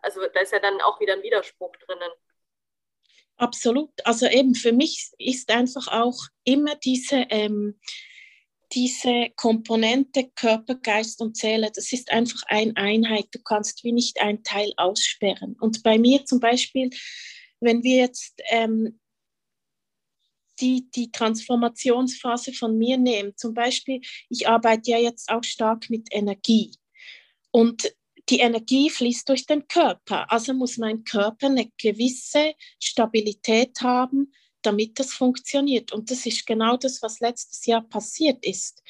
also 0.00 0.20
da 0.32 0.40
ist 0.40 0.52
ja 0.52 0.60
dann 0.60 0.80
auch 0.80 1.00
wieder 1.00 1.14
ein 1.14 1.22
Widerspruch 1.22 1.72
drinnen. 1.86 2.10
Absolut. 3.36 3.90
Also 4.04 4.26
eben 4.26 4.54
für 4.54 4.72
mich 4.72 5.10
ist 5.18 5.50
einfach 5.50 5.88
auch 5.88 6.18
immer 6.44 6.76
diese, 6.76 7.26
ähm, 7.30 7.80
diese 8.72 9.30
Komponente 9.36 10.30
Körper, 10.34 10.76
Geist 10.76 11.20
und 11.20 11.36
Seele, 11.36 11.70
das 11.74 11.92
ist 11.92 12.10
einfach 12.10 12.42
eine 12.46 12.76
Einheit. 12.76 13.26
Du 13.32 13.40
kannst 13.42 13.82
wie 13.84 13.92
nicht 13.92 14.20
ein 14.20 14.42
Teil 14.44 14.72
aussperren. 14.76 15.56
Und 15.60 15.82
bei 15.82 15.98
mir 15.98 16.24
zum 16.24 16.40
Beispiel, 16.40 16.90
wenn 17.60 17.82
wir 17.82 17.96
jetzt 17.96 18.34
ähm, 18.50 19.00
die, 20.60 20.88
die 20.94 21.10
Transformationsphase 21.10 22.52
von 22.52 22.76
mir 22.78 22.98
nehmen. 22.98 23.32
Zum 23.36 23.54
Beispiel, 23.54 24.00
ich 24.28 24.48
arbeite 24.48 24.90
ja 24.90 24.98
jetzt 24.98 25.28
auch 25.30 25.44
stark 25.44 25.90
mit 25.90 26.08
Energie. 26.10 26.72
Und 27.50 27.94
die 28.30 28.38
Energie 28.38 28.90
fließt 28.90 29.28
durch 29.28 29.46
den 29.46 29.68
Körper. 29.68 30.30
Also 30.30 30.54
muss 30.54 30.78
mein 30.78 31.04
Körper 31.04 31.46
eine 31.46 31.70
gewisse 31.78 32.54
Stabilität 32.80 33.80
haben, 33.82 34.32
damit 34.62 34.98
das 34.98 35.12
funktioniert. 35.12 35.92
Und 35.92 36.10
das 36.10 36.24
ist 36.24 36.46
genau 36.46 36.76
das, 36.76 37.02
was 37.02 37.20
letztes 37.20 37.66
Jahr 37.66 37.82
passiert 37.82 38.44
ist. 38.44 38.82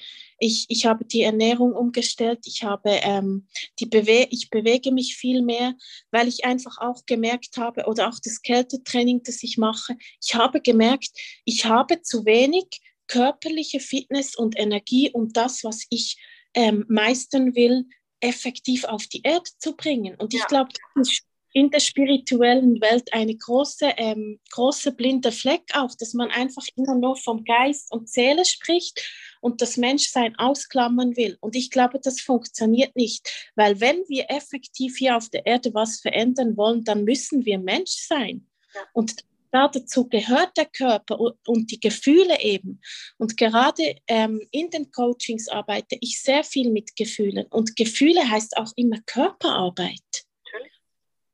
Ich, 0.46 0.66
ich 0.68 0.84
habe 0.84 1.06
die 1.06 1.22
Ernährung 1.22 1.72
umgestellt, 1.72 2.40
ich, 2.44 2.64
habe, 2.64 2.90
ähm, 2.90 3.46
die 3.78 3.86
Bewe 3.86 4.28
ich 4.30 4.50
bewege 4.50 4.92
mich 4.92 5.16
viel 5.16 5.40
mehr, 5.40 5.74
weil 6.10 6.28
ich 6.28 6.44
einfach 6.44 6.76
auch 6.82 7.06
gemerkt 7.06 7.56
habe, 7.56 7.86
oder 7.86 8.10
auch 8.10 8.18
das 8.22 8.42
Kältetraining, 8.42 9.22
das 9.22 9.42
ich 9.42 9.56
mache, 9.56 9.96
ich 10.22 10.34
habe 10.34 10.60
gemerkt, 10.60 11.08
ich 11.46 11.64
habe 11.64 12.02
zu 12.02 12.26
wenig 12.26 12.66
körperliche 13.06 13.80
Fitness 13.80 14.36
und 14.36 14.58
Energie, 14.58 15.10
um 15.10 15.32
das, 15.32 15.64
was 15.64 15.86
ich 15.88 16.18
ähm, 16.52 16.84
meistern 16.88 17.54
will, 17.54 17.86
effektiv 18.20 18.84
auf 18.84 19.06
die 19.06 19.22
Erde 19.22 19.48
zu 19.58 19.74
bringen. 19.74 20.14
Und 20.16 20.34
ich 20.34 20.40
ja. 20.40 20.46
glaube, 20.46 20.72
das 20.94 21.08
ist 21.08 21.24
in 21.54 21.70
der 21.70 21.80
spirituellen 21.80 22.80
Welt 22.82 23.14
eine 23.14 23.34
große, 23.34 23.94
ähm, 23.96 24.40
große 24.50 24.92
blinde 24.92 25.32
Fleck 25.32 25.62
auch, 25.72 25.94
dass 25.98 26.12
man 26.12 26.30
einfach 26.30 26.66
immer 26.76 26.96
nur 26.96 27.16
vom 27.16 27.44
Geist 27.44 27.92
und 27.92 28.10
Seele 28.10 28.44
spricht 28.44 29.00
und 29.44 29.60
das 29.60 29.76
Menschsein 29.76 30.34
ausklammern 30.38 31.18
will. 31.18 31.36
Und 31.38 31.54
ich 31.54 31.70
glaube, 31.70 32.00
das 32.00 32.18
funktioniert 32.18 32.96
nicht, 32.96 33.52
weil 33.54 33.78
wenn 33.78 33.98
wir 34.08 34.30
effektiv 34.30 34.96
hier 34.96 35.18
auf 35.18 35.28
der 35.28 35.44
Erde 35.44 35.74
was 35.74 36.00
verändern 36.00 36.56
wollen, 36.56 36.82
dann 36.82 37.04
müssen 37.04 37.44
wir 37.44 37.58
Mensch 37.58 37.90
sein. 37.90 38.46
Ja. 38.74 38.80
Und 38.94 39.22
dazu 39.50 40.08
gehört 40.08 40.56
der 40.56 40.64
Körper 40.64 41.20
und 41.46 41.70
die 41.70 41.78
Gefühle 41.78 42.40
eben. 42.40 42.80
Und 43.18 43.36
gerade 43.36 43.96
ähm, 44.06 44.40
in 44.50 44.70
den 44.70 44.90
Coachings 44.90 45.48
arbeite 45.48 45.98
ich 46.00 46.22
sehr 46.22 46.42
viel 46.42 46.70
mit 46.70 46.96
Gefühlen. 46.96 47.46
Und 47.50 47.76
Gefühle 47.76 48.26
heißt 48.26 48.56
auch 48.56 48.72
immer 48.76 49.00
Körperarbeit. 49.04 50.24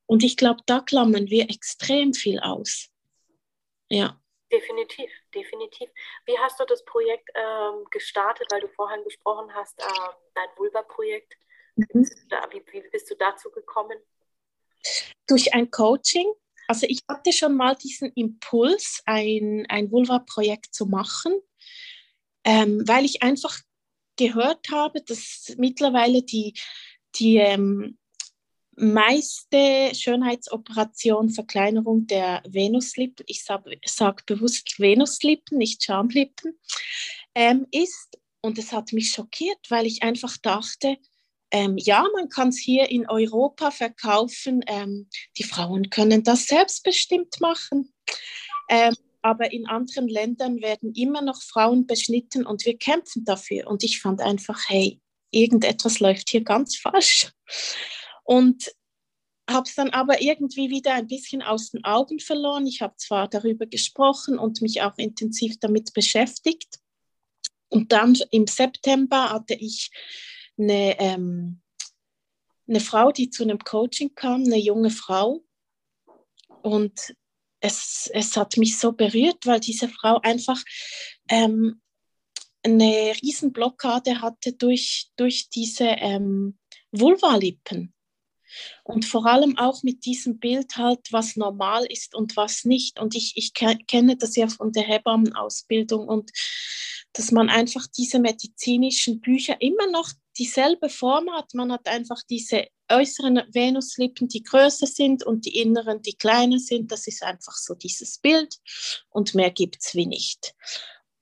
Und 0.07 0.25
ich 0.25 0.37
glaube, 0.37 0.63
da 0.67 0.81
klammern 0.81 1.29
wir 1.29 1.49
extrem 1.49 2.13
viel 2.13 2.41
aus. 2.41 2.89
Ja. 3.89 4.21
Definitiv, 4.53 5.11
definitiv. 5.33 5.91
Wie 6.27 6.37
hast 6.39 6.59
du 6.59 6.65
das 6.65 6.85
Projekt 6.85 7.29
ähm, 7.35 7.85
gestartet, 7.91 8.49
weil 8.51 8.61
du 8.61 8.69
vorhin 8.69 9.05
gesprochen 9.05 9.55
hast, 9.55 9.79
äh, 9.79 10.09
dein 10.35 10.49
Vulva-Projekt? 10.57 11.37
Mhm. 11.77 12.09
Wie, 12.51 12.63
wie 12.73 12.91
bist 12.91 13.11
du 13.11 13.15
dazu 13.15 13.51
gekommen? 13.51 13.97
Durch 15.29 15.55
ein 15.55 15.71
Coaching. 15.71 16.33
Also 16.67 16.87
ich 16.89 17.01
hatte 17.09 17.33
schon 17.33 17.57
mal 17.57 17.77
diesen 17.77 18.13
Impuls, 18.15 19.03
ein, 19.07 19.67
ein 19.69 19.91
Vulva-Projekt 19.91 20.75
zu 20.75 20.87
machen, 20.87 21.41
ähm, 22.45 22.83
weil 22.87 23.05
ich 23.05 23.23
einfach 23.23 23.57
gehört 24.17 24.69
habe, 24.71 25.01
dass 25.03 25.55
mittlerweile 25.59 26.23
die, 26.23 26.55
die 27.17 27.37
ähm, 27.37 27.99
meiste 28.81 29.95
Schönheitsoperation 29.95 31.31
Verkleinerung 31.31 32.07
der 32.07 32.43
Venuslippen, 32.49 33.25
ich 33.29 33.45
sage 33.45 33.79
sag 33.85 34.27
bewusst 34.27 34.79
Venuslippen, 34.79 35.59
nicht 35.59 35.83
Schamlippen, 35.83 36.59
ähm, 37.35 37.67
ist. 37.71 38.19
Und 38.43 38.59
es 38.59 38.73
hat 38.73 38.93
mich 38.93 39.11
schockiert, 39.11 39.59
weil 39.69 39.87
ich 39.87 40.03
einfach 40.03 40.37
dachte, 40.39 40.97
ähm, 41.51 41.77
ja, 41.77 42.05
man 42.15 42.29
kann 42.29 42.49
es 42.49 42.59
hier 42.59 42.91
in 42.91 43.09
Europa 43.09 43.71
verkaufen, 43.71 44.63
ähm, 44.67 45.09
die 45.37 45.45
Frauen 45.45 45.91
können 45.91 46.23
das 46.23 46.47
selbstbestimmt 46.47 47.41
machen. 47.41 47.93
Ähm, 48.69 48.95
aber 49.23 49.53
in 49.53 49.67
anderen 49.67 50.09
Ländern 50.09 50.63
werden 50.63 50.95
immer 50.95 51.21
noch 51.21 51.43
Frauen 51.43 51.87
beschnitten 51.87 52.47
und 52.47 52.65
wir 52.65 52.79
kämpfen 52.79 53.25
dafür. 53.25 53.67
Und 53.67 53.85
ich 53.85 54.01
fand 54.01 54.23
einfach, 54.23 54.69
hey, 54.69 55.01
irgendetwas 55.31 56.01
läuft 56.01 56.31
hier 56.31 56.43
ganz 56.43 56.77
falsch. 56.77 57.31
Und 58.31 58.71
habe 59.49 59.69
es 59.69 59.75
dann 59.75 59.91
aber 59.91 60.23
irgendwie 60.23 60.71
wieder 60.71 60.95
ein 60.95 61.09
bisschen 61.09 61.43
aus 61.43 61.73
den 61.73 61.85
Augen 61.85 62.21
verloren. 62.21 62.65
Ich 62.65 62.81
habe 62.81 62.95
zwar 62.97 63.27
darüber 63.27 63.67
gesprochen 63.67 64.39
und 64.39 64.63
mich 64.63 64.83
auch 64.83 64.97
intensiv 64.99 65.59
damit 65.59 65.93
beschäftigt, 65.95 66.79
Und 67.69 67.91
dann 67.91 68.17
im 68.31 68.47
September 68.47 69.31
hatte 69.31 69.55
ich 69.55 69.91
eine, 70.57 70.97
ähm, 71.01 71.61
eine 72.69 72.79
Frau, 72.79 73.11
die 73.11 73.31
zu 73.31 73.43
einem 73.43 73.59
Coaching 73.59 74.15
kam, 74.15 74.45
eine 74.45 74.59
junge 74.59 74.91
Frau. 74.91 75.43
Und 76.63 77.15
es, 77.59 78.09
es 78.13 78.37
hat 78.37 78.57
mich 78.59 78.79
so 78.79 78.93
berührt, 78.93 79.45
weil 79.45 79.59
diese 79.59 79.89
Frau 79.89 80.21
einfach 80.23 80.63
ähm, 81.29 81.81
eine 82.63 83.13
Riesenblockade 83.23 84.21
hatte 84.21 84.53
durch, 84.53 85.11
durch 85.17 85.49
diese 85.49 85.87
ähm, 85.87 86.59
Vulvalippen. 86.93 87.93
Und 88.85 89.05
vor 89.05 89.27
allem 89.27 89.59
auch 89.59 89.83
mit 89.83 90.05
diesem 90.05 90.39
Bild 90.39 90.77
halt, 90.77 91.01
was 91.11 91.37
normal 91.37 91.87
ist 91.87 92.15
und 92.15 92.37
was 92.37 92.65
nicht. 92.65 92.99
Und 93.01 93.15
ich, 93.15 93.33
ich 93.37 93.55
kenne 93.55 94.17
das 94.17 94.37
ja 94.37 94.49
von 94.49 94.73
der 94.73 94.85
Hebammenausbildung 94.85 96.07
und 96.09 96.31
dass 97.13 97.33
man 97.33 97.49
einfach 97.49 97.87
diese 97.87 98.21
medizinischen 98.21 99.21
Bücher 99.21 99.61
immer 99.61 99.89
noch 99.91 100.11
dieselbe 100.39 100.89
Form 100.89 101.31
hat. 101.33 101.55
Man 101.55 101.73
hat 101.73 101.89
einfach 101.89 102.23
diese 102.29 102.67
äußeren 102.89 103.43
Venuslippen, 103.53 104.29
die 104.29 104.43
größer 104.43 104.87
sind 104.87 105.25
und 105.25 105.45
die 105.45 105.59
inneren, 105.59 106.03
die 106.03 106.15
kleiner 106.15 106.59
sind. 106.59 106.93
Das 106.93 107.07
ist 107.07 107.23
einfach 107.23 107.55
so 107.55 107.75
dieses 107.75 108.19
Bild 108.19 108.57
und 109.11 109.35
mehr 109.35 109.51
gibt 109.51 109.79
es 109.81 109.95
wie 109.95 110.07
nicht. 110.07 110.55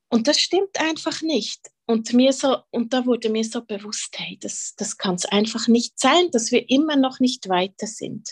Und 0.08 0.28
das 0.28 0.38
stimmt 0.38 0.80
einfach 0.80 1.22
nicht. 1.22 1.60
Und, 1.90 2.12
mir 2.12 2.34
so, 2.34 2.58
und 2.70 2.92
da 2.92 3.06
wurde 3.06 3.30
mir 3.30 3.44
so 3.44 3.64
bewusst, 3.64 4.14
hey, 4.18 4.38
das, 4.42 4.74
das 4.76 4.98
kann 4.98 5.14
es 5.14 5.24
einfach 5.24 5.68
nicht 5.68 5.98
sein, 5.98 6.30
dass 6.32 6.52
wir 6.52 6.68
immer 6.68 6.96
noch 6.96 7.18
nicht 7.18 7.48
weiter 7.48 7.86
sind. 7.86 8.28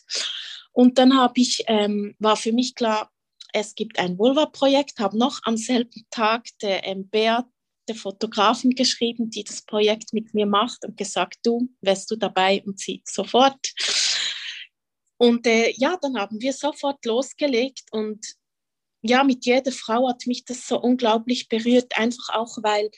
Und 0.72 0.98
dann 0.98 1.16
habe 1.16 1.40
ich, 1.40 1.64
ähm, 1.66 2.14
war 2.18 2.36
für 2.36 2.52
mich 2.52 2.74
klar, 2.74 3.10
es 3.54 3.74
gibt 3.74 3.98
ein 3.98 4.18
Vulva-Projekt, 4.18 4.98
habe 4.98 5.16
noch 5.16 5.40
am 5.44 5.56
selben 5.56 6.04
Tag 6.10 6.46
der 6.60 6.86
ähm, 6.86 7.08
Beat, 7.08 7.46
der 7.88 7.94
Fotografin, 7.94 8.72
geschrieben, 8.72 9.30
die 9.30 9.42
das 9.42 9.62
Projekt 9.62 10.12
mit 10.12 10.34
mir 10.34 10.44
macht 10.44 10.84
und 10.84 10.98
gesagt, 10.98 11.38
du, 11.42 11.70
wärst 11.80 12.10
du 12.10 12.16
dabei 12.16 12.62
und 12.66 12.78
sie 12.78 13.02
sofort. 13.06 13.72
Und 15.16 15.46
äh, 15.46 15.72
ja, 15.78 15.96
dann 16.02 16.18
haben 16.18 16.42
wir 16.42 16.52
sofort 16.52 17.02
losgelegt 17.06 17.84
und 17.90 18.22
ja, 19.00 19.24
mit 19.24 19.46
jeder 19.46 19.72
Frau 19.72 20.08
hat 20.10 20.26
mich 20.26 20.44
das 20.44 20.66
so 20.66 20.78
unglaublich 20.78 21.48
berührt, 21.48 21.96
einfach 21.96 22.34
auch, 22.34 22.58
weil 22.62 22.90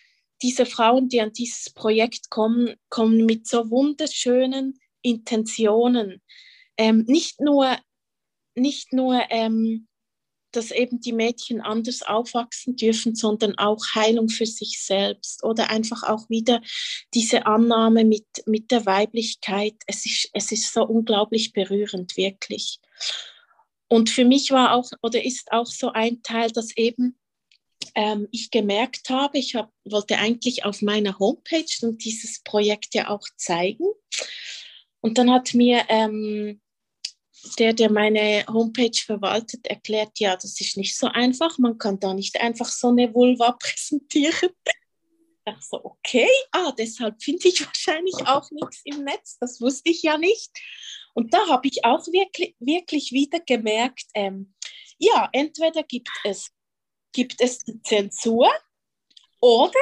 diese 0.43 0.67
Frauen, 0.67 1.09
die 1.09 1.21
an 1.21 1.33
dieses 1.33 1.71
Projekt 1.71 2.31
kommen, 2.31 2.75
kommen 2.89 3.27
mit 3.27 3.47
so 3.47 3.71
wunderschönen 3.71 4.79
Intentionen. 5.03 6.23
Ähm, 6.77 7.05
nicht 7.07 7.41
nur, 7.41 7.77
nicht 8.55 8.93
nur 8.93 9.21
ähm, 9.31 9.89
dass 10.53 10.71
eben 10.71 11.01
die 11.01 11.13
Mädchen 11.13 11.61
anders 11.61 12.03
aufwachsen 12.03 12.77
dürfen, 12.77 13.15
sondern 13.15 13.57
auch 13.59 13.85
Heilung 13.95 14.29
für 14.29 14.47
sich 14.47 14.83
selbst 14.83 15.45
oder 15.45 15.71
einfach 15.71 16.03
auch 16.03 16.29
wieder 16.31 16.61
diese 17.15 17.47
Annahme 17.47 18.05
mit, 18.05 18.27
mit 18.47 18.71
der 18.71 18.87
Weiblichkeit. 18.87 19.75
Es 19.87 20.07
ist, 20.07 20.31
es 20.33 20.53
ist 20.53 20.73
so 20.73 20.85
unglaublich 20.87 21.53
berührend, 21.53 22.17
wirklich. 22.17 22.81
Und 23.89 24.11
für 24.11 24.25
mich 24.25 24.51
war 24.51 24.75
auch 24.75 24.91
oder 25.03 25.25
ist 25.25 25.53
auch 25.53 25.67
so 25.67 25.93
ein 25.93 26.23
Teil, 26.23 26.51
dass 26.51 26.77
eben 26.77 27.19
ähm, 27.95 28.29
ich 28.31 28.51
gemerkt 28.51 29.11
habe, 29.11 29.39
ich 29.39 29.55
hab, 29.55 29.73
wollte 29.85 30.19
eigentlich 30.19 30.65
auf 30.65 30.83
meiner 30.83 31.19
Homepage 31.19 31.65
und 31.83 32.05
dieses 32.05 32.43
Projekt 32.43 32.95
ja 32.95 33.09
auch 33.09 33.27
zeigen. 33.37 33.87
Und 35.01 35.19
dann 35.19 35.31
hat 35.31 35.55
mir 35.55 35.85
ähm, 35.89 36.61
der, 37.59 37.73
der 37.73 37.91
meine 37.91 38.45
Homepage 38.49 38.99
verwaltet, 39.05 39.67
erklärt, 39.67 40.19
ja, 40.19 40.35
das 40.35 40.61
ist 40.61 40.77
nicht 40.77 40.97
so 40.97 41.07
einfach. 41.09 41.59
Man 41.59 41.79
kann 41.79 42.01
da 42.01 42.15
nicht 42.15 42.41
einfach 42.41 42.69
so 42.69 42.89
eine 42.89 43.13
Vulva 43.15 43.53
präsentieren. 43.61 44.51
Ich 44.65 45.45
dachte 45.45 45.67
so, 45.71 45.85
okay, 45.85 46.29
ah, 46.53 46.73
deshalb 46.73 47.23
finde 47.23 47.49
ich 47.49 47.61
wahrscheinlich 47.67 48.17
auch 48.27 48.51
nichts 48.51 48.81
im 48.85 49.05
Netz. 49.05 49.39
Das 49.41 49.61
wusste 49.61 49.91
ich 49.91 50.03
ja 50.03 50.19
nicht. 50.19 50.51
Und 51.15 51.33
da 51.35 51.49
habe 51.49 51.67
ich 51.69 51.85
auch 51.85 52.07
wirklich, 52.09 52.55
wirklich 52.59 53.13
wieder 53.13 53.41
gemerkt, 53.41 54.05
ähm, 54.15 54.55
ja, 54.99 55.29
entweder 55.33 55.83
gibt 55.85 56.11
es, 56.25 56.51
gibt 57.19 57.41
es 57.41 57.59
die 57.65 57.83
Zensur 57.83 58.49
oder 59.41 59.81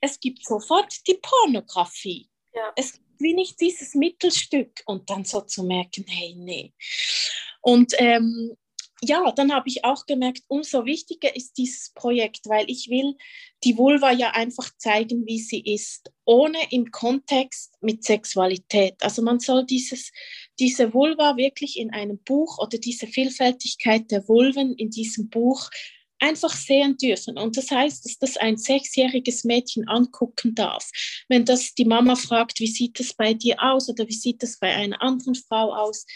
es 0.00 0.18
gibt 0.18 0.44
sofort 0.44 0.92
die 1.06 1.14
Pornografie. 1.22 2.28
Ja. 2.52 2.72
Es 2.74 2.94
gibt 2.94 3.20
wie 3.20 3.34
nicht 3.34 3.60
dieses 3.60 3.94
Mittelstück 3.94 4.82
und 4.86 5.08
dann 5.08 5.24
so 5.24 5.42
zu 5.42 5.62
merken, 5.62 6.04
hey, 6.08 6.34
nee. 6.36 6.74
Und 7.60 7.94
ähm, 7.98 8.56
ja, 9.00 9.30
dann 9.30 9.52
habe 9.52 9.68
ich 9.68 9.84
auch 9.84 10.06
gemerkt, 10.06 10.42
umso 10.48 10.84
wichtiger 10.84 11.36
ist 11.36 11.52
dieses 11.56 11.92
Projekt, 11.94 12.48
weil 12.48 12.68
ich 12.68 12.90
will 12.90 13.16
die 13.62 13.78
Vulva 13.78 14.10
ja 14.10 14.30
einfach 14.30 14.76
zeigen, 14.76 15.24
wie 15.24 15.38
sie 15.38 15.60
ist, 15.60 16.10
ohne 16.24 16.58
im 16.70 16.90
Kontext 16.90 17.76
mit 17.80 18.02
Sexualität. 18.02 18.94
Also 19.02 19.22
man 19.22 19.38
soll 19.38 19.64
dieses, 19.66 20.10
diese 20.58 20.92
Vulva 20.92 21.36
wirklich 21.36 21.78
in 21.78 21.92
einem 21.92 22.18
Buch 22.18 22.58
oder 22.58 22.78
diese 22.78 23.06
Vielfältigkeit 23.06 24.10
der 24.10 24.26
Vulven 24.26 24.74
in 24.74 24.90
diesem 24.90 25.28
Buch 25.28 25.70
einfach 26.22 26.54
sehen 26.54 26.96
dürfen. 26.96 27.36
Und 27.36 27.56
das 27.56 27.70
heißt, 27.70 28.04
dass 28.04 28.18
das 28.18 28.36
ein 28.36 28.56
sechsjähriges 28.56 29.44
Mädchen 29.44 29.88
angucken 29.88 30.54
darf. 30.54 30.88
Wenn 31.28 31.44
das 31.44 31.74
die 31.74 31.84
Mama 31.84 32.14
fragt, 32.16 32.60
wie 32.60 32.68
sieht 32.68 33.00
es 33.00 33.12
bei 33.12 33.34
dir 33.34 33.56
aus 33.60 33.88
oder 33.88 34.06
wie 34.06 34.14
sieht 34.14 34.42
es 34.42 34.58
bei 34.58 34.72
einer 34.72 35.02
anderen 35.02 35.34
Frau 35.34 35.74
aus, 35.74 36.06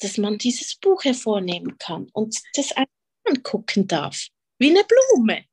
dass 0.00 0.18
man 0.18 0.38
dieses 0.38 0.76
Buch 0.76 1.04
hervornehmen 1.04 1.76
kann 1.78 2.08
und 2.12 2.40
das 2.54 2.72
angucken 3.26 3.88
darf, 3.88 4.26
wie 4.58 4.70
eine 4.70 4.84
Blume. 4.84 5.44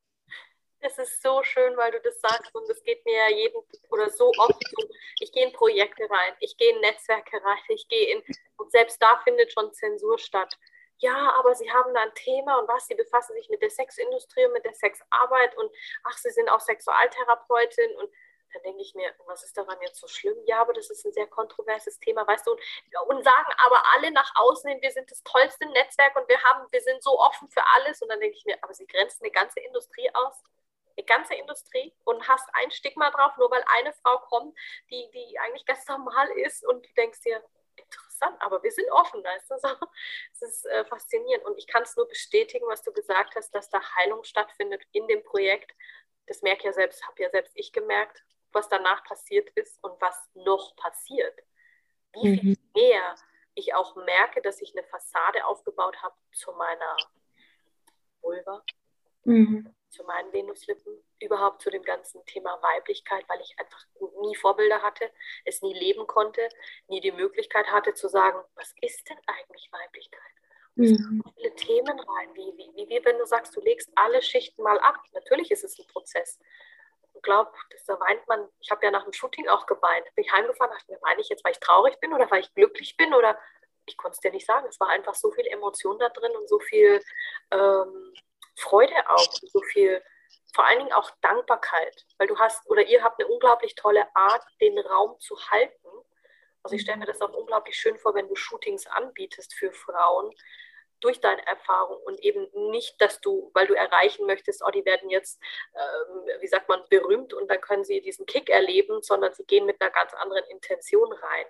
Es 0.86 0.98
ist 0.98 1.22
so 1.24 1.42
schön, 1.44 1.78
weil 1.78 1.92
du 1.92 2.02
das 2.02 2.20
sagst 2.20 2.54
und 2.54 2.70
es 2.70 2.84
geht 2.84 3.06
mir 3.06 3.16
ja 3.16 3.30
jeden 3.30 3.56
oder 3.90 4.10
so 4.10 4.30
oft 4.38 4.62
so. 4.70 4.90
Ich 5.22 5.32
gehe 5.32 5.46
in 5.46 5.54
Projekte 5.54 6.04
rein, 6.10 6.34
ich 6.42 6.58
gehe 6.58 6.76
in 6.76 6.82
Netzwerke 6.82 7.38
rein, 7.42 7.58
ich 7.70 7.88
gehe 7.88 8.14
in 8.14 8.24
und 8.58 8.70
selbst 8.70 9.02
da 9.02 9.22
findet 9.24 9.54
schon 9.54 9.74
Zensur 9.74 10.20
statt. 10.20 10.54
Ja, 11.04 11.34
aber 11.38 11.54
sie 11.54 11.70
haben 11.70 11.94
da 11.94 12.02
ein 12.02 12.14
Thema 12.16 12.60
und 12.60 12.68
was, 12.70 12.88
sie 12.88 12.96
befassen 12.96 13.34
sich 13.36 13.50
mit 13.50 13.62
der 13.62 13.70
Sexindustrie 13.70 14.46
und 14.46 14.54
mit 14.54 14.64
der 14.64 14.74
Sexarbeit 14.74 15.56
und 15.58 15.70
ach, 16.06 16.18
sie 16.18 16.30
sind 16.32 16.48
auch 16.50 16.62
Sexualtherapeutin 16.62 17.94
und 17.98 18.10
dann 18.54 18.64
denke 18.64 18.82
ich 18.82 18.96
mir, 18.96 19.14
was 19.26 19.44
ist 19.44 19.58
daran 19.58 19.78
jetzt 19.82 20.00
so 20.00 20.08
schlimm? 20.08 20.38
Ja, 20.46 20.62
aber 20.62 20.72
das 20.72 20.90
ist 20.90 21.06
ein 21.06 21.12
sehr 21.12 21.28
kontroverses 21.28 22.00
Thema, 22.00 22.26
weißt 22.26 22.48
du, 22.48 22.52
und, 22.52 22.62
und 23.08 23.24
sagen 23.24 23.54
aber 23.66 23.84
alle 23.94 24.12
nach 24.12 24.32
außen 24.36 24.70
hin, 24.70 24.82
wir 24.82 24.92
sind 24.92 25.12
das 25.12 25.22
tollste 25.24 25.66
Netzwerk 25.68 26.16
und 26.16 26.30
wir 26.30 26.42
haben, 26.44 26.72
wir 26.72 26.82
sind 26.82 27.04
so 27.04 27.20
offen 27.20 27.50
für 27.50 27.64
alles. 27.76 28.02
Und 28.02 28.10
dann 28.10 28.22
denke 28.22 28.38
ich 28.38 28.46
mir, 28.46 28.58
aber 28.62 28.74
sie 28.74 28.88
grenzen 28.88 29.24
eine 29.24 29.32
ganze 29.32 29.60
Industrie 29.60 30.10
aus, 30.14 30.42
eine 30.96 31.06
ganze 31.06 31.34
Industrie 31.36 31.94
und 32.06 32.28
hast 32.30 32.48
ein 32.54 32.72
Stigma 32.72 33.10
drauf, 33.12 33.36
nur 33.38 33.52
weil 33.52 33.66
eine 33.68 33.92
Frau 33.94 34.20
kommt, 34.20 34.58
die, 34.90 35.10
die 35.12 35.40
eigentlich 35.40 35.66
ganz 35.66 35.86
normal 35.88 36.30
ist 36.38 36.66
und 36.66 36.86
du 36.86 36.94
denkst 36.94 37.22
dir, 37.22 37.44
interessant, 37.76 38.36
aber 38.42 38.62
wir 38.64 38.72
sind 38.72 38.90
offen, 38.92 39.24
weißt 39.24 39.52
du, 39.52 39.58
so. 39.58 39.68
Es 40.34 40.42
ist 40.42 40.66
äh, 40.66 40.86
faszinierend 40.86 41.46
und 41.46 41.58
ich 41.58 41.68
kann 41.68 41.84
es 41.84 41.96
nur 41.96 42.08
bestätigen, 42.08 42.66
was 42.68 42.84
du 42.84 42.92
gesagt 42.92 43.36
hast, 43.36 43.54
dass 43.54 43.70
da 43.70 43.82
Heilung 43.98 44.24
stattfindet 44.24 44.84
in 44.92 45.08
dem 45.08 45.24
Projekt. 45.24 45.72
Das 46.28 46.42
merke 46.42 46.66
ja 46.66 46.74
selbst, 46.74 47.06
habe 47.08 47.22
ja 47.22 47.30
selbst 47.30 47.54
ich 47.56 47.72
gemerkt, 47.74 48.24
was 48.52 48.70
danach 48.70 49.04
passiert 49.04 49.50
ist 49.52 49.84
und 49.84 50.00
was 50.02 50.16
noch 50.34 50.76
passiert. 50.76 51.40
Wie 52.14 52.38
viel 52.38 52.50
mhm. 52.52 52.70
mehr 52.76 53.16
ich 53.56 53.74
auch 53.74 53.96
merke, 53.96 54.42
dass 54.42 54.62
ich 54.62 54.76
eine 54.76 54.86
Fassade 54.88 55.46
aufgebaut 55.46 56.02
habe 56.02 56.16
zu 56.32 56.52
meiner 56.54 56.98
Vulva, 58.22 58.64
mhm. 59.24 59.74
zu 59.90 60.04
meinen 60.04 60.32
Venuslippen, 60.34 61.04
überhaupt 61.20 61.62
zu 61.62 61.70
dem 61.70 61.84
ganzen 61.84 62.24
Thema 62.26 62.60
Weiblichkeit, 62.62 63.24
weil 63.28 63.42
ich 63.42 63.56
einfach 63.58 63.86
nie 64.22 64.36
Vorbilder 64.36 64.82
hatte, 64.82 65.10
es 65.46 65.62
nie 65.62 65.74
leben 65.74 66.08
konnte, 66.08 66.48
nie 66.88 67.02
die 67.02 67.12
Möglichkeit 67.12 67.68
hatte 67.68 67.94
zu 67.94 68.08
sagen, 68.08 68.40
was 68.56 68.74
ist 68.82 69.10
denn 69.10 69.18
eigentlich 69.28 69.70
Weiblichkeit? 69.72 70.22
Und 70.76 70.86
es 70.86 71.00
mhm. 71.00 71.24
viele 71.36 71.56
Themen 71.56 72.00
rein, 72.00 72.30
wie, 72.34 72.58
wie, 72.58 72.90
wie 72.90 73.06
wenn 73.06 73.18
du 73.20 73.26
sagst, 73.26 73.56
du 73.56 73.62
legst 73.62 73.92
alle 73.96 74.22
Schichten 74.22 74.64
mal 74.64 74.80
ab. 74.80 74.96
Natürlich 75.14 75.52
ist 75.52 75.64
es 75.64 75.78
ein 75.78 75.86
Prozess 75.88 76.40
glaube, 77.24 77.52
da 77.88 78.00
weint 78.00 78.28
man, 78.28 78.48
ich 78.60 78.70
habe 78.70 78.86
ja 78.86 78.92
nach 78.92 79.04
dem 79.04 79.14
Shooting 79.14 79.48
auch 79.48 79.66
geweint. 79.66 80.06
Bin 80.16 80.26
ich 80.26 80.32
heimgefahren, 80.32 80.72
dachte 80.72 80.92
mir, 80.92 81.02
weine 81.02 81.22
ich 81.22 81.30
jetzt, 81.30 81.44
weil 81.44 81.54
ich 81.54 81.60
traurig 81.60 82.00
bin 82.00 82.14
oder 82.14 82.30
weil 82.30 82.42
ich 82.42 82.54
glücklich 82.54 82.96
bin 82.98 83.14
oder 83.14 83.40
ich 83.86 83.98
konnte 83.98 84.16
es 84.16 84.20
dir 84.20 84.32
nicht 84.32 84.46
sagen. 84.46 84.68
Es 84.70 84.80
war 84.80 84.90
einfach 84.90 85.16
so 85.16 85.32
viel 85.32 85.48
Emotion 85.48 85.98
da 85.98 86.10
drin 86.10 86.32
und 86.36 86.48
so 86.48 86.60
viel 86.60 87.02
ähm, 87.52 88.14
Freude 88.56 88.96
auch, 89.10 89.32
so 89.32 89.62
viel, 89.62 90.02
vor 90.54 90.66
allen 90.66 90.80
Dingen 90.80 90.94
auch 90.94 91.10
Dankbarkeit, 91.22 92.06
weil 92.18 92.28
du 92.28 92.38
hast 92.38 92.70
oder 92.70 92.86
ihr 92.86 93.04
habt 93.04 93.20
eine 93.20 93.32
unglaublich 93.32 93.76
tolle 93.76 94.06
Art, 94.16 94.44
den 94.62 94.78
Raum 94.80 95.20
zu 95.20 95.36
halten. 95.50 95.88
Also 96.62 96.76
ich 96.76 96.84
stelle 96.84 97.00
mir 97.00 97.06
das 97.06 97.22
auch 97.22 97.34
unglaublich 97.34 97.76
schön 97.76 97.98
vor, 97.98 98.16
wenn 98.16 98.28
du 98.28 98.36
Shootings 98.36 98.88
anbietest 98.88 99.54
für 99.54 99.72
Frauen, 99.74 100.34
durch 101.04 101.20
deine 101.20 101.46
Erfahrung 101.46 102.02
und 102.06 102.20
eben 102.22 102.48
nicht, 102.72 103.00
dass 103.02 103.20
du, 103.20 103.52
weil 103.54 103.68
du 103.68 103.74
erreichen 103.74 104.26
möchtest, 104.26 104.64
oh, 104.66 104.72
die 104.72 104.86
werden 104.86 105.10
jetzt, 105.10 105.42
ähm, 105.76 106.30
wie 106.40 106.48
sagt 106.48 106.70
man, 106.70 106.82
berühmt 106.90 107.34
und 107.34 107.50
dann 107.50 107.60
können 107.60 107.84
sie 107.84 108.00
diesen 108.00 108.26
Kick 108.26 108.50
erleben, 108.50 109.02
sondern 109.02 109.34
sie 109.34 109.44
gehen 109.44 109.66
mit 109.66 109.82
einer 109.82 109.92
ganz 109.92 110.14
anderen 110.14 110.46
Intention 110.46 111.12
rein. 111.12 111.46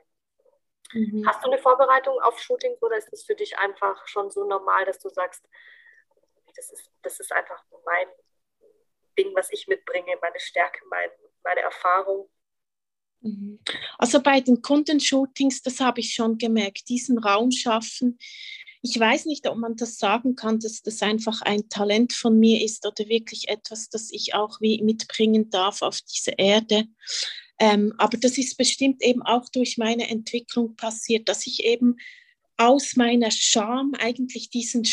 Mhm. 0.94 1.26
Hast 1.28 1.44
du 1.44 1.52
eine 1.52 1.60
Vorbereitung 1.60 2.20
auf 2.22 2.40
Shootings 2.40 2.82
oder 2.82 2.98
ist 2.98 3.12
das 3.12 3.24
für 3.24 3.36
dich 3.36 3.58
einfach 3.58 4.08
schon 4.08 4.32
so 4.32 4.44
normal, 4.44 4.86
dass 4.86 5.00
du 5.00 5.10
sagst, 5.10 5.48
das 6.56 6.72
ist, 6.72 6.92
das 7.02 7.20
ist 7.20 7.32
einfach 7.32 7.64
mein 7.86 8.08
Ding, 9.18 9.34
was 9.36 9.52
ich 9.52 9.68
mitbringe, 9.68 10.18
meine 10.22 10.40
Stärke, 10.40 10.80
mein, 10.90 11.10
meine 11.44 11.62
Erfahrung. 11.62 12.30
Mhm. 13.22 13.60
Also 13.98 14.22
bei 14.22 14.42
den 14.42 14.62
Kundenshootings, 14.62 15.62
das 15.62 15.80
habe 15.80 16.02
ich 16.02 16.14
schon 16.14 16.38
gemerkt, 16.38 16.90
diesen 16.90 17.18
Raum 17.18 17.52
schaffen. 17.52 18.18
Ich 18.82 19.00
weiß 19.00 19.26
nicht, 19.26 19.48
ob 19.48 19.58
man 19.58 19.78
das 19.78 19.98
sagen 19.98 20.36
kann, 20.36 20.60
dass 20.60 20.82
das 20.82 21.02
einfach 21.02 21.42
ein 21.42 21.70
Talent 21.70 22.12
von 22.12 22.38
mir 22.38 22.64
ist 22.64 22.86
oder 22.86 23.08
wirklich 23.08 23.48
etwas, 23.48 23.90
das 23.90 24.12
ich 24.12 24.36
auch 24.36 24.60
wie 24.60 24.82
mitbringen 24.82 25.50
darf 25.50 25.82
auf 25.82 26.02
diese 26.02 26.32
Erde. 26.32 26.86
Ähm, 27.60 27.94
aber 27.98 28.18
das 28.18 28.38
ist 28.38 28.58
bestimmt 28.58 29.02
eben 29.02 29.22
auch 29.22 29.48
durch 29.48 29.78
meine 29.78 30.10
Entwicklung 30.10 30.76
passiert, 30.76 31.30
dass 31.30 31.48
ich 31.48 31.64
eben 31.64 31.96
aus 32.58 32.96
meiner 32.96 33.32
Scham 33.32 33.94
eigentlich 33.98 34.50
diesen 34.50 34.84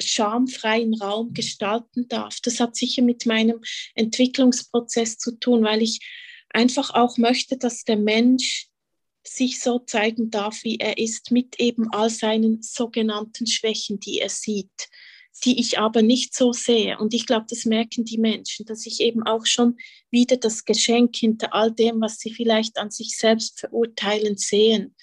schamfreien 0.00 0.94
Raum 0.94 1.32
gestalten 1.32 2.08
darf. 2.08 2.40
Das 2.40 2.60
hat 2.60 2.76
sicher 2.76 3.02
mit 3.02 3.26
meinem 3.26 3.60
Entwicklungsprozess 3.94 5.18
zu 5.18 5.38
tun, 5.38 5.64
weil 5.64 5.82
ich 5.82 6.00
einfach 6.50 6.90
auch 6.94 7.18
möchte, 7.18 7.56
dass 7.56 7.84
der 7.84 7.96
Mensch 7.96 8.68
sich 9.26 9.60
so 9.60 9.80
zeigen 9.80 10.30
darf, 10.30 10.62
wie 10.64 10.76
er 10.76 10.98
ist, 10.98 11.30
mit 11.30 11.58
eben 11.58 11.92
all 11.92 12.10
seinen 12.10 12.62
sogenannten 12.62 13.46
Schwächen, 13.46 13.98
die 13.98 14.20
er 14.20 14.28
sieht, 14.28 14.88
die 15.44 15.60
ich 15.60 15.78
aber 15.78 16.02
nicht 16.02 16.34
so 16.34 16.52
sehe. 16.52 16.98
Und 16.98 17.12
ich 17.12 17.26
glaube, 17.26 17.46
das 17.48 17.64
merken 17.64 18.04
die 18.04 18.18
Menschen, 18.18 18.66
dass 18.66 18.86
ich 18.86 19.00
eben 19.00 19.22
auch 19.24 19.44
schon 19.44 19.76
wieder 20.10 20.36
das 20.36 20.64
Geschenk 20.64 21.16
hinter 21.16 21.54
all 21.54 21.72
dem, 21.72 22.00
was 22.00 22.18
sie 22.18 22.32
vielleicht 22.32 22.78
an 22.78 22.90
sich 22.90 23.18
selbst 23.18 23.60
verurteilen, 23.60 24.36
sehen. 24.36 24.94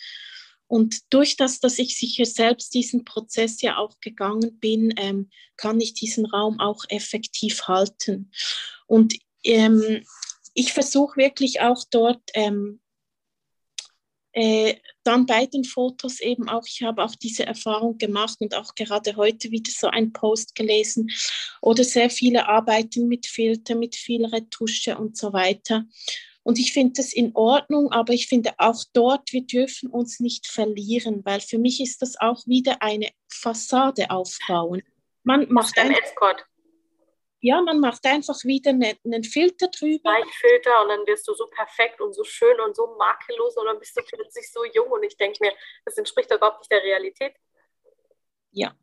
Und 0.67 1.13
durch 1.13 1.35
das, 1.35 1.59
dass 1.59 1.77
ich 1.77 1.97
sicher 1.97 2.25
selbst 2.25 2.73
diesen 2.73 3.05
Prozess 3.05 3.61
ja 3.61 3.77
auch 3.77 3.99
gegangen 3.99 4.59
bin, 4.59 4.93
ähm, 4.97 5.29
kann 5.57 5.79
ich 5.79 5.93
diesen 5.93 6.25
Raum 6.25 6.59
auch 6.59 6.83
effektiv 6.89 7.67
halten. 7.67 8.31
Und 8.87 9.15
ähm, 9.43 10.03
ich 10.53 10.73
versuche 10.73 11.17
wirklich 11.17 11.61
auch 11.61 11.83
dort 11.89 12.21
ähm, 12.33 12.79
äh, 14.33 14.75
dann 15.03 15.27
bei 15.27 15.45
den 15.45 15.63
Fotos 15.63 16.19
eben 16.19 16.49
auch, 16.49 16.63
ich 16.65 16.81
habe 16.81 17.03
auch 17.03 17.15
diese 17.15 17.45
Erfahrung 17.45 17.97
gemacht 17.99 18.37
und 18.39 18.55
auch 18.55 18.73
gerade 18.73 19.15
heute 19.15 19.51
wieder 19.51 19.71
so 19.71 19.87
einen 19.87 20.11
Post 20.11 20.55
gelesen 20.55 21.09
oder 21.61 21.83
sehr 21.83 22.09
viele 22.09 22.47
arbeiten 22.47 23.07
mit 23.07 23.27
Filter, 23.27 23.75
mit 23.75 23.95
viel 23.95 24.25
Retusche 24.25 24.97
und 24.97 25.17
so 25.17 25.33
weiter. 25.33 25.85
Und 26.43 26.59
ich 26.59 26.73
finde 26.73 26.93
das 26.97 27.13
in 27.13 27.31
Ordnung, 27.35 27.91
aber 27.91 28.13
ich 28.13 28.27
finde 28.27 28.51
auch 28.57 28.83
dort, 28.93 29.31
wir 29.31 29.45
dürfen 29.45 29.89
uns 29.89 30.19
nicht 30.19 30.47
verlieren, 30.47 31.23
weil 31.23 31.39
für 31.39 31.57
mich 31.57 31.79
ist 31.81 32.01
das 32.01 32.19
auch 32.19 32.45
wieder 32.45 32.81
eine 32.81 33.09
Fassade 33.29 34.09
aufbauen. 34.09 34.83
Man 35.23 35.49
macht 35.49 35.77
ein 35.77 35.93
Escort 35.93 36.45
ja, 37.43 37.61
man 37.61 37.81
macht 37.81 38.05
einfach 38.05 38.41
wieder 38.45 38.69
einen, 38.69 38.95
einen 39.03 39.23
Filter 39.25 39.67
drüber. 39.67 40.15
Filter 40.31 40.81
und 40.81 40.87
dann 40.87 41.05
wirst 41.05 41.27
du 41.27 41.33
so 41.33 41.45
perfekt 41.47 41.99
und 41.99 42.13
so 42.13 42.23
schön 42.23 42.57
und 42.61 42.73
so 42.73 42.95
makellos 42.97 43.57
und 43.57 43.65
dann 43.65 43.77
bist 43.79 43.97
du 43.97 44.01
plötzlich 44.01 44.49
so 44.49 44.63
jung 44.63 44.89
und 44.89 45.03
ich 45.03 45.17
denke 45.17 45.39
mir, 45.41 45.51
das 45.83 45.97
entspricht 45.97 46.31
überhaupt 46.31 46.61
nicht 46.61 46.71
der 46.71 46.81
Realität. 46.81 47.35
Ja, 48.51 48.73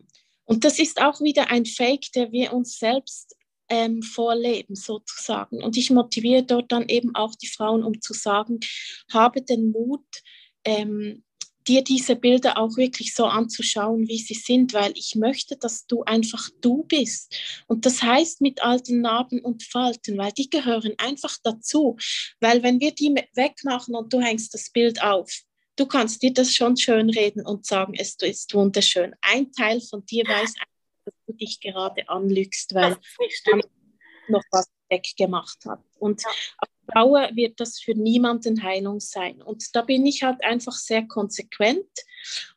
und 0.44 0.62
das 0.62 0.78
ist 0.78 1.00
auch 1.00 1.22
wieder 1.22 1.50
ein 1.50 1.64
Fake, 1.64 2.12
der 2.14 2.32
wir 2.32 2.52
uns 2.52 2.78
selbst 2.78 3.34
ähm, 3.70 4.02
vorleben 4.02 4.74
sozusagen. 4.74 5.62
Und 5.62 5.76
ich 5.76 5.90
motiviere 5.90 6.42
dort 6.42 6.70
dann 6.70 6.88
eben 6.88 7.14
auch 7.14 7.34
die 7.34 7.46
Frauen, 7.46 7.82
um 7.84 8.00
zu 8.00 8.12
sagen, 8.12 8.60
habe 9.10 9.40
den 9.40 9.70
Mut, 9.70 10.04
ähm, 10.64 11.22
dir 11.66 11.84
diese 11.84 12.16
Bilder 12.16 12.58
auch 12.58 12.76
wirklich 12.76 13.14
so 13.14 13.26
anzuschauen, 13.26 14.08
wie 14.08 14.18
sie 14.18 14.34
sind, 14.34 14.72
weil 14.72 14.92
ich 14.96 15.14
möchte, 15.14 15.56
dass 15.56 15.86
du 15.86 16.02
einfach 16.02 16.48
du 16.60 16.84
bist. 16.84 17.36
Und 17.66 17.86
das 17.86 18.02
heißt 18.02 18.40
mit 18.40 18.62
all 18.62 18.80
den 18.80 19.02
Narben 19.02 19.40
und 19.40 19.62
Falten, 19.62 20.18
weil 20.18 20.32
die 20.32 20.50
gehören 20.50 20.94
einfach 20.98 21.36
dazu. 21.44 21.96
Weil 22.40 22.62
wenn 22.62 22.80
wir 22.80 22.92
die 22.92 23.14
wegmachen 23.34 23.94
und 23.94 24.12
du 24.12 24.20
hängst 24.20 24.52
das 24.52 24.70
Bild 24.70 25.02
auf, 25.02 25.30
du 25.76 25.86
kannst 25.86 26.22
dir 26.22 26.32
das 26.32 26.54
schon 26.54 26.76
schön 26.76 27.10
reden 27.10 27.46
und 27.46 27.66
sagen, 27.66 27.94
es 27.96 28.16
ist 28.20 28.52
wunderschön. 28.54 29.14
Ein 29.20 29.52
Teil 29.52 29.80
von 29.80 30.04
dir 30.06 30.24
weiß, 30.26 30.54
dass 31.04 31.14
du 31.26 31.32
dich 31.32 31.60
gerade 31.60 32.08
anlügst, 32.08 32.74
weil 32.74 32.96
noch 34.28 34.42
was 34.50 34.70
weggemacht 34.88 35.64
hat. 35.66 35.82
Und 35.98 36.22
ja. 36.22 36.30
Dauer 36.94 37.30
wird 37.34 37.60
das 37.60 37.78
für 37.80 37.94
niemanden 37.94 38.62
Heilung 38.62 39.00
sein. 39.00 39.42
Und 39.42 39.74
da 39.74 39.82
bin 39.82 40.04
ich 40.06 40.22
halt 40.22 40.42
einfach 40.42 40.72
sehr 40.72 41.06
konsequent. 41.06 41.86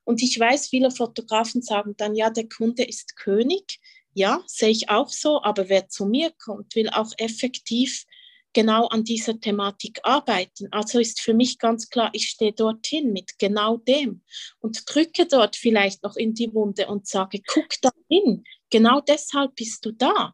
Und 0.03 0.21
ich 0.21 0.39
weiß, 0.39 0.67
viele 0.67 0.91
Fotografen 0.91 1.61
sagen 1.61 1.95
dann, 1.97 2.15
ja, 2.15 2.29
der 2.29 2.49
Kunde 2.49 2.83
ist 2.83 3.15
König. 3.15 3.79
Ja, 4.13 4.43
sehe 4.45 4.69
ich 4.69 4.89
auch 4.89 5.09
so. 5.09 5.41
Aber 5.43 5.69
wer 5.69 5.87
zu 5.87 6.05
mir 6.05 6.31
kommt, 6.31 6.75
will 6.75 6.89
auch 6.89 7.11
effektiv 7.17 8.05
genau 8.53 8.87
an 8.87 9.03
dieser 9.03 9.39
Thematik 9.39 9.99
arbeiten. 10.03 10.67
Also 10.71 10.99
ist 10.99 11.21
für 11.21 11.33
mich 11.33 11.59
ganz 11.59 11.89
klar, 11.89 12.09
ich 12.13 12.29
stehe 12.29 12.53
dorthin 12.53 13.11
mit 13.11 13.37
genau 13.39 13.77
dem 13.77 14.23
und 14.59 14.83
drücke 14.85 15.25
dort 15.25 15.55
vielleicht 15.55 16.03
noch 16.03 16.15
in 16.15 16.33
die 16.33 16.53
Wunde 16.53 16.87
und 16.87 17.07
sage, 17.07 17.41
guck 17.45 17.69
da 17.81 17.91
hin. 18.09 18.43
Genau 18.69 19.01
deshalb 19.01 19.55
bist 19.55 19.85
du 19.85 19.91
da. 19.91 20.33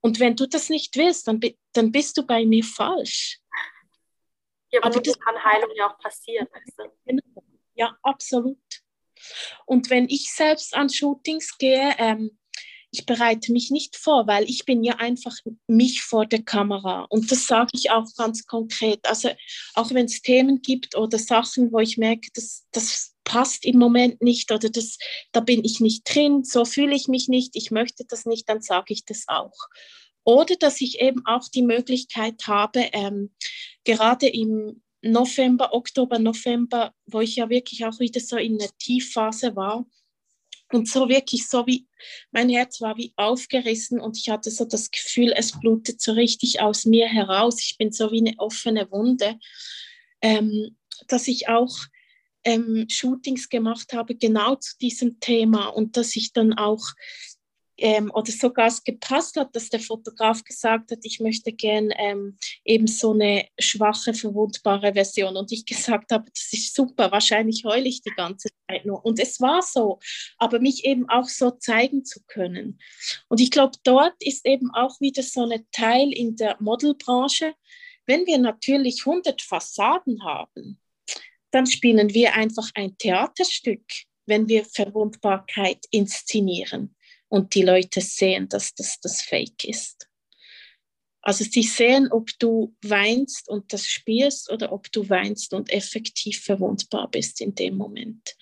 Und 0.00 0.20
wenn 0.20 0.36
du 0.36 0.46
das 0.46 0.68
nicht 0.68 0.96
willst, 0.96 1.28
dann, 1.28 1.40
dann 1.72 1.90
bist 1.90 2.18
du 2.18 2.26
bei 2.26 2.44
mir 2.44 2.62
falsch. 2.62 3.40
Ja, 4.70 4.80
aber, 4.82 4.96
aber 4.96 5.00
das 5.00 5.18
kann 5.18 5.42
Heilung 5.42 5.70
ja 5.76 5.90
auch 5.90 5.98
passieren. 5.98 6.46
Genau. 7.06 7.22
Ja, 7.74 7.96
absolut. 8.02 8.58
Und 9.66 9.90
wenn 9.90 10.08
ich 10.08 10.32
selbst 10.32 10.74
an 10.74 10.90
Shootings 10.90 11.56
gehe, 11.58 11.94
ähm, 11.98 12.38
ich 12.94 13.06
bereite 13.06 13.50
mich 13.50 13.72
nicht 13.72 13.96
vor, 13.96 14.28
weil 14.28 14.48
ich 14.48 14.64
bin 14.64 14.84
ja 14.84 14.94
einfach 14.96 15.36
mich 15.66 16.02
vor 16.02 16.26
der 16.26 16.42
Kamera. 16.42 17.06
Und 17.10 17.30
das 17.32 17.48
sage 17.48 17.70
ich 17.72 17.90
auch 17.90 18.06
ganz 18.16 18.46
konkret. 18.46 19.00
Also 19.08 19.30
auch 19.74 19.90
wenn 19.90 20.06
es 20.06 20.22
Themen 20.22 20.62
gibt 20.62 20.96
oder 20.96 21.18
Sachen, 21.18 21.72
wo 21.72 21.80
ich 21.80 21.98
merke, 21.98 22.28
das, 22.34 22.66
das 22.70 23.16
passt 23.24 23.64
im 23.64 23.78
Moment 23.78 24.22
nicht 24.22 24.52
oder 24.52 24.70
das, 24.70 24.98
da 25.32 25.40
bin 25.40 25.64
ich 25.64 25.80
nicht 25.80 26.04
drin, 26.04 26.44
so 26.44 26.64
fühle 26.64 26.94
ich 26.94 27.08
mich 27.08 27.26
nicht, 27.26 27.56
ich 27.56 27.72
möchte 27.72 28.04
das 28.06 28.26
nicht, 28.26 28.48
dann 28.48 28.62
sage 28.62 28.92
ich 28.92 29.04
das 29.04 29.24
auch. 29.26 29.58
Oder 30.22 30.54
dass 30.54 30.80
ich 30.80 31.00
eben 31.00 31.26
auch 31.26 31.48
die 31.48 31.62
Möglichkeit 31.62 32.46
habe, 32.46 32.90
ähm, 32.92 33.34
gerade 33.82 34.28
im 34.28 34.82
November, 35.02 35.74
Oktober, 35.74 36.20
November, 36.20 36.94
wo 37.06 37.20
ich 37.20 37.34
ja 37.34 37.50
wirklich 37.50 37.84
auch 37.86 37.98
wieder 37.98 38.20
so 38.20 38.36
in 38.36 38.56
der 38.56 38.70
Tiefphase 38.78 39.56
war, 39.56 39.84
und 40.74 40.88
so 40.88 41.08
wirklich 41.08 41.48
so 41.48 41.66
wie, 41.66 41.86
mein 42.32 42.48
Herz 42.48 42.80
war 42.80 42.96
wie 42.96 43.12
aufgerissen 43.16 44.00
und 44.00 44.16
ich 44.18 44.28
hatte 44.28 44.50
so 44.50 44.64
das 44.64 44.90
Gefühl, 44.90 45.32
es 45.36 45.58
blutet 45.58 46.00
so 46.00 46.12
richtig 46.12 46.60
aus 46.60 46.84
mir 46.84 47.06
heraus. 47.06 47.60
Ich 47.60 47.76
bin 47.78 47.92
so 47.92 48.10
wie 48.10 48.20
eine 48.20 48.34
offene 48.38 48.90
Wunde, 48.90 49.38
ähm, 50.20 50.76
dass 51.08 51.28
ich 51.28 51.48
auch 51.48 51.76
ähm, 52.44 52.86
Shootings 52.88 53.48
gemacht 53.48 53.92
habe, 53.92 54.14
genau 54.14 54.56
zu 54.56 54.76
diesem 54.78 55.18
Thema 55.20 55.66
und 55.66 55.96
dass 55.96 56.14
ich 56.16 56.32
dann 56.32 56.52
auch 56.52 56.84
ähm, 57.76 58.10
oder 58.14 58.30
sogar 58.30 58.68
es 58.68 58.84
gepasst 58.84 59.36
hat, 59.36 59.54
dass 59.54 59.68
der 59.68 59.80
Fotograf 59.80 60.44
gesagt 60.44 60.90
hat, 60.90 60.98
ich 61.02 61.20
möchte 61.20 61.52
gern 61.52 61.90
ähm, 61.96 62.36
eben 62.64 62.86
so 62.86 63.12
eine 63.12 63.46
schwache, 63.58 64.14
verwundbare 64.14 64.92
Version. 64.92 65.36
Und 65.36 65.50
ich 65.52 65.66
gesagt 65.66 66.12
habe, 66.12 66.24
das 66.30 66.52
ist 66.52 66.74
super, 66.74 67.10
wahrscheinlich 67.10 67.64
heule 67.64 67.88
ich 67.88 68.02
die 68.02 68.12
ganze 68.16 68.48
Zeit 68.68 68.86
nur. 68.86 69.04
Und 69.04 69.18
es 69.18 69.40
war 69.40 69.62
so, 69.62 69.98
aber 70.38 70.60
mich 70.60 70.84
eben 70.84 71.08
auch 71.08 71.28
so 71.28 71.50
zeigen 71.50 72.04
zu 72.04 72.20
können. 72.26 72.78
Und 73.28 73.40
ich 73.40 73.50
glaube, 73.50 73.76
dort 73.82 74.14
ist 74.20 74.46
eben 74.46 74.70
auch 74.72 75.00
wieder 75.00 75.22
so 75.22 75.48
ein 75.48 75.66
Teil 75.72 76.12
in 76.12 76.36
der 76.36 76.56
Modelbranche. 76.60 77.54
Wenn 78.06 78.26
wir 78.26 78.38
natürlich 78.38 79.04
100 79.04 79.42
Fassaden 79.42 80.22
haben, 80.24 80.78
dann 81.50 81.66
spielen 81.66 82.12
wir 82.12 82.34
einfach 82.34 82.68
ein 82.74 82.96
Theaterstück, 82.98 83.84
wenn 84.26 84.48
wir 84.48 84.64
Verwundbarkeit 84.64 85.84
inszenieren 85.90 86.94
und 87.28 87.54
die 87.54 87.62
Leute 87.62 88.00
sehen, 88.00 88.48
dass 88.48 88.74
das 88.74 89.00
das 89.00 89.22
Fake 89.22 89.64
ist. 89.64 90.08
Also 91.22 91.44
sie 91.44 91.62
sehen, 91.62 92.12
ob 92.12 92.30
du 92.38 92.74
weinst 92.82 93.48
und 93.48 93.72
das 93.72 93.86
spielst 93.86 94.50
oder 94.50 94.72
ob 94.72 94.92
du 94.92 95.08
weinst 95.08 95.54
und 95.54 95.70
effektiv 95.70 96.42
verwundbar 96.42 97.10
bist 97.10 97.40
in 97.40 97.54
dem 97.54 97.76
Moment. 97.76 98.36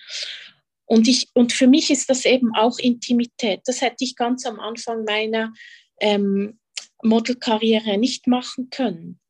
Und, 0.85 1.07
ich, 1.07 1.29
und 1.35 1.53
für 1.53 1.69
mich 1.69 1.91
ist 1.91 2.11
das 2.11 2.25
eben 2.25 2.55
auch 2.57 2.79
Intimität. 2.79 3.61
Das 3.67 3.81
hätte 3.81 4.05
ich 4.05 4.17
ganz 4.17 4.45
am 4.47 4.59
Anfang 4.59 5.05
meiner 5.05 5.53
ähm, 6.01 6.59
Modelkarriere 7.03 7.99
nicht 7.99 8.27
machen 8.27 8.69
können 8.71 9.21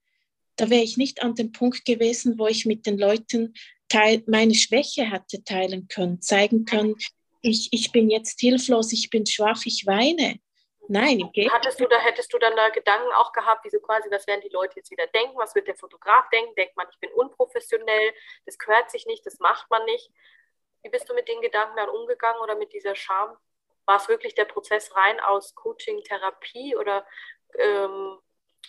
da 0.56 0.70
wäre 0.70 0.82
ich 0.82 0.96
nicht 0.96 1.22
an 1.22 1.34
dem 1.34 1.52
Punkt 1.52 1.84
gewesen, 1.84 2.38
wo 2.38 2.46
ich 2.46 2.66
mit 2.66 2.86
den 2.86 2.98
Leuten 2.98 3.54
teil, 3.88 4.22
meine 4.26 4.54
Schwäche 4.54 5.10
hätte 5.10 5.42
teilen 5.44 5.88
können, 5.88 6.20
zeigen 6.20 6.64
können, 6.64 6.94
ich, 7.42 7.68
ich 7.72 7.92
bin 7.92 8.08
jetzt 8.08 8.40
hilflos, 8.40 8.92
ich 8.92 9.10
bin 9.10 9.26
schwach, 9.26 9.60
ich 9.64 9.86
weine. 9.86 10.40
Nein, 10.88 11.20
im 11.20 11.52
Hattest 11.52 11.80
du 11.80 11.86
da, 11.86 11.98
hättest 11.98 12.32
du 12.32 12.38
dann 12.38 12.56
da 12.56 12.68
Gedanken 12.68 13.10
auch 13.12 13.32
gehabt, 13.32 13.64
wie 13.64 13.70
so 13.70 13.78
quasi, 13.80 14.10
was 14.10 14.26
werden 14.26 14.40
die 14.40 14.52
Leute 14.52 14.76
jetzt 14.76 14.90
wieder 14.90 15.06
denken, 15.08 15.36
was 15.36 15.54
wird 15.54 15.68
der 15.68 15.76
Fotograf 15.76 16.28
denken? 16.30 16.54
Denkt 16.54 16.76
man, 16.76 16.86
ich 16.90 16.98
bin 16.98 17.10
unprofessionell, 17.12 18.12
das 18.46 18.58
gehört 18.58 18.90
sich 18.90 19.06
nicht, 19.06 19.24
das 19.24 19.38
macht 19.38 19.70
man 19.70 19.84
nicht. 19.84 20.10
Wie 20.82 20.90
bist 20.90 21.08
du 21.08 21.14
mit 21.14 21.28
den 21.28 21.40
Gedanken 21.40 21.76
dann 21.76 21.88
umgegangen 21.88 22.40
oder 22.42 22.56
mit 22.56 22.72
dieser 22.72 22.94
Scham? 22.94 23.36
War 23.86 23.96
es 23.96 24.08
wirklich 24.08 24.34
der 24.34 24.44
Prozess 24.44 24.94
rein 24.96 25.20
aus 25.20 25.54
Coaching, 25.54 26.02
Therapie 26.02 26.76
oder 26.76 27.06
ähm, 27.58 28.18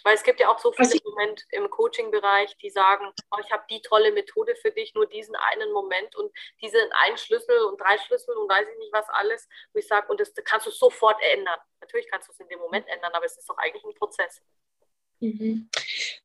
weil 0.03 0.15
es 0.15 0.23
gibt 0.23 0.39
ja 0.39 0.49
auch 0.49 0.59
so 0.59 0.71
viele 0.71 0.89
also, 0.89 1.09
Momente 1.09 1.43
im 1.51 1.69
Coaching-Bereich, 1.69 2.57
die 2.57 2.69
sagen, 2.69 3.05
oh, 3.31 3.37
ich 3.43 3.51
habe 3.51 3.63
die 3.69 3.81
tolle 3.81 4.11
Methode 4.11 4.55
für 4.55 4.71
dich, 4.71 4.93
nur 4.93 5.07
diesen 5.07 5.35
einen 5.35 5.71
Moment 5.71 6.15
und 6.15 6.31
diesen 6.61 6.81
einen 7.03 7.17
Schlüssel 7.17 7.57
und 7.65 7.79
drei 7.79 7.97
Schlüssel 7.99 8.35
und 8.35 8.49
weiß 8.49 8.67
ich 8.71 8.79
nicht 8.79 8.93
was 8.93 9.07
alles, 9.09 9.47
wo 9.73 9.79
ich 9.79 9.87
sage, 9.87 10.11
und 10.11 10.19
das 10.19 10.33
kannst 10.43 10.67
du 10.67 10.71
sofort 10.71 11.17
ändern. 11.21 11.59
Natürlich 11.79 12.07
kannst 12.09 12.27
du 12.27 12.33
es 12.33 12.39
in 12.39 12.47
dem 12.49 12.59
Moment 12.59 12.87
ändern, 12.87 13.11
aber 13.13 13.25
es 13.25 13.37
ist 13.37 13.49
doch 13.49 13.57
eigentlich 13.57 13.83
ein 13.83 13.93
Prozess. 13.93 14.41
Mhm. 15.19 15.69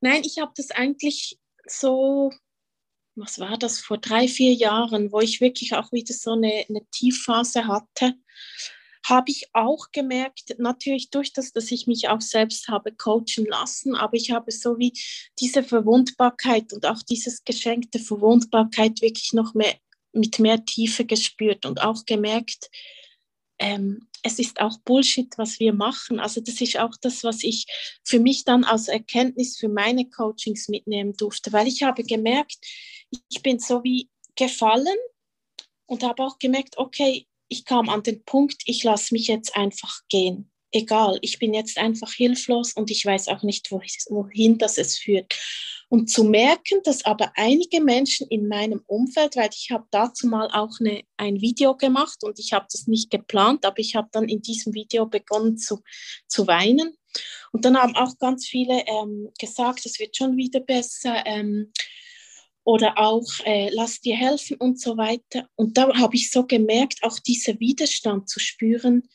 Nein, 0.01 0.23
ich 0.25 0.39
habe 0.39 0.53
das 0.57 0.71
eigentlich 0.71 1.39
so, 1.67 2.33
was 3.15 3.39
war 3.39 3.59
das, 3.59 3.81
vor 3.81 3.99
drei, 3.99 4.27
vier 4.27 4.55
Jahren, 4.55 5.13
wo 5.13 5.21
ich 5.21 5.41
wirklich 5.41 5.75
auch 5.75 5.93
wieder 5.93 6.15
so 6.15 6.33
eine, 6.33 6.65
eine 6.69 6.85
Tiefphase 6.91 7.67
hatte 7.67 8.15
habe 9.09 9.31
ich 9.31 9.49
auch 9.53 9.91
gemerkt, 9.93 10.57
natürlich 10.59 11.11
durch 11.11 11.33
das, 11.33 11.53
dass 11.53 11.71
ich 11.71 11.87
mich 11.87 12.09
auch 12.09 12.21
selbst 12.21 12.69
habe 12.69 12.93
coachen 12.93 13.47
lassen, 13.47 13.95
aber 13.95 14.15
ich 14.15 14.31
habe 14.31 14.51
so 14.51 14.79
wie 14.79 14.93
diese 15.39 15.63
Verwundbarkeit 15.63 16.73
und 16.73 16.87
auch 16.87 17.03
dieses 17.03 17.45
geschenkte 17.45 17.99
Verwundbarkeit 17.99 19.01
wirklich 19.03 19.33
noch 19.33 19.55
mehr 19.55 19.75
mit 20.13 20.39
mehr 20.39 20.65
Tiefe 20.65 21.05
gespürt 21.05 21.67
und 21.67 21.83
auch 21.83 22.05
gemerkt, 22.07 22.71
ähm, 23.59 24.09
es 24.23 24.39
ist 24.39 24.61
auch 24.61 24.79
Bullshit, 24.81 25.33
was 25.37 25.61
wir 25.61 25.73
machen. 25.73 26.21
Also 26.21 26.41
das 26.41 26.61
ist 26.61 26.79
auch 26.79 26.95
das, 27.01 27.25
was 27.25 27.43
ich 27.43 27.67
für 28.05 28.19
mich 28.19 28.45
dann 28.45 28.65
als 28.65 28.89
Erkenntnis 28.89 29.59
für 29.59 29.69
meine 29.69 30.09
Coachings 30.09 30.69
mitnehmen 30.69 31.15
durfte, 31.15 31.53
weil 31.53 31.67
ich 31.67 31.83
habe 31.83 32.03
gemerkt, 32.03 32.57
ich 33.29 33.43
bin 33.43 33.59
so 33.59 33.83
wie 33.85 34.09
gefallen 34.37 34.97
und 35.87 36.03
habe 36.03 36.23
auch 36.23 36.39
gemerkt, 36.39 36.79
okay, 36.79 37.27
ich 37.49 37.65
kam 37.65 37.89
an 37.89 38.03
den 38.03 38.25
Punkt, 38.25 38.63
ich 38.67 38.85
lasse 38.85 39.15
mich 39.15 39.27
jetzt 39.27 39.57
einfach 39.57 40.01
gehen. 40.09 40.51
Egal, 40.71 41.19
ich 41.23 41.39
bin 41.39 41.55
jetzt 41.55 41.79
einfach 41.79 42.13
hilflos 42.13 42.75
und 42.75 42.91
ich 42.91 43.05
weiß 43.05 43.29
auch 43.29 43.43
nicht, 43.43 43.71
wohin 43.71 44.59
das 44.59 44.77
es 44.77 44.99
führt. 44.99 45.35
Und 45.89 46.11
zu 46.11 46.25
merken, 46.25 46.83
dass 46.85 47.07
aber 47.07 47.33
einige 47.35 47.81
Menschen 47.81 48.27
in 48.29 48.47
meinem 48.47 48.83
Umfeld, 48.87 49.37
weil 49.37 49.49
ich 49.55 49.71
habe 49.71 49.87
dazu 49.91 50.27
mal 50.27 50.49
auch 50.53 50.79
eine, 50.81 51.03
ein 51.17 51.41
Video 51.41 51.75
gemacht 51.75 52.19
und 52.23 52.39
ich 52.39 52.53
habe 52.53 52.67
das 52.71 52.87
nicht 52.87 53.11
geplant, 53.11 53.65
aber 53.65 53.79
ich 53.79 53.97
habe 53.97 54.09
dann 54.13 54.29
in 54.29 54.43
diesem 54.43 54.75
Video 54.75 55.07
begonnen 55.07 55.57
zu, 55.57 55.83
zu 56.27 56.47
weinen. 56.47 56.95
Und 57.53 57.65
dann 57.65 57.79
haben 57.79 57.97
auch 57.97 58.19
ganz 58.19 58.47
viele 58.47 58.85
ähm, 58.87 59.31
gesagt, 59.39 59.87
es 59.87 59.99
wird 59.99 60.15
schon 60.15 60.37
wieder 60.37 60.61
besser. 60.61 61.25
Ähm, 61.25 61.73
oder 62.69 62.99
auch 62.99 63.25
äh, 63.47 63.71
lass 63.73 64.03
dir 64.03 64.15
helfen 64.15 64.59
und 64.59 64.79
so 64.79 64.99
weiter. 64.99 65.49
Und 65.57 65.79
da 65.79 65.91
habe 65.97 66.17
ich 66.17 66.31
so 66.31 66.45
gemerkt, 66.45 66.99
auch 67.01 67.19
dieser 67.19 67.59
Widerstand 67.61 68.29
zu 68.29 68.39
spüren, 68.41 69.09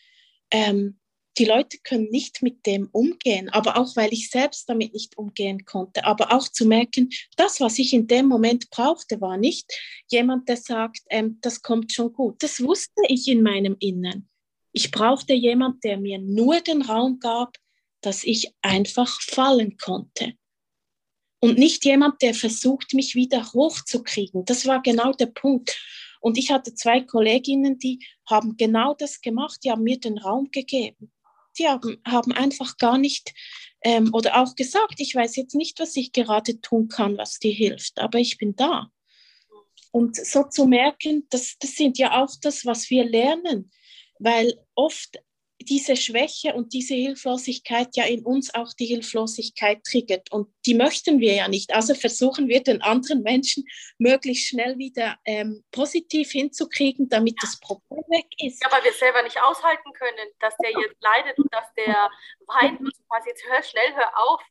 ähm, 0.49 0.97
die 1.37 1.45
Leute 1.45 1.77
können 1.83 2.09
nicht 2.09 2.41
mit 2.41 2.65
dem 2.65 2.89
umgehen, 2.91 3.49
aber 3.49 3.77
auch 3.77 3.95
weil 3.95 4.11
ich 4.11 4.31
selbst 4.31 4.67
damit 4.67 4.93
nicht 4.93 5.19
umgehen 5.19 5.65
konnte, 5.65 6.03
aber 6.03 6.33
auch 6.33 6.47
zu 6.47 6.65
merken, 6.65 7.11
das, 7.37 7.59
was 7.59 7.77
ich 7.77 7.93
in 7.93 8.07
dem 8.07 8.25
Moment 8.25 8.71
brauchte, 8.71 9.21
war 9.21 9.37
nicht 9.37 9.71
jemand, 10.09 10.49
der 10.49 10.57
sagt, 10.57 11.01
ähm, 11.11 11.37
das 11.41 11.61
kommt 11.61 11.91
schon 11.91 12.11
gut. 12.11 12.41
Das 12.41 12.59
wusste 12.59 13.03
ich 13.07 13.27
in 13.27 13.43
meinem 13.43 13.75
Innern. 13.77 14.27
Ich 14.71 14.89
brauchte 14.89 15.33
jemand, 15.35 15.83
der 15.83 15.99
mir 15.99 16.17
nur 16.17 16.59
den 16.61 16.81
Raum 16.81 17.19
gab, 17.19 17.55
dass 18.01 18.23
ich 18.23 18.51
einfach 18.63 19.21
fallen 19.21 19.77
konnte 19.77 20.33
und 21.43 21.59
nicht 21.59 21.83
jemand, 21.83 22.21
der 22.21 22.33
versucht, 22.33 22.93
mich 22.93 23.15
wieder 23.15 23.51
hochzukriegen. 23.51 24.45
Das 24.45 24.65
war 24.65 24.81
genau 24.81 25.11
der 25.11 25.25
Punkt. 25.25 25.77
Und 26.21 26.37
ich 26.37 26.51
hatte 26.51 26.73
zwei 26.73 27.01
Kolleginnen, 27.01 27.77
die 27.79 27.99
haben 28.25 28.55
genau 28.55 28.95
das 28.97 29.19
gemacht, 29.19 29.59
die 29.61 29.69
haben 29.69 29.83
mir 29.83 29.99
den 29.99 30.17
Raum 30.17 30.51
gegeben. 30.51 31.11
Die 31.57 31.67
haben, 31.67 31.97
haben 32.07 32.31
einfach 32.31 32.77
gar 32.77 32.97
nicht 32.97 33.33
ähm, 33.81 34.13
oder 34.13 34.41
auch 34.41 34.55
gesagt, 34.55 35.01
ich 35.01 35.13
weiß 35.13 35.35
jetzt 35.35 35.53
nicht, 35.53 35.81
was 35.81 35.97
ich 35.97 36.13
gerade 36.13 36.61
tun 36.61 36.87
kann, 36.87 37.17
was 37.17 37.39
dir 37.39 37.51
hilft, 37.51 37.99
aber 37.99 38.19
ich 38.19 38.37
bin 38.37 38.55
da. 38.55 38.87
Und 39.91 40.15
so 40.15 40.43
zu 40.43 40.65
merken, 40.65 41.27
das, 41.29 41.57
das 41.59 41.75
sind 41.75 41.97
ja 41.97 42.23
auch 42.23 42.31
das, 42.41 42.65
was 42.65 42.89
wir 42.89 43.03
lernen, 43.03 43.69
weil 44.17 44.53
oft 44.75 45.21
diese 45.69 45.95
Schwäche 45.95 46.53
und 46.53 46.73
diese 46.73 46.93
Hilflosigkeit 46.93 47.89
ja 47.95 48.05
in 48.05 48.25
uns 48.25 48.53
auch 48.53 48.73
die 48.73 48.85
Hilflosigkeit 48.85 49.83
triggert. 49.83 50.31
Und 50.31 50.53
die 50.65 50.73
möchten 50.73 51.19
wir 51.19 51.33
ja 51.33 51.47
nicht. 51.47 51.73
Also 51.73 51.93
versuchen 51.95 52.47
wir 52.47 52.63
den 52.63 52.81
anderen 52.81 53.23
Menschen 53.23 53.65
möglichst 53.97 54.47
schnell 54.47 54.77
wieder 54.77 55.17
ähm, 55.25 55.63
positiv 55.71 56.31
hinzukriegen, 56.31 57.09
damit 57.09 57.35
das 57.41 57.59
Problem 57.59 58.03
weg 58.09 58.27
ist. 58.37 58.61
Ja, 58.63 58.71
weil 58.71 58.83
wir 58.83 58.93
selber 58.93 59.23
nicht 59.23 59.41
aushalten 59.41 59.91
können, 59.93 60.29
dass 60.39 60.55
der 60.57 60.71
jetzt 60.71 61.01
leidet 61.01 61.37
und 61.37 61.53
dass 61.53 61.73
der 61.75 62.09
weint 62.47 62.79
und 62.79 62.93
quasi 63.07 63.29
jetzt 63.29 63.43
hör 63.45 63.63
schnell, 63.63 63.95
hör 63.95 64.17
auf. 64.17 64.41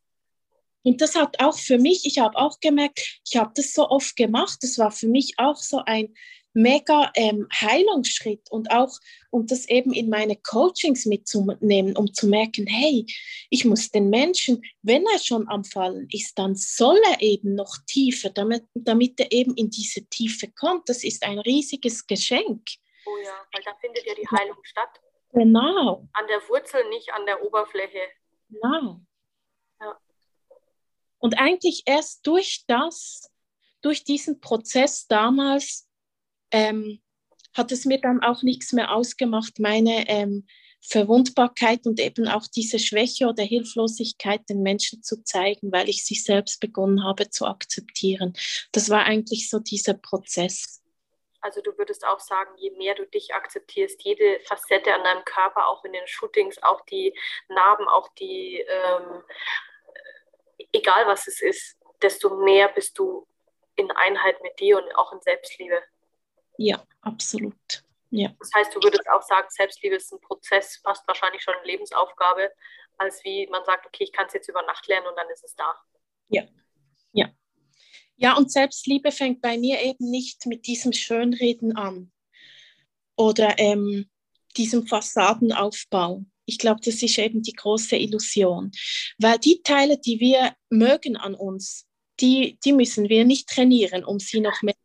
Und 0.83 1.01
das 1.01 1.15
hat 1.15 1.39
auch 1.39 1.57
für 1.57 1.77
mich, 1.77 2.05
ich 2.05 2.19
habe 2.19 2.37
auch 2.37 2.59
gemerkt, 2.59 3.21
ich 3.25 3.37
habe 3.37 3.51
das 3.55 3.73
so 3.73 3.89
oft 3.89 4.15
gemacht, 4.17 4.57
das 4.61 4.77
war 4.77 4.91
für 4.91 5.07
mich 5.07 5.35
auch 5.37 5.55
so 5.55 5.81
ein 5.85 6.13
mega 6.53 7.11
ähm, 7.15 7.47
Heilungsschritt 7.51 8.49
und 8.51 8.71
auch 8.71 8.91
um 9.31 9.47
das 9.47 9.67
eben 9.67 9.93
in 9.93 10.09
meine 10.09 10.35
Coachings 10.35 11.05
mitzunehmen, 11.05 11.97
um 11.97 12.13
zu 12.13 12.27
merken, 12.27 12.67
hey, 12.67 13.05
ich 13.49 13.65
muss 13.65 13.89
den 13.89 14.09
Menschen, 14.09 14.63
wenn 14.83 15.05
er 15.07 15.19
schon 15.19 15.47
am 15.49 15.63
Fallen 15.63 16.07
ist, 16.11 16.37
dann 16.37 16.55
soll 16.55 16.99
er 17.09 17.21
eben 17.21 17.55
noch 17.55 17.77
tiefer, 17.87 18.29
damit, 18.29 18.65
damit 18.75 19.19
er 19.19 19.31
eben 19.31 19.55
in 19.55 19.69
diese 19.69 20.05
Tiefe 20.05 20.51
kommt. 20.51 20.87
Das 20.87 21.03
ist 21.03 21.23
ein 21.23 21.39
riesiges 21.39 22.05
Geschenk. 22.05 22.61
Oh 23.05 23.17
ja, 23.23 23.33
weil 23.51 23.63
da 23.63 23.73
findet 23.81 24.05
ja 24.05 24.13
die 24.13 24.27
Heilung 24.27 24.57
statt. 24.63 25.01
Genau. 25.33 26.07
An 26.13 26.27
der 26.27 26.47
Wurzel, 26.47 26.87
nicht 26.89 27.11
an 27.11 27.25
der 27.25 27.43
Oberfläche. 27.43 27.99
Genau. 28.49 29.01
Ja. 29.81 29.99
Und 31.17 31.39
eigentlich 31.39 31.83
erst 31.85 32.25
durch 32.27 32.65
das, 32.67 33.31
durch 33.81 34.03
diesen 34.03 34.39
Prozess 34.39 35.07
damals, 35.07 35.89
ähm, 36.53 37.01
hat 37.53 37.71
es 37.71 37.85
mir 37.85 37.99
dann 37.99 38.23
auch 38.23 38.41
nichts 38.41 38.71
mehr 38.71 38.95
ausgemacht, 38.95 39.59
meine 39.59 40.07
ähm, 40.07 40.47
Verwundbarkeit 40.81 41.85
und 41.85 41.99
eben 41.99 42.27
auch 42.27 42.45
diese 42.47 42.77
Schwäche 42.77 43.27
oder 43.27 43.43
Hilflosigkeit 43.43 44.41
den 44.49 44.63
Menschen 44.63 45.01
zu 45.01 45.23
zeigen, 45.23 45.71
weil 45.71 45.87
ich 45.87 46.05
sie 46.05 46.15
selbst 46.15 46.59
begonnen 46.59 47.03
habe 47.03 47.29
zu 47.29 47.45
akzeptieren. 47.45 48.33
Das 48.71 48.89
war 48.89 49.05
eigentlich 49.05 49.49
so 49.49 49.59
dieser 49.59 49.93
Prozess. 49.93 50.81
Also 51.39 51.61
du 51.61 51.77
würdest 51.77 52.05
auch 52.05 52.19
sagen, 52.19 52.51
je 52.57 52.71
mehr 52.71 52.95
du 52.95 53.05
dich 53.05 53.33
akzeptierst, 53.33 54.01
jede 54.03 54.39
Facette 54.45 54.93
an 54.93 55.03
deinem 55.03 55.25
Körper, 55.25 55.67
auch 55.67 55.83
in 55.83 55.93
den 55.93 56.07
Shootings, 56.07 56.61
auch 56.63 56.81
die 56.85 57.13
Narben, 57.49 57.87
auch 57.87 58.07
die, 58.15 58.59
ähm, 58.59 59.23
egal 60.71 61.05
was 61.07 61.27
es 61.27 61.41
ist, 61.41 61.77
desto 62.01 62.37
mehr 62.43 62.69
bist 62.69 62.97
du 62.97 63.27
in 63.75 63.91
Einheit 63.91 64.41
mit 64.41 64.59
dir 64.59 64.77
und 64.77 64.95
auch 64.95 65.11
in 65.11 65.21
Selbstliebe. 65.21 65.81
Ja, 66.57 66.85
absolut. 67.01 67.83
Ja. 68.09 68.29
Das 68.39 68.51
heißt, 68.55 68.75
du 68.75 68.79
würdest 68.81 69.09
auch 69.09 69.23
sagen, 69.23 69.47
Selbstliebe 69.49 69.95
ist 69.95 70.13
ein 70.13 70.21
Prozess, 70.21 70.79
fast 70.83 71.07
wahrscheinlich 71.07 71.41
schon 71.41 71.55
eine 71.55 71.65
Lebensaufgabe, 71.65 72.51
als 72.97 73.23
wie 73.23 73.47
man 73.47 73.65
sagt, 73.65 73.87
okay, 73.87 74.03
ich 74.03 74.11
kann 74.11 74.27
es 74.27 74.33
jetzt 74.33 74.47
über 74.47 74.61
Nacht 74.63 74.87
lernen 74.87 75.07
und 75.07 75.17
dann 75.17 75.29
ist 75.31 75.43
es 75.43 75.55
da. 75.55 75.73
Ja, 76.29 76.43
ja. 77.11 77.31
Ja, 78.15 78.37
und 78.37 78.51
Selbstliebe 78.51 79.11
fängt 79.11 79.41
bei 79.41 79.57
mir 79.57 79.81
eben 79.81 80.09
nicht 80.11 80.45
mit 80.45 80.67
diesem 80.67 80.93
Schönreden 80.93 81.75
an 81.75 82.11
oder 83.15 83.57
ähm, 83.57 84.09
diesem 84.57 84.85
Fassadenaufbau. 84.85 86.23
Ich 86.45 86.59
glaube, 86.59 86.81
das 86.83 87.01
ist 87.01 87.17
eben 87.17 87.41
die 87.41 87.53
große 87.53 87.95
Illusion, 87.95 88.71
weil 89.17 89.39
die 89.39 89.63
Teile, 89.63 89.97
die 89.97 90.19
wir 90.19 90.55
mögen 90.69 91.17
an 91.17 91.33
uns, 91.33 91.87
die, 92.19 92.59
die 92.63 92.73
müssen 92.73 93.09
wir 93.09 93.25
nicht 93.25 93.49
trainieren, 93.49 94.03
um 94.03 94.19
sie 94.19 94.39
noch 94.39 94.61
mehr 94.61 94.75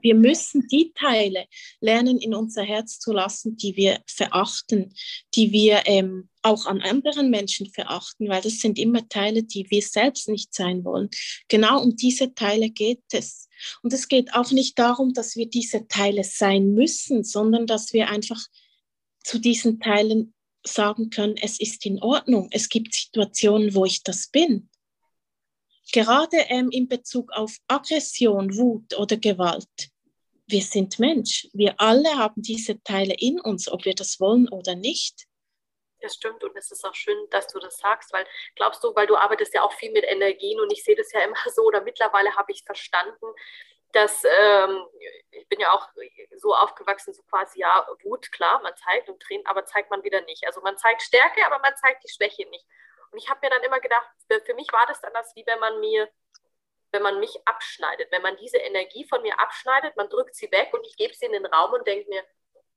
wir 0.00 0.14
müssen 0.14 0.66
die 0.68 0.92
Teile 0.94 1.46
lernen, 1.80 2.18
in 2.18 2.34
unser 2.34 2.62
Herz 2.62 2.98
zu 2.98 3.12
lassen, 3.12 3.56
die 3.56 3.76
wir 3.76 4.00
verachten, 4.06 4.94
die 5.34 5.52
wir 5.52 5.82
ähm, 5.86 6.28
auch 6.42 6.66
an 6.66 6.80
anderen 6.80 7.30
Menschen 7.30 7.70
verachten, 7.70 8.28
weil 8.28 8.40
das 8.40 8.60
sind 8.60 8.78
immer 8.78 9.08
Teile, 9.08 9.42
die 9.42 9.66
wir 9.70 9.82
selbst 9.82 10.28
nicht 10.28 10.54
sein 10.54 10.84
wollen. 10.84 11.10
Genau 11.48 11.82
um 11.82 11.96
diese 11.96 12.34
Teile 12.34 12.70
geht 12.70 13.02
es. 13.12 13.48
Und 13.82 13.92
es 13.92 14.08
geht 14.08 14.34
auch 14.34 14.50
nicht 14.52 14.78
darum, 14.78 15.12
dass 15.12 15.36
wir 15.36 15.48
diese 15.48 15.86
Teile 15.88 16.24
sein 16.24 16.74
müssen, 16.74 17.24
sondern 17.24 17.66
dass 17.66 17.92
wir 17.92 18.08
einfach 18.08 18.40
zu 19.24 19.38
diesen 19.38 19.80
Teilen 19.80 20.32
sagen 20.64 21.10
können, 21.10 21.36
es 21.36 21.60
ist 21.60 21.84
in 21.84 22.00
Ordnung. 22.02 22.48
Es 22.50 22.68
gibt 22.68 22.94
Situationen, 22.94 23.74
wo 23.74 23.84
ich 23.84 24.02
das 24.02 24.28
bin 24.28 24.68
gerade 25.92 26.36
ähm, 26.48 26.70
in 26.70 26.88
Bezug 26.88 27.30
auf 27.32 27.56
Aggression, 27.68 28.56
Wut 28.56 28.96
oder 28.96 29.16
Gewalt. 29.16 29.90
Wir 30.46 30.62
sind 30.62 30.98
Mensch. 30.98 31.48
Wir 31.52 31.74
alle 31.78 32.16
haben 32.16 32.40
diese 32.40 32.82
Teile 32.82 33.14
in 33.18 33.40
uns, 33.40 33.70
ob 33.70 33.84
wir 33.84 33.94
das 33.94 34.18
wollen 34.18 34.48
oder 34.48 34.74
nicht. 34.74 35.26
Das 36.00 36.14
stimmt 36.14 36.42
und 36.44 36.56
es 36.56 36.70
ist 36.70 36.84
auch 36.84 36.94
schön, 36.94 37.18
dass 37.30 37.48
du 37.48 37.58
das 37.58 37.78
sagst, 37.78 38.12
weil 38.12 38.24
glaubst 38.54 38.82
du, 38.84 38.94
weil 38.94 39.06
du 39.06 39.16
arbeitest 39.16 39.52
ja 39.52 39.62
auch 39.62 39.72
viel 39.72 39.90
mit 39.90 40.04
Energien 40.04 40.60
und 40.60 40.72
ich 40.72 40.84
sehe 40.84 40.94
das 40.94 41.12
ja 41.12 41.20
immer 41.20 41.36
so 41.54 41.62
oder 41.62 41.82
mittlerweile 41.82 42.34
habe 42.36 42.52
ich 42.52 42.62
verstanden, 42.64 43.26
dass 43.92 44.22
ähm, 44.24 44.86
ich 45.30 45.48
bin 45.48 45.60
ja 45.60 45.72
auch 45.72 45.88
so 46.36 46.54
aufgewachsen, 46.54 47.14
so 47.14 47.22
quasi 47.22 47.60
ja 47.60 47.86
Wut, 48.02 48.30
klar, 48.32 48.60
man 48.62 48.76
zeigt 48.76 49.08
und 49.08 49.20
Tränen, 49.20 49.46
aber 49.46 49.64
zeigt 49.64 49.90
man 49.90 50.04
wieder 50.04 50.20
nicht. 50.22 50.46
Also 50.46 50.60
man 50.60 50.76
zeigt 50.76 51.02
Stärke, 51.02 51.44
aber 51.46 51.58
man 51.58 51.74
zeigt 51.76 52.04
die 52.04 52.12
Schwäche 52.12 52.48
nicht. 52.48 52.66
Und 53.10 53.18
ich 53.18 53.28
habe 53.28 53.40
mir 53.42 53.50
dann 53.50 53.62
immer 53.62 53.80
gedacht, 53.80 54.08
für 54.44 54.54
mich 54.54 54.72
war 54.72 54.86
das 54.86 55.00
dann 55.00 55.12
das, 55.12 55.34
wie 55.34 55.46
wenn 55.46 55.58
man 55.58 55.80
mir, 55.80 56.08
wenn 56.92 57.02
man 57.02 57.20
mich 57.20 57.36
abschneidet, 57.44 58.10
wenn 58.12 58.22
man 58.22 58.36
diese 58.36 58.58
Energie 58.58 59.06
von 59.06 59.22
mir 59.22 59.38
abschneidet, 59.38 59.96
man 59.96 60.08
drückt 60.08 60.34
sie 60.34 60.50
weg 60.50 60.72
und 60.72 60.86
ich 60.86 60.96
gebe 60.96 61.14
sie 61.14 61.26
in 61.26 61.32
den 61.32 61.46
Raum 61.46 61.72
und 61.72 61.86
denke 61.86 62.08
mir, 62.08 62.24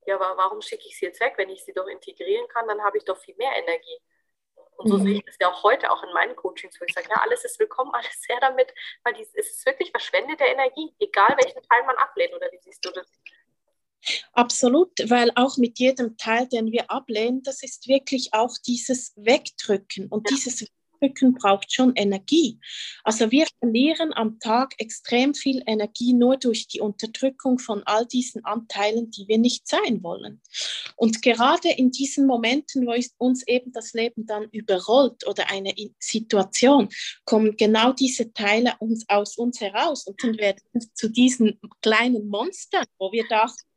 ja, 0.06 0.16
aber 0.16 0.36
warum 0.36 0.60
schicke 0.60 0.86
ich 0.86 0.98
sie 0.98 1.06
jetzt 1.06 1.20
weg? 1.20 1.34
Wenn 1.36 1.50
ich 1.50 1.64
sie 1.64 1.72
doch 1.72 1.86
integrieren 1.86 2.48
kann, 2.48 2.66
dann 2.66 2.82
habe 2.82 2.98
ich 2.98 3.04
doch 3.04 3.18
viel 3.18 3.36
mehr 3.36 3.54
Energie. 3.56 4.00
Und 4.76 4.88
so 4.88 4.98
mhm. 4.98 5.02
sehe 5.04 5.14
ich 5.14 5.24
das 5.24 5.36
ja 5.40 5.52
auch 5.52 5.62
heute, 5.62 5.90
auch 5.90 6.02
in 6.02 6.12
meinen 6.12 6.34
Coachings, 6.34 6.80
wo 6.80 6.84
ich 6.84 6.94
sage, 6.94 7.08
ja, 7.08 7.16
alles 7.16 7.44
ist 7.44 7.58
willkommen, 7.60 7.90
alles 7.94 8.24
her 8.28 8.38
damit, 8.40 8.72
weil 9.04 9.14
dies, 9.14 9.32
es 9.34 9.50
ist 9.50 9.66
wirklich 9.66 9.90
verschwendete 9.90 10.44
Energie, 10.44 10.94
egal 10.98 11.36
welchen 11.40 11.62
Teil 11.62 11.84
man 11.84 11.96
ablehnt, 11.96 12.34
oder 12.34 12.50
wie 12.50 12.58
siehst 12.58 12.84
du 12.84 12.90
das? 12.90 13.06
Absolut, 14.32 14.90
weil 15.06 15.30
auch 15.34 15.56
mit 15.56 15.78
jedem 15.78 16.16
Teil, 16.16 16.48
den 16.48 16.72
wir 16.72 16.90
ablehnen, 16.90 17.42
das 17.42 17.62
ist 17.62 17.88
wirklich 17.88 18.32
auch 18.32 18.56
dieses 18.66 19.12
Wegdrücken. 19.16 20.08
Und 20.08 20.28
ja. 20.30 20.36
dieses 20.36 20.66
Rücken 21.02 21.34
braucht 21.34 21.72
schon 21.72 21.94
Energie. 21.96 22.58
Also 23.02 23.30
wir 23.30 23.46
verlieren 23.58 24.12
am 24.14 24.38
Tag 24.38 24.74
extrem 24.78 25.34
viel 25.34 25.62
Energie 25.66 26.12
nur 26.12 26.36
durch 26.36 26.68
die 26.68 26.80
Unterdrückung 26.80 27.58
von 27.58 27.82
all 27.84 28.06
diesen 28.06 28.44
Anteilen, 28.44 29.10
die 29.10 29.26
wir 29.26 29.38
nicht 29.38 29.66
sein 29.66 30.02
wollen. 30.02 30.40
Und 30.96 31.20
gerade 31.22 31.70
in 31.70 31.90
diesen 31.90 32.26
Momenten, 32.26 32.86
wo 32.86 32.94
uns 33.18 33.46
eben 33.46 33.72
das 33.72 33.92
Leben 33.92 34.26
dann 34.26 34.48
überrollt 34.52 35.26
oder 35.26 35.50
eine 35.50 35.74
Situation, 35.98 36.88
kommen 37.24 37.56
genau 37.56 37.92
diese 37.92 38.32
Teile 38.32 38.74
uns, 38.78 39.08
aus 39.08 39.36
uns 39.36 39.60
heraus 39.60 40.06
und 40.06 40.22
dann 40.22 40.38
werden 40.38 40.60
zu 40.94 41.08
diesen 41.08 41.58
kleinen 41.80 42.28
Monstern, 42.28 42.84
wo 42.98 43.10
wir 43.10 43.26
dachten, 43.28 43.71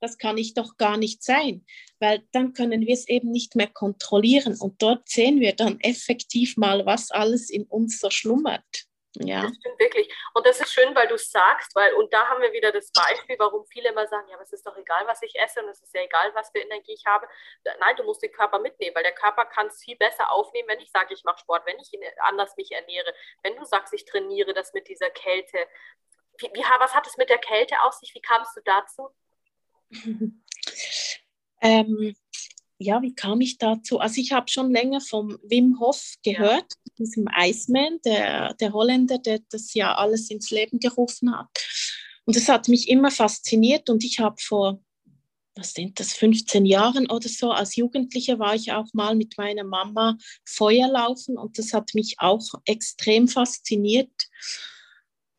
das 0.00 0.18
kann 0.18 0.38
ich 0.38 0.54
doch 0.54 0.76
gar 0.76 0.96
nicht 0.96 1.22
sein, 1.22 1.64
weil 2.00 2.22
dann 2.32 2.52
können 2.52 2.82
wir 2.82 2.92
es 2.92 3.08
eben 3.08 3.30
nicht 3.30 3.56
mehr 3.56 3.68
kontrollieren 3.68 4.56
und 4.58 4.82
dort 4.82 5.08
sehen 5.08 5.40
wir 5.40 5.54
dann 5.54 5.80
effektiv 5.80 6.56
mal, 6.56 6.86
was 6.86 7.10
alles 7.10 7.50
in 7.50 7.64
uns 7.64 8.00
so 8.00 8.10
schlummert. 8.10 8.86
Ja. 9.16 9.42
Das 9.42 9.56
stimmt 9.56 9.78
wirklich. 9.78 10.14
Und 10.32 10.46
das 10.46 10.60
ist 10.60 10.72
schön, 10.72 10.94
weil 10.94 11.06
du 11.06 11.18
sagst, 11.18 11.74
weil, 11.74 11.92
und 11.94 12.12
da 12.12 12.28
haben 12.28 12.40
wir 12.40 12.52
wieder 12.52 12.72
das 12.72 12.90
Beispiel, 12.92 13.36
warum 13.38 13.66
viele 13.66 13.90
immer 13.90 14.06
sagen, 14.06 14.26
ja, 14.28 14.34
aber 14.34 14.42
es 14.42 14.52
ist 14.52 14.66
doch 14.66 14.76
egal, 14.76 15.06
was 15.06 15.22
ich 15.22 15.34
esse 15.38 15.62
und 15.62 15.68
es 15.68 15.82
ist 15.82 15.94
ja 15.94 16.02
egal, 16.02 16.32
was 16.34 16.50
für 16.50 16.58
Energie 16.58 16.94
ich 16.94 17.04
habe. 17.06 17.28
Nein, 17.80 17.96
du 17.96 18.04
musst 18.04 18.22
den 18.22 18.32
Körper 18.32 18.58
mitnehmen, 18.58 18.94
weil 18.96 19.02
der 19.02 19.14
Körper 19.14 19.44
kann 19.44 19.66
es 19.66 19.82
viel 19.82 19.96
besser 19.96 20.30
aufnehmen, 20.32 20.68
wenn 20.68 20.80
ich 20.80 20.90
sage, 20.90 21.12
ich 21.12 21.24
mache 21.24 21.40
Sport, 21.40 21.66
wenn 21.66 21.78
ich 21.78 21.90
anders 22.20 22.56
mich 22.56 22.72
ernähre, 22.72 23.12
wenn 23.42 23.56
du 23.56 23.64
sagst, 23.64 23.92
ich 23.92 24.04
trainiere 24.06 24.54
das 24.54 24.72
mit 24.72 24.88
dieser 24.88 25.10
Kälte. 25.10 25.58
Wie, 26.38 26.50
wie, 26.54 26.64
was 26.78 26.94
hat 26.94 27.06
es 27.06 27.18
mit 27.18 27.28
der 27.28 27.38
Kälte 27.38 27.82
auf 27.82 27.92
sich? 27.92 28.14
Wie 28.14 28.22
kamst 28.22 28.56
du 28.56 28.62
dazu? 28.64 29.10
ähm, 31.60 32.14
ja, 32.78 33.00
wie 33.00 33.14
kam 33.14 33.40
ich 33.40 33.58
dazu? 33.58 33.98
Also 34.00 34.20
ich 34.20 34.32
habe 34.32 34.50
schon 34.50 34.72
länger 34.72 35.00
vom 35.00 35.38
Wim 35.44 35.78
Hof 35.80 36.14
gehört, 36.24 36.66
ja. 36.72 36.92
diesem 36.98 37.26
Iceman, 37.34 38.00
der, 38.04 38.54
der 38.54 38.72
Holländer, 38.72 39.18
der 39.18 39.40
das 39.50 39.74
ja 39.74 39.94
alles 39.94 40.30
ins 40.30 40.50
Leben 40.50 40.80
gerufen 40.80 41.36
hat. 41.36 41.48
Und 42.24 42.36
das 42.36 42.48
hat 42.48 42.68
mich 42.68 42.88
immer 42.88 43.10
fasziniert 43.10 43.90
und 43.90 44.04
ich 44.04 44.18
habe 44.18 44.36
vor, 44.40 44.82
was 45.54 45.74
sind 45.74 45.98
das, 46.00 46.14
15 46.14 46.64
Jahren 46.64 47.10
oder 47.10 47.28
so, 47.28 47.50
als 47.50 47.76
Jugendliche 47.76 48.38
war 48.38 48.54
ich 48.54 48.72
auch 48.72 48.86
mal 48.92 49.14
mit 49.16 49.36
meiner 49.36 49.64
Mama 49.64 50.16
Feuerlaufen 50.44 51.36
und 51.36 51.58
das 51.58 51.72
hat 51.72 51.94
mich 51.94 52.16
auch 52.18 52.46
extrem 52.64 53.28
fasziniert. 53.28 54.12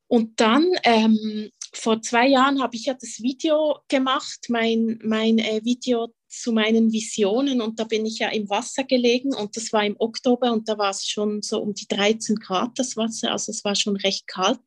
Und 0.08 0.40
dann 0.40 0.70
ähm, 0.84 1.50
vor 1.74 2.02
zwei 2.02 2.28
Jahren 2.28 2.62
habe 2.62 2.76
ich 2.76 2.86
ja 2.86 2.94
das 2.94 3.20
Video 3.22 3.80
gemacht, 3.88 4.46
mein, 4.50 5.00
mein 5.04 5.40
äh, 5.40 5.62
Video 5.64 6.14
zu 6.28 6.52
meinen 6.52 6.92
Visionen 6.92 7.62
und 7.62 7.80
da 7.80 7.84
bin 7.84 8.06
ich 8.06 8.20
ja 8.20 8.30
im 8.30 8.50
Wasser 8.50 8.84
gelegen 8.84 9.34
und 9.34 9.56
das 9.58 9.74
war 9.74 9.86
im 9.86 9.96
Oktober 10.00 10.52
und 10.52 10.68
da 10.70 10.78
war 10.78 10.92
es 10.92 11.08
schon 11.08 11.42
so 11.42 11.62
um 11.62 11.74
die 11.74 11.88
13 11.88 12.38
Grad 12.38 12.72
das 12.80 12.98
Wasser, 12.98 13.32
also 13.32 13.52
es 13.52 13.64
war 13.64 13.76
schon 13.76 13.98
recht 13.98 14.28
kalt. 14.28 14.60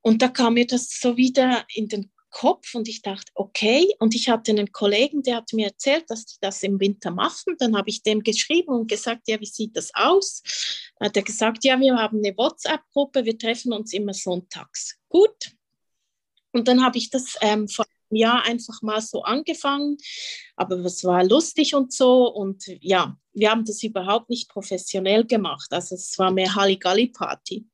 Und 0.00 0.22
da 0.22 0.28
kam 0.28 0.54
mir 0.54 0.66
das 0.66 0.88
so 1.00 1.16
wieder 1.16 1.66
in 1.74 1.88
den 1.88 2.10
Kopf 2.30 2.74
und 2.74 2.88
ich 2.88 3.02
dachte, 3.02 3.30
okay. 3.34 3.94
Und 3.98 4.14
ich 4.14 4.28
hatte 4.28 4.52
einen 4.52 4.70
Kollegen, 4.72 5.22
der 5.22 5.36
hat 5.36 5.52
mir 5.52 5.66
erzählt, 5.66 6.04
dass 6.08 6.26
die 6.26 6.36
das 6.40 6.62
im 6.62 6.78
Winter 6.78 7.10
machen. 7.10 7.56
Dann 7.58 7.76
habe 7.76 7.88
ich 7.90 8.02
dem 8.02 8.22
geschrieben 8.22 8.72
und 8.72 8.88
gesagt, 8.88 9.22
ja, 9.28 9.40
wie 9.40 9.46
sieht 9.46 9.76
das 9.76 9.90
aus? 9.94 10.42
Dann 10.98 11.08
hat 11.08 11.16
er 11.16 11.22
gesagt, 11.22 11.64
ja, 11.64 11.80
wir 11.80 11.96
haben 11.96 12.18
eine 12.18 12.36
WhatsApp-Gruppe, 12.36 13.24
wir 13.24 13.38
treffen 13.38 13.72
uns 13.72 13.92
immer 13.92 14.14
sonntags. 14.14 14.96
Gut, 15.08 15.52
und 16.52 16.68
dann 16.68 16.84
habe 16.84 16.98
ich 16.98 17.10
das 17.10 17.36
ähm, 17.40 17.68
vor 17.68 17.84
einem 17.86 18.16
Jahr 18.16 18.44
einfach 18.44 18.80
mal 18.82 19.00
so 19.00 19.22
angefangen, 19.22 19.98
aber 20.56 20.76
es 20.78 21.04
war 21.04 21.24
lustig 21.24 21.74
und 21.74 21.92
so. 21.92 22.26
Und 22.26 22.64
ja, 22.80 23.16
wir 23.32 23.50
haben 23.50 23.64
das 23.64 23.82
überhaupt 23.82 24.30
nicht 24.30 24.48
professionell 24.48 25.24
gemacht. 25.24 25.68
Also 25.70 25.94
es 25.94 26.18
war 26.18 26.30
mehr 26.30 26.54
Halligalli-Party. 26.54 27.66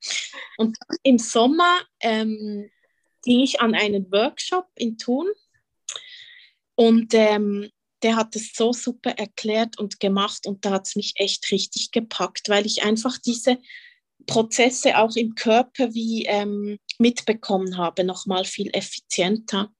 Und 0.57 0.77
im 1.03 1.17
Sommer 1.17 1.79
ähm, 2.01 2.69
ging 3.23 3.39
ich 3.39 3.61
an 3.61 3.75
einen 3.75 4.11
Workshop 4.11 4.67
in 4.75 4.97
Thun 4.97 5.27
und 6.75 7.13
ähm, 7.13 7.69
der 8.03 8.17
hat 8.17 8.35
es 8.35 8.53
so 8.53 8.71
super 8.73 9.11
erklärt 9.11 9.79
und 9.79 9.99
gemacht 9.99 10.45
und 10.45 10.63
da 10.63 10.71
hat 10.71 10.87
es 10.87 10.95
mich 10.95 11.13
echt 11.15 11.49
richtig 11.51 11.91
gepackt, 11.91 12.49
weil 12.49 12.65
ich 12.65 12.83
einfach 12.83 13.17
diese 13.17 13.57
Prozesse 14.27 14.97
auch 14.97 15.15
im 15.15 15.35
Körper 15.35 15.93
wie 15.93 16.25
ähm, 16.25 16.77
mitbekommen 16.99 17.77
habe, 17.77 18.03
nochmal 18.03 18.45
viel 18.45 18.69
effizienter. 18.73 19.71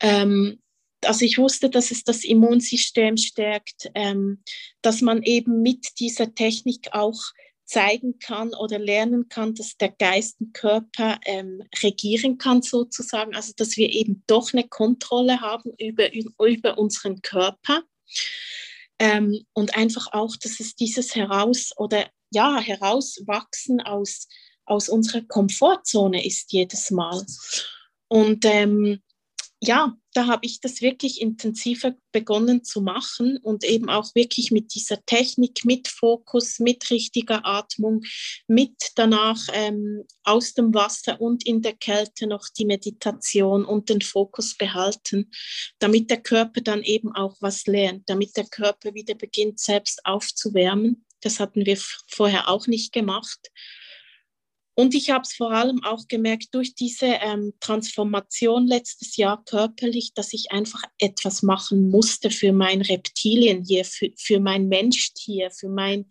Ähm, 0.00 0.60
also 1.04 1.24
ich 1.24 1.38
wusste, 1.38 1.70
dass 1.70 1.90
es 1.90 2.04
das 2.04 2.24
Immunsystem 2.24 3.16
stärkt, 3.16 3.90
ähm, 3.94 4.42
dass 4.82 5.00
man 5.00 5.22
eben 5.22 5.62
mit 5.62 6.00
dieser 6.00 6.34
Technik 6.34 6.88
auch 6.92 7.20
zeigen 7.64 8.18
kann 8.18 8.54
oder 8.54 8.78
lernen 8.78 9.28
kann, 9.28 9.54
dass 9.54 9.76
der 9.76 9.90
Geist 9.90 10.40
den 10.40 10.52
Körper 10.52 11.20
ähm, 11.26 11.62
regieren 11.82 12.38
kann 12.38 12.62
sozusagen, 12.62 13.36
also 13.36 13.52
dass 13.56 13.76
wir 13.76 13.90
eben 13.90 14.24
doch 14.26 14.54
eine 14.54 14.66
Kontrolle 14.66 15.40
haben 15.40 15.72
über, 15.78 16.08
über 16.14 16.78
unseren 16.78 17.20
Körper. 17.20 17.82
Ähm, 18.98 19.44
und 19.52 19.76
einfach 19.76 20.12
auch, 20.12 20.34
dass 20.36 20.58
es 20.60 20.74
dieses 20.74 21.14
heraus 21.14 21.72
oder 21.76 22.10
ja, 22.30 22.58
herauswachsen 22.58 23.80
aus, 23.80 24.28
aus 24.64 24.88
unserer 24.88 25.22
Komfortzone 25.22 26.24
ist 26.24 26.52
jedes 26.52 26.90
Mal. 26.90 27.24
Und 28.08 28.44
ähm, 28.44 29.00
ja, 29.60 29.96
da 30.14 30.26
habe 30.26 30.46
ich 30.46 30.60
das 30.60 30.82
wirklich 30.82 31.20
intensiver 31.20 31.94
begonnen 32.12 32.62
zu 32.62 32.80
machen 32.80 33.38
und 33.38 33.64
eben 33.64 33.88
auch 33.88 34.14
wirklich 34.14 34.52
mit 34.52 34.72
dieser 34.72 35.04
Technik, 35.04 35.64
mit 35.64 35.88
Fokus, 35.88 36.60
mit 36.60 36.88
richtiger 36.90 37.44
Atmung, 37.44 38.02
mit 38.46 38.74
danach 38.94 39.40
ähm, 39.52 40.04
aus 40.22 40.54
dem 40.54 40.72
Wasser 40.74 41.20
und 41.20 41.44
in 41.44 41.60
der 41.60 41.74
Kälte 41.74 42.28
noch 42.28 42.48
die 42.56 42.66
Meditation 42.66 43.64
und 43.64 43.88
den 43.88 44.00
Fokus 44.00 44.56
behalten, 44.56 45.30
damit 45.80 46.08
der 46.08 46.22
Körper 46.22 46.60
dann 46.60 46.82
eben 46.84 47.12
auch 47.12 47.36
was 47.40 47.66
lernt, 47.66 48.08
damit 48.08 48.36
der 48.36 48.46
Körper 48.46 48.94
wieder 48.94 49.14
beginnt, 49.14 49.58
selbst 49.58 50.04
aufzuwärmen. 50.04 51.04
Das 51.20 51.40
hatten 51.40 51.66
wir 51.66 51.78
vorher 52.08 52.48
auch 52.48 52.66
nicht 52.66 52.92
gemacht. 52.92 53.50
Und 54.78 54.94
ich 54.94 55.10
habe 55.10 55.22
es 55.22 55.32
vor 55.32 55.50
allem 55.50 55.82
auch 55.82 56.06
gemerkt 56.06 56.54
durch 56.54 56.76
diese 56.76 57.06
ähm, 57.06 57.52
Transformation 57.58 58.68
letztes 58.68 59.16
Jahr 59.16 59.42
körperlich, 59.44 60.14
dass 60.14 60.32
ich 60.32 60.52
einfach 60.52 60.84
etwas 61.00 61.42
machen 61.42 61.90
musste 61.90 62.30
für 62.30 62.52
mein 62.52 62.82
Reptilien 62.82 63.64
hier, 63.64 63.84
für, 63.84 64.12
für 64.16 64.38
mein 64.38 64.68
Menschtier, 64.68 65.50
für 65.50 65.68
mein 65.68 66.06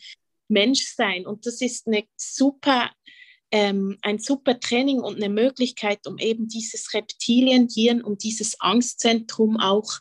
Menschsein. 0.49 1.26
Und 1.26 1.45
das 1.45 1.62
ist 1.62 1.88
eine 1.88 2.03
super, 2.18 2.91
ähm, 3.51 3.97
ein 4.01 4.20
super 4.20 4.60
Training 4.60 4.99
und 4.99 5.16
eine 5.16 5.30
Möglichkeit, 5.30 6.05
um 6.05 6.18
eben 6.18 6.49
dieses 6.49 6.93
Reptilienhirn 6.93 8.01
und 8.01 8.24
dieses 8.24 8.60
Angstzentrum 8.60 9.62
auch 9.62 9.99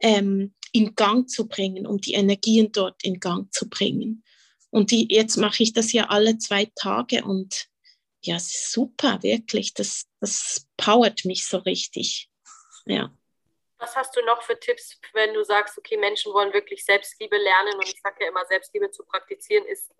ähm, 0.00 0.54
in 0.72 0.94
Gang 0.94 1.28
zu 1.28 1.46
bringen, 1.46 1.86
um 1.86 1.98
die 1.98 2.14
Energien 2.14 2.72
dort 2.72 3.02
in 3.02 3.20
Gang 3.20 3.52
zu 3.52 3.68
bringen. 3.68 4.24
Und 4.70 4.90
die, 4.90 5.06
jetzt 5.10 5.36
mache 5.36 5.62
ich 5.62 5.72
das 5.72 5.92
ja 5.92 6.06
alle 6.08 6.38
zwei 6.38 6.70
Tage 6.74 7.24
und 7.24 7.68
ja, 8.22 8.38
super, 8.38 9.22
wirklich. 9.22 9.74
Das, 9.74 10.06
das 10.20 10.66
powert 10.76 11.24
mich 11.24 11.46
so 11.46 11.58
richtig. 11.58 12.28
Ja. 12.84 13.10
Was 13.78 13.94
hast 13.96 14.16
du 14.16 14.22
noch 14.24 14.42
für 14.42 14.58
Tipps, 14.58 14.98
wenn 15.12 15.34
du 15.34 15.44
sagst, 15.44 15.78
okay, 15.78 15.96
Menschen 15.96 16.32
wollen 16.32 16.52
wirklich 16.52 16.84
Selbstliebe 16.84 17.36
lernen 17.36 17.74
und 17.74 17.88
ich 17.88 18.00
sage 18.00 18.24
ja 18.24 18.28
immer, 18.28 18.44
Selbstliebe 18.46 18.90
zu 18.90 19.04
praktizieren 19.04 19.64
ist, 19.66 19.94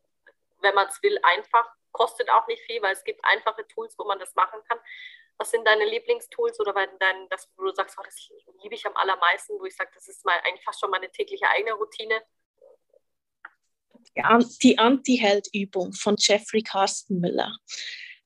wenn 0.61 0.75
man 0.75 0.89
es 0.89 1.01
will, 1.03 1.17
einfach, 1.23 1.71
kostet 1.93 2.29
auch 2.31 2.47
nicht 2.49 2.63
viel, 2.63 2.83
weil 2.83 2.93
es 2.93 3.05
gibt 3.05 3.25
einfache 3.25 3.67
Tools, 3.69 3.95
wo 3.97 4.05
man 4.05 4.19
das 4.19 4.35
machen 4.35 4.61
kann. 4.69 4.79
Was 5.37 5.53
sind 5.53 5.65
deine 5.65 5.85
Lieblingstools 5.85 6.59
oder 6.59 6.73
dein, 6.73 7.29
das, 7.29 7.49
wo 7.57 7.65
du 7.65 7.73
sagst, 7.73 7.97
oh, 8.01 8.03
das 8.05 8.17
liebe 8.63 8.75
ich 8.75 8.85
am 8.85 8.97
allermeisten, 8.97 9.59
wo 9.61 9.65
ich 9.65 9.77
sage, 9.77 9.91
das 9.95 10.09
ist 10.09 10.25
mal 10.25 10.39
eigentlich 10.43 10.65
fast 10.65 10.81
schon 10.81 10.91
meine 10.91 11.11
tägliche 11.13 11.49
eigene 11.49 11.75
Routine? 11.75 12.21
Die 14.63 14.79
Anti-Held-Übung 14.79 15.93
von 15.93 16.17
Jeffrey 16.19 16.63
Carsten 16.63 17.21
Müller. 17.21 17.57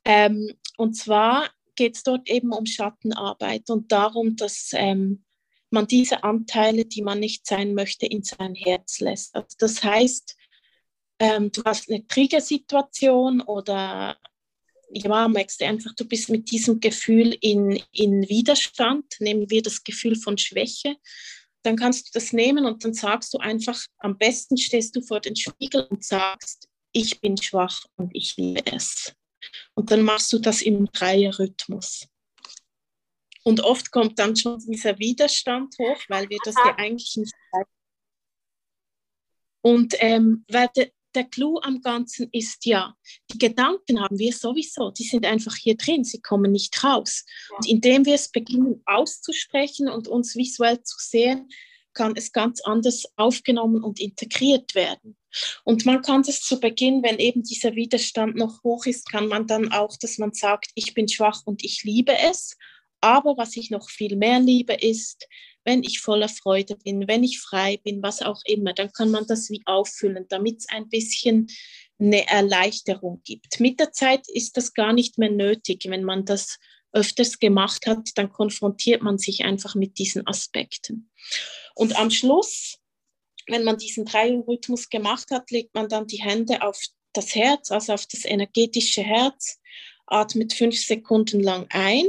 Ähm, 0.04 0.52
und 0.76 0.94
zwar 0.94 1.50
geht 1.74 1.96
es 1.96 2.02
dort 2.02 2.28
eben 2.28 2.52
um 2.52 2.66
Schattenarbeit 2.66 3.70
und 3.70 3.92
darum, 3.92 4.36
dass 4.36 4.70
ähm, 4.74 5.24
man 5.70 5.86
diese 5.86 6.22
Anteile, 6.22 6.84
die 6.84 7.02
man 7.02 7.18
nicht 7.18 7.46
sein 7.46 7.74
möchte, 7.74 8.06
in 8.06 8.22
sein 8.22 8.54
Herz 8.54 9.00
lässt. 9.00 9.34
Also 9.34 9.56
das 9.58 9.82
heißt, 9.82 10.36
ähm, 11.18 11.50
du 11.52 11.62
hast 11.64 11.88
eine 11.88 12.06
Triggersituation 12.06 13.40
oder 13.40 14.18
ja, 14.90 15.28
merkst 15.28 15.60
du 15.60 15.64
einfach, 15.64 15.94
du 15.94 16.06
bist 16.06 16.28
mit 16.28 16.50
diesem 16.50 16.80
Gefühl 16.80 17.36
in, 17.40 17.82
in 17.92 18.28
Widerstand, 18.28 19.06
nehmen 19.20 19.48
wir 19.48 19.62
das 19.62 19.84
Gefühl 19.84 20.16
von 20.16 20.36
Schwäche, 20.36 20.96
dann 21.62 21.76
kannst 21.76 22.08
du 22.08 22.10
das 22.18 22.32
nehmen 22.32 22.64
und 22.66 22.84
dann 22.84 22.92
sagst 22.92 23.32
du 23.34 23.38
einfach, 23.38 23.80
am 23.98 24.18
besten 24.18 24.56
stehst 24.56 24.94
du 24.96 25.02
vor 25.02 25.20
den 25.20 25.36
Spiegel 25.36 25.86
und 25.90 26.04
sagst, 26.04 26.68
ich 26.92 27.20
bin 27.20 27.36
schwach 27.36 27.84
und 27.96 28.14
ich 28.14 28.36
liebe 28.36 28.66
es. 28.72 29.14
Und 29.74 29.90
dann 29.90 30.02
machst 30.02 30.32
du 30.32 30.38
das 30.38 30.62
im 30.62 30.86
Dreierrhythmus. 30.86 32.08
Und 33.44 33.60
oft 33.60 33.90
kommt 33.90 34.18
dann 34.18 34.36
schon 34.36 34.58
dieser 34.58 34.98
Widerstand 34.98 35.74
hoch, 35.78 36.00
weil 36.08 36.28
wir 36.28 36.38
das 36.44 36.54
ja 36.54 36.76
eigentlich 36.76 37.16
nicht. 37.16 37.34
Und 39.62 39.94
ähm, 39.98 40.44
weil 40.48 40.68
de, 40.76 40.92
der 41.14 41.24
Clou 41.24 41.58
am 41.58 41.80
Ganzen 41.80 42.28
ist 42.32 42.64
ja, 42.66 42.94
die 43.32 43.38
Gedanken 43.38 44.00
haben 44.00 44.18
wir 44.18 44.32
sowieso, 44.32 44.90
die 44.90 45.04
sind 45.04 45.26
einfach 45.26 45.56
hier 45.56 45.76
drin, 45.76 46.04
sie 46.04 46.20
kommen 46.20 46.52
nicht 46.52 46.82
raus. 46.82 47.24
Und 47.56 47.68
indem 47.68 48.04
wir 48.04 48.14
es 48.14 48.30
beginnen 48.30 48.82
auszusprechen 48.86 49.88
und 49.88 50.08
uns 50.08 50.36
visuell 50.36 50.82
zu 50.82 50.96
sehen, 50.98 51.48
kann 51.94 52.14
es 52.16 52.32
ganz 52.32 52.60
anders 52.62 53.04
aufgenommen 53.16 53.82
und 53.82 54.00
integriert 54.00 54.74
werden. 54.74 55.16
Und 55.64 55.86
man 55.86 56.02
kann 56.02 56.22
das 56.22 56.40
zu 56.40 56.60
Beginn, 56.60 57.02
wenn 57.02 57.18
eben 57.18 57.42
dieser 57.42 57.74
Widerstand 57.74 58.36
noch 58.36 58.62
hoch 58.62 58.86
ist, 58.86 59.10
kann 59.10 59.28
man 59.28 59.46
dann 59.46 59.72
auch, 59.72 59.96
dass 59.96 60.18
man 60.18 60.32
sagt, 60.32 60.70
ich 60.74 60.94
bin 60.94 61.08
schwach 61.08 61.42
und 61.44 61.64
ich 61.64 61.84
liebe 61.84 62.16
es. 62.18 62.56
Aber 63.00 63.36
was 63.36 63.56
ich 63.56 63.70
noch 63.70 63.90
viel 63.90 64.16
mehr 64.16 64.40
liebe, 64.40 64.74
ist, 64.74 65.26
wenn 65.64 65.82
ich 65.82 66.00
voller 66.00 66.28
Freude 66.28 66.76
bin, 66.76 67.06
wenn 67.08 67.22
ich 67.22 67.40
frei 67.40 67.78
bin, 67.82 68.02
was 68.02 68.22
auch 68.22 68.40
immer, 68.44 68.72
dann 68.72 68.92
kann 68.92 69.10
man 69.10 69.26
das 69.26 69.50
wie 69.50 69.62
auffüllen, 69.66 70.26
damit 70.28 70.60
es 70.60 70.68
ein 70.68 70.88
bisschen 70.88 71.48
eine 71.98 72.26
Erleichterung 72.26 73.22
gibt. 73.24 73.60
Mit 73.60 73.78
der 73.78 73.92
Zeit 73.92 74.28
ist 74.28 74.56
das 74.56 74.74
gar 74.74 74.92
nicht 74.92 75.18
mehr 75.18 75.30
nötig. 75.30 75.86
Wenn 75.88 76.04
man 76.04 76.24
das 76.24 76.58
öfters 76.92 77.38
gemacht 77.38 77.86
hat, 77.86 78.10
dann 78.16 78.30
konfrontiert 78.30 79.02
man 79.02 79.18
sich 79.18 79.44
einfach 79.44 79.74
mit 79.74 79.98
diesen 79.98 80.26
Aspekten. 80.26 81.10
Und 81.74 81.96
am 81.96 82.10
Schluss, 82.10 82.78
wenn 83.46 83.64
man 83.64 83.78
diesen 83.78 84.04
Dreierrhythmus 84.04 84.88
gemacht 84.88 85.30
hat, 85.30 85.50
legt 85.50 85.74
man 85.74 85.88
dann 85.88 86.06
die 86.06 86.22
Hände 86.22 86.62
auf 86.62 86.78
das 87.12 87.34
Herz, 87.34 87.70
also 87.70 87.92
auf 87.92 88.06
das 88.06 88.24
energetische 88.24 89.02
Herz, 89.02 89.58
atmet 90.06 90.52
fünf 90.52 90.78
Sekunden 90.78 91.40
lang 91.40 91.66
ein 91.70 92.06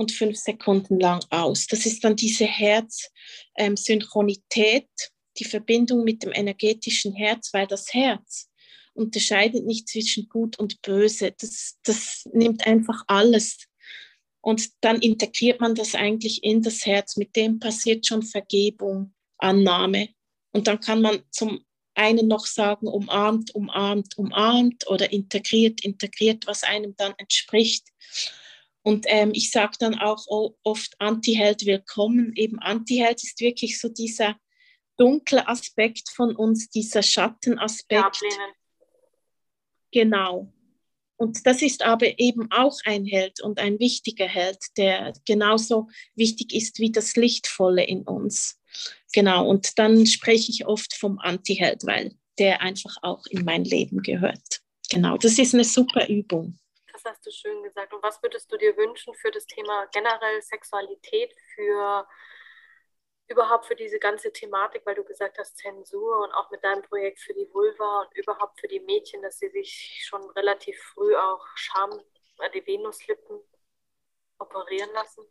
und 0.00 0.10
fünf 0.12 0.38
Sekunden 0.38 0.98
lang 0.98 1.22
aus. 1.28 1.66
Das 1.66 1.84
ist 1.84 2.02
dann 2.04 2.16
diese 2.16 2.46
Herz-Synchronität, 2.46 4.88
die 5.36 5.44
Verbindung 5.44 6.04
mit 6.04 6.22
dem 6.22 6.32
energetischen 6.32 7.12
Herz, 7.12 7.52
weil 7.52 7.66
das 7.66 7.92
Herz 7.92 8.48
unterscheidet 8.94 9.66
nicht 9.66 9.90
zwischen 9.90 10.26
gut 10.30 10.58
und 10.58 10.80
böse. 10.80 11.34
Das, 11.38 11.76
das 11.84 12.24
nimmt 12.32 12.66
einfach 12.66 13.04
alles. 13.08 13.58
Und 14.40 14.70
dann 14.80 15.02
integriert 15.02 15.60
man 15.60 15.74
das 15.74 15.94
eigentlich 15.94 16.44
in 16.44 16.62
das 16.62 16.86
Herz. 16.86 17.18
Mit 17.18 17.36
dem 17.36 17.58
passiert 17.58 18.06
schon 18.06 18.22
Vergebung, 18.22 19.12
Annahme. 19.36 20.08
Und 20.52 20.66
dann 20.66 20.80
kann 20.80 21.02
man 21.02 21.22
zum 21.30 21.62
einen 21.94 22.26
noch 22.26 22.46
sagen, 22.46 22.88
umarmt, 22.88 23.54
umarmt, 23.54 24.16
umarmt 24.16 24.88
oder 24.88 25.12
integriert, 25.12 25.84
integriert, 25.84 26.46
was 26.46 26.62
einem 26.62 26.96
dann 26.96 27.12
entspricht. 27.18 27.86
Und 28.82 29.04
ähm, 29.08 29.32
ich 29.34 29.50
sage 29.50 29.76
dann 29.78 29.98
auch 29.98 30.26
oft 30.62 30.94
Anti-Held 30.98 31.66
willkommen. 31.66 32.32
Eben 32.34 32.58
Anti-Held 32.58 33.22
ist 33.22 33.40
wirklich 33.40 33.78
so 33.78 33.88
dieser 33.88 34.36
dunkle 34.96 35.46
Aspekt 35.48 36.10
von 36.10 36.34
uns, 36.34 36.70
dieser 36.70 37.02
Schattenaspekt. 37.02 38.20
Ja, 38.22 38.36
genau. 39.92 40.52
Und 41.16 41.46
das 41.46 41.60
ist 41.60 41.82
aber 41.82 42.18
eben 42.18 42.50
auch 42.50 42.78
ein 42.86 43.04
Held 43.04 43.42
und 43.42 43.58
ein 43.58 43.78
wichtiger 43.78 44.26
Held, 44.26 44.58
der 44.78 45.12
genauso 45.26 45.88
wichtig 46.14 46.54
ist 46.54 46.78
wie 46.78 46.90
das 46.90 47.14
Lichtvolle 47.16 47.84
in 47.84 48.04
uns. 48.04 48.58
Genau, 49.12 49.46
und 49.46 49.78
dann 49.78 50.06
spreche 50.06 50.50
ich 50.50 50.66
oft 50.66 50.94
vom 50.94 51.18
Anti-Held, 51.18 51.84
weil 51.84 52.14
der 52.38 52.62
einfach 52.62 52.96
auch 53.02 53.26
in 53.26 53.44
mein 53.44 53.64
Leben 53.64 54.00
gehört. 54.02 54.60
Genau, 54.90 55.18
das 55.18 55.38
ist 55.38 55.52
eine 55.52 55.64
super 55.64 56.08
Übung. 56.08 56.58
Das 57.02 57.12
hast 57.14 57.26
du 57.26 57.30
schön 57.30 57.62
gesagt. 57.62 57.94
Und 57.94 58.02
was 58.02 58.22
würdest 58.22 58.52
du 58.52 58.58
dir 58.58 58.76
wünschen 58.76 59.14
für 59.14 59.30
das 59.30 59.46
Thema 59.46 59.86
generell 59.86 60.42
Sexualität, 60.42 61.34
für 61.54 62.06
überhaupt 63.28 63.66
für 63.66 63.76
diese 63.76 63.98
ganze 63.98 64.32
Thematik, 64.32 64.84
weil 64.84 64.96
du 64.96 65.04
gesagt 65.04 65.38
hast, 65.38 65.56
Zensur 65.56 66.22
und 66.24 66.32
auch 66.32 66.50
mit 66.50 66.62
deinem 66.64 66.82
Projekt 66.82 67.20
für 67.20 67.32
die 67.32 67.48
Vulva 67.52 68.02
und 68.02 68.16
überhaupt 68.16 68.60
für 68.60 68.68
die 68.68 68.80
Mädchen, 68.80 69.22
dass 69.22 69.38
sie 69.38 69.48
sich 69.48 70.04
schon 70.06 70.28
relativ 70.30 70.78
früh 70.82 71.16
auch 71.16 71.46
Scham, 71.54 71.90
äh, 72.38 72.50
die 72.50 72.66
Venuslippen 72.66 73.40
operieren 74.38 74.92
lassen? 74.92 75.24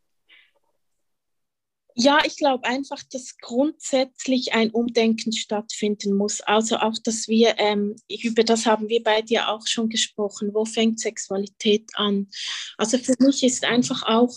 Ja, 2.01 2.19
ich 2.23 2.37
glaube 2.37 2.63
einfach, 2.63 3.03
dass 3.11 3.37
grundsätzlich 3.39 4.53
ein 4.53 4.71
Umdenken 4.71 5.33
stattfinden 5.33 6.13
muss. 6.13 6.39
Also 6.39 6.77
auch, 6.77 6.97
dass 7.03 7.27
wir, 7.27 7.55
ähm, 7.57 7.97
über 8.07 8.45
das 8.45 8.65
haben 8.65 8.87
wir 8.87 9.03
bei 9.03 9.21
dir 9.21 9.49
auch 9.49 9.67
schon 9.67 9.89
gesprochen, 9.89 10.51
wo 10.53 10.63
fängt 10.63 11.01
Sexualität 11.01 11.89
an? 11.95 12.29
Also 12.77 12.99
für 12.99 13.15
mich 13.19 13.43
ist 13.43 13.65
einfach 13.65 14.03
auch 14.03 14.33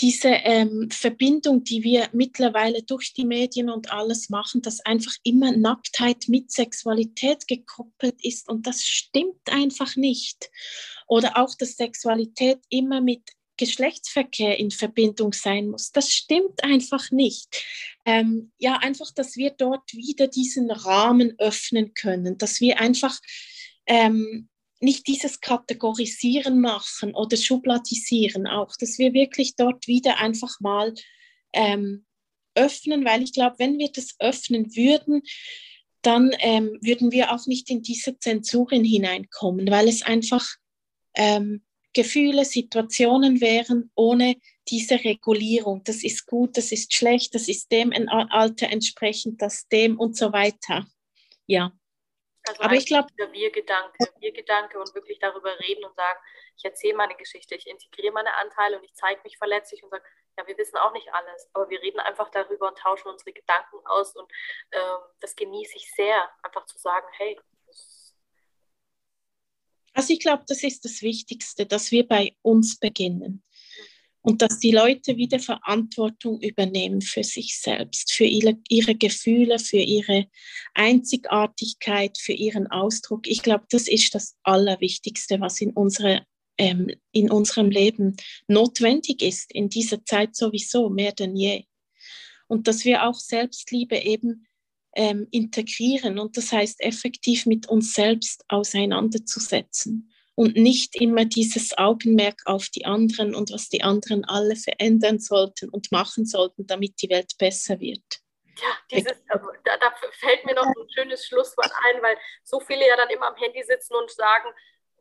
diese 0.00 0.28
ähm, 0.28 0.88
Verbindung, 0.90 1.62
die 1.62 1.82
wir 1.82 2.08
mittlerweile 2.12 2.82
durch 2.82 3.12
die 3.12 3.26
Medien 3.26 3.68
und 3.68 3.92
alles 3.92 4.30
machen, 4.30 4.62
dass 4.62 4.80
einfach 4.80 5.12
immer 5.24 5.52
Nacktheit 5.52 6.24
mit 6.28 6.50
Sexualität 6.50 7.46
gekoppelt 7.48 8.16
ist 8.24 8.48
und 8.48 8.66
das 8.66 8.86
stimmt 8.86 9.50
einfach 9.50 9.94
nicht. 9.96 10.50
Oder 11.06 11.36
auch, 11.36 11.54
dass 11.54 11.76
Sexualität 11.76 12.60
immer 12.70 13.02
mit 13.02 13.22
Geschlechtsverkehr 13.58 14.58
in 14.58 14.70
Verbindung 14.70 15.34
sein 15.34 15.68
muss. 15.68 15.92
Das 15.92 16.10
stimmt 16.10 16.64
einfach 16.64 17.10
nicht. 17.10 17.62
Ähm, 18.06 18.52
ja, 18.56 18.78
einfach, 18.78 19.10
dass 19.12 19.36
wir 19.36 19.50
dort 19.50 19.92
wieder 19.92 20.28
diesen 20.28 20.70
Rahmen 20.70 21.34
öffnen 21.38 21.92
können, 21.92 22.38
dass 22.38 22.62
wir 22.62 22.80
einfach 22.80 23.18
ähm, 23.86 24.48
nicht 24.80 25.06
dieses 25.06 25.40
Kategorisieren 25.40 26.60
machen 26.60 27.14
oder 27.14 27.36
Schubladisieren 27.36 28.46
auch, 28.46 28.76
dass 28.76 28.98
wir 28.98 29.12
wirklich 29.12 29.56
dort 29.56 29.86
wieder 29.86 30.18
einfach 30.18 30.60
mal 30.60 30.94
ähm, 31.52 32.06
öffnen, 32.54 33.04
weil 33.04 33.22
ich 33.22 33.32
glaube, 33.32 33.56
wenn 33.58 33.78
wir 33.78 33.90
das 33.92 34.14
öffnen 34.18 34.74
würden, 34.76 35.22
dann 36.02 36.30
ähm, 36.40 36.78
würden 36.80 37.10
wir 37.10 37.32
auch 37.32 37.46
nicht 37.46 37.70
in 37.70 37.82
diese 37.82 38.18
Zensuren 38.18 38.84
hineinkommen, 38.84 39.70
weil 39.70 39.88
es 39.88 40.02
einfach 40.02 40.46
ähm, 41.14 41.62
Gefühle, 41.94 42.44
Situationen 42.44 43.40
wären 43.40 43.90
ohne 43.94 44.36
diese 44.68 45.02
Regulierung. 45.02 45.82
Das 45.84 46.04
ist 46.04 46.26
gut, 46.26 46.56
das 46.56 46.72
ist 46.72 46.92
schlecht, 46.94 47.34
das 47.34 47.48
ist 47.48 47.72
dem 47.72 47.92
Alter 48.08 48.68
entsprechend, 48.68 49.40
das 49.40 49.68
dem 49.68 49.98
und 49.98 50.16
so 50.16 50.32
weiter. 50.32 50.86
Ja. 51.46 51.72
Also 52.46 52.62
aber 52.62 52.74
ich 52.74 52.86
glaube, 52.86 53.08
der 53.18 53.32
Wir-Gedanke, 53.32 53.98
Wir-Gedanke 54.20 54.78
und 54.78 54.94
wirklich 54.94 55.18
darüber 55.18 55.58
reden 55.60 55.84
und 55.84 55.94
sagen, 55.94 56.18
ich 56.56 56.64
erzähle 56.64 56.96
meine 56.96 57.14
Geschichte, 57.14 57.54
ich 57.54 57.66
integriere 57.66 58.12
meine 58.12 58.34
Anteile 58.34 58.78
und 58.78 58.84
ich 58.84 58.94
zeige 58.94 59.20
mich 59.22 59.36
verletzlich 59.36 59.82
und 59.82 59.90
sage, 59.90 60.04
ja, 60.36 60.46
wir 60.46 60.56
wissen 60.56 60.76
auch 60.76 60.92
nicht 60.92 61.12
alles, 61.12 61.50
aber 61.52 61.68
wir 61.68 61.80
reden 61.82 62.00
einfach 62.00 62.30
darüber 62.30 62.68
und 62.68 62.78
tauschen 62.78 63.08
unsere 63.08 63.32
Gedanken 63.32 63.78
aus 63.84 64.14
und 64.16 64.30
ähm, 64.72 64.98
das 65.20 65.36
genieße 65.36 65.76
ich 65.76 65.92
sehr, 65.92 66.30
einfach 66.42 66.64
zu 66.66 66.78
sagen, 66.78 67.06
hey. 67.12 67.38
Also 69.98 70.12
ich 70.12 70.20
glaube, 70.20 70.44
das 70.46 70.62
ist 70.62 70.84
das 70.84 71.02
Wichtigste, 71.02 71.66
dass 71.66 71.90
wir 71.90 72.06
bei 72.06 72.36
uns 72.42 72.78
beginnen 72.78 73.42
und 74.20 74.42
dass 74.42 74.60
die 74.60 74.70
Leute 74.70 75.16
wieder 75.16 75.40
Verantwortung 75.40 76.40
übernehmen 76.40 77.00
für 77.00 77.24
sich 77.24 77.58
selbst, 77.58 78.12
für 78.12 78.22
ihre, 78.22 78.58
ihre 78.68 78.94
Gefühle, 78.94 79.58
für 79.58 79.80
ihre 79.80 80.26
Einzigartigkeit, 80.74 82.16
für 82.16 82.32
ihren 82.32 82.68
Ausdruck. 82.68 83.26
Ich 83.26 83.42
glaube, 83.42 83.64
das 83.70 83.88
ist 83.88 84.14
das 84.14 84.36
Allerwichtigste, 84.44 85.40
was 85.40 85.60
in, 85.60 85.72
unsere, 85.72 86.24
ähm, 86.58 86.92
in 87.10 87.28
unserem 87.28 87.68
Leben 87.68 88.14
notwendig 88.46 89.20
ist, 89.20 89.52
in 89.52 89.68
dieser 89.68 90.04
Zeit 90.04 90.36
sowieso 90.36 90.90
mehr 90.90 91.10
denn 91.10 91.34
je. 91.34 91.64
Und 92.46 92.68
dass 92.68 92.84
wir 92.84 93.04
auch 93.04 93.18
Selbstliebe 93.18 93.96
eben 93.96 94.46
ähm, 94.98 95.28
integrieren 95.30 96.18
und 96.18 96.36
das 96.36 96.50
heißt 96.50 96.80
effektiv 96.80 97.46
mit 97.46 97.68
uns 97.68 97.94
selbst 97.94 98.44
auseinanderzusetzen 98.48 100.12
und 100.34 100.56
nicht 100.56 101.00
immer 101.00 101.24
dieses 101.24 101.78
Augenmerk 101.78 102.42
auf 102.46 102.68
die 102.68 102.84
anderen 102.84 103.36
und 103.36 103.52
was 103.52 103.68
die 103.68 103.84
anderen 103.84 104.24
alle 104.24 104.56
verändern 104.56 105.20
sollten 105.20 105.68
und 105.68 105.92
machen 105.92 106.26
sollten, 106.26 106.66
damit 106.66 107.00
die 107.00 107.10
Welt 107.10 107.38
besser 107.38 107.78
wird. 107.78 108.02
Ja, 108.60 108.76
dieses, 108.90 109.12
da, 109.28 109.38
da, 109.76 109.94
fällt 110.18 110.44
mir 110.44 110.54
noch 110.54 110.66
ein 110.66 110.90
schönes 110.92 111.24
Schlusswort 111.24 111.70
ein, 111.86 112.02
weil 112.02 112.16
so 112.42 112.58
viele 112.58 112.84
ja 112.84 112.96
dann 112.96 113.10
immer 113.10 113.28
am 113.28 113.36
Handy 113.36 113.62
sitzen 113.62 113.94
und 113.94 114.10
sagen, 114.10 114.48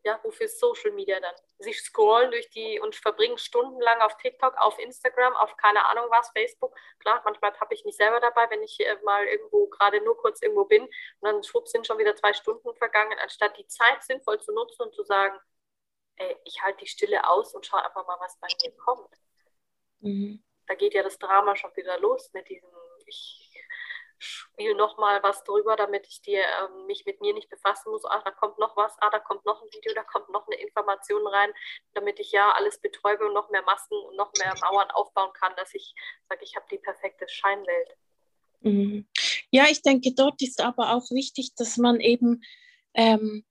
Ja, 0.08 0.18
wofür 0.24 0.48
Social 0.48 0.92
Media 0.92 1.20
dann? 1.20 1.36
Sie 1.60 1.74
scrollen 1.74 2.32
durch 2.32 2.50
die 2.52 2.80
und 2.80 2.96
verbringen 2.96 3.38
stundenlang 3.38 4.00
auf 4.00 4.16
TikTok, 4.16 4.56
auf 4.58 4.80
Instagram, 4.80 5.36
auf 5.36 5.58
keine 5.58 5.84
Ahnung 5.86 6.06
was, 6.10 6.30
Facebook. 6.30 6.74
Klar, 7.00 7.22
manchmal 7.26 7.54
habe 7.60 7.74
ich 7.74 7.84
mich 7.84 7.98
selber 7.98 8.22
dabei, 8.22 8.50
wenn 8.50 8.64
ich 8.64 8.80
äh, 8.80 8.98
mal 9.04 9.26
irgendwo 9.26 9.68
gerade 9.68 10.00
nur 10.00 10.16
kurz 10.16 10.42
irgendwo 10.42 10.64
bin 10.64 10.84
und 10.84 10.92
dann 11.24 11.44
schwupp 11.44 11.68
sind 11.68 11.86
schon 11.86 11.98
wieder 11.98 12.16
zwei 12.16 12.32
Stunden 12.32 12.74
vergangen, 12.76 13.20
anstatt 13.22 13.58
die 13.58 13.68
Zeit 13.68 14.02
sinnvoll 14.02 14.40
zu 14.40 14.54
nutzen 14.54 14.84
und 14.84 14.96
zu 14.96 15.04
sagen, 15.04 15.38
ey, 16.16 16.38
ich 16.46 16.62
halte 16.62 16.80
die 16.80 16.88
Stille 16.88 17.30
aus 17.30 17.54
und 17.54 17.66
schaue 17.66 17.84
einfach 17.84 18.08
mal, 18.08 18.18
was 18.22 18.40
bei 18.40 18.48
mir 18.64 18.78
kommt. 18.78 19.14
Mhm. 20.00 20.42
Da 20.68 20.76
geht 20.76 20.94
ja 20.94 21.04
das 21.04 21.20
Drama 21.20 21.58
schon 21.58 21.76
wieder 21.76 22.00
los 22.00 22.32
mit 22.32 22.48
diesem, 22.48 22.70
ich 23.08 23.47
spiele 24.20 24.76
noch 24.76 24.98
mal 24.98 25.22
was 25.24 25.44
drüber, 25.44 25.76
damit 25.76 26.08
ich 26.08 26.22
dir, 26.22 26.42
ähm, 26.42 26.86
mich 26.88 27.06
mit 27.06 27.22
mir 27.22 27.34
nicht 27.34 27.50
befassen 27.50 27.92
muss. 27.92 28.06
Ah, 28.06 28.22
da 28.24 28.32
kommt 28.32 28.58
noch 28.60 28.76
was, 28.76 28.94
ah, 29.00 29.10
da 29.12 29.20
kommt 29.20 29.46
noch 29.46 29.62
ein 29.62 29.70
Video, 29.72 29.94
da 29.94 30.04
kommt 30.04 30.30
noch 30.30 30.48
eine 30.48 30.56
Information 30.58 31.26
rein, 31.28 31.52
damit 31.94 32.20
ich 32.20 32.32
ja 32.32 32.52
alles 32.52 32.80
betäube 32.80 33.26
und 33.26 33.34
noch 33.34 33.50
mehr 33.50 33.64
Masken 33.64 33.96
und 33.96 34.16
noch 34.16 34.32
mehr 34.40 34.54
Mauern 34.62 34.92
aufbauen 34.92 35.32
kann, 35.34 35.54
dass 35.56 35.74
ich 35.74 35.94
sage, 36.30 36.44
ich 36.44 36.56
habe 36.56 36.66
die 36.72 36.78
perfekte 36.78 37.28
Scheinwelt. 37.28 37.98
Mhm. 38.62 39.08
Ja, 39.52 39.66
ich 39.70 39.82
denke, 39.82 40.14
dort 40.14 40.42
ist 40.42 40.62
aber 40.62 40.94
auch 40.94 41.10
wichtig, 41.12 41.56
dass 41.56 41.78
man 41.78 42.00
eben 42.00 42.44
ähm, 42.94 43.46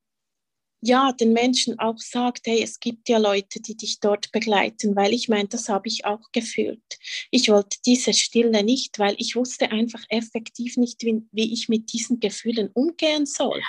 ja, 0.81 1.12
den 1.12 1.33
Menschen 1.33 1.79
auch 1.79 1.99
sagt, 1.99 2.47
hey, 2.47 2.62
es 2.62 2.81
gibt 2.81 3.09
ja 3.09 3.18
Leute, 3.18 3.61
die 3.61 3.77
dich 3.77 4.01
dort 4.01 4.31
begleiten, 4.33 4.95
weil 4.95 5.12
ich 5.12 5.29
meine, 5.29 5.49
das 5.49 5.68
habe 5.68 5.89
ich 5.89 6.05
auch 6.05 6.31
gefühlt. 6.33 6.83
Ich 7.31 7.49
wollte 7.49 7.79
diese 7.85 8.12
Stille 8.12 8.62
nicht, 8.62 8.99
weil 8.99 9.14
ich 9.18 9.37
wusste 9.37 9.70
einfach 9.72 10.05
effektiv 10.09 10.77
nicht, 10.77 11.03
wie, 11.03 11.22
wie 11.33 11.53
ich 11.53 11.68
mit 11.68 11.93
diesen 11.93 12.20
Gefühlen 12.20 12.70
umgehen 12.74 13.27
soll. 13.27 13.62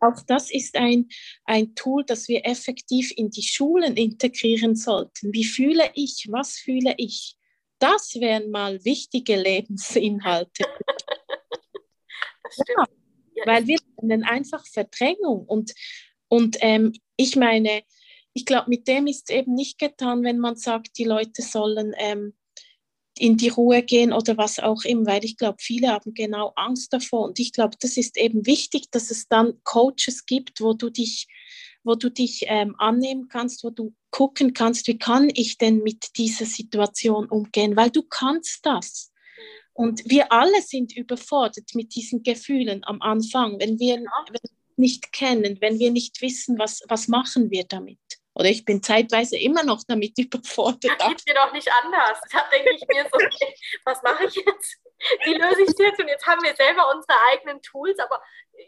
Auch 0.00 0.20
das 0.26 0.50
ist 0.50 0.76
ein, 0.76 1.08
ein 1.44 1.74
Tool, 1.74 2.04
das 2.04 2.26
wir 2.28 2.44
effektiv 2.44 3.12
in 3.16 3.30
die 3.30 3.42
Schulen 3.42 3.96
integrieren 3.96 4.74
sollten. 4.74 5.32
Wie 5.32 5.44
fühle 5.44 5.90
ich? 5.94 6.26
Was 6.30 6.58
fühle 6.58 6.94
ich? 6.96 7.36
Das 7.78 8.16
wären 8.18 8.50
mal 8.50 8.84
wichtige 8.84 9.36
Lebensinhalte. 9.36 10.64
Ja, 12.76 12.84
weil 13.46 13.66
wir 13.66 13.78
nennen 14.02 14.24
einfach 14.24 14.66
Verdrängung 14.66 15.46
und 15.46 15.72
und 16.32 16.56
ähm, 16.60 16.94
ich 17.18 17.36
meine, 17.36 17.82
ich 18.32 18.46
glaube, 18.46 18.70
mit 18.70 18.88
dem 18.88 19.06
ist 19.06 19.28
es 19.28 19.36
eben 19.36 19.54
nicht 19.54 19.78
getan, 19.78 20.24
wenn 20.24 20.38
man 20.38 20.56
sagt, 20.56 20.96
die 20.96 21.04
Leute 21.04 21.42
sollen 21.42 21.92
ähm, 21.98 22.32
in 23.18 23.36
die 23.36 23.50
Ruhe 23.50 23.82
gehen 23.82 24.14
oder 24.14 24.38
was 24.38 24.58
auch 24.58 24.82
immer, 24.84 25.04
weil 25.04 25.26
ich 25.26 25.36
glaube, 25.36 25.58
viele 25.60 25.88
haben 25.88 26.14
genau 26.14 26.54
Angst 26.56 26.90
davor. 26.90 27.26
Und 27.26 27.38
ich 27.38 27.52
glaube, 27.52 27.76
das 27.78 27.98
ist 27.98 28.16
eben 28.16 28.46
wichtig, 28.46 28.90
dass 28.90 29.10
es 29.10 29.28
dann 29.28 29.60
Coaches 29.64 30.24
gibt, 30.24 30.62
wo 30.62 30.72
du 30.72 30.88
dich, 30.88 31.26
wo 31.84 31.96
du 31.96 32.10
dich 32.10 32.46
ähm, 32.46 32.76
annehmen 32.78 33.28
kannst, 33.28 33.62
wo 33.62 33.68
du 33.68 33.92
gucken 34.10 34.54
kannst, 34.54 34.88
wie 34.88 34.96
kann 34.96 35.28
ich 35.34 35.58
denn 35.58 35.82
mit 35.82 36.16
dieser 36.16 36.46
Situation 36.46 37.26
umgehen, 37.28 37.76
weil 37.76 37.90
du 37.90 38.04
kannst 38.04 38.64
das. 38.64 39.12
Und 39.74 40.08
wir 40.08 40.32
alle 40.32 40.62
sind 40.62 40.96
überfordert 40.96 41.74
mit 41.74 41.94
diesen 41.94 42.22
Gefühlen 42.22 42.84
am 42.84 43.02
Anfang. 43.02 43.60
Wenn 43.60 43.78
wir, 43.78 43.96
wenn 43.96 44.61
nicht 44.82 45.12
kennen, 45.12 45.58
wenn 45.62 45.78
wir 45.78 45.90
nicht 45.90 46.20
wissen, 46.20 46.58
was, 46.58 46.82
was 46.88 47.08
machen 47.08 47.50
wir 47.50 47.64
damit. 47.64 47.98
Oder 48.34 48.48
ich 48.48 48.64
bin 48.64 48.82
zeitweise 48.82 49.38
immer 49.38 49.62
noch 49.62 49.82
damit 49.86 50.18
überfordert. 50.18 50.84
Das 50.98 51.08
geht 51.08 51.22
mir 51.26 51.34
doch 51.34 51.52
nicht 51.52 51.70
anders. 51.82 52.20
Da 52.30 52.44
denke 52.52 52.72
ich 52.74 52.86
mir 52.88 53.04
so, 53.04 53.14
okay, 53.14 53.54
was 53.84 54.02
mache 54.02 54.26
ich 54.26 54.34
jetzt? 54.34 54.78
Wie 55.24 55.34
löse 55.34 55.62
ich 55.62 55.78
jetzt? 55.78 56.00
Und 56.00 56.08
jetzt 56.08 56.26
haben 56.26 56.42
wir 56.42 56.54
selber 56.54 56.94
unsere 56.94 57.18
eigenen 57.30 57.60
Tools, 57.62 57.98
aber 57.98 58.22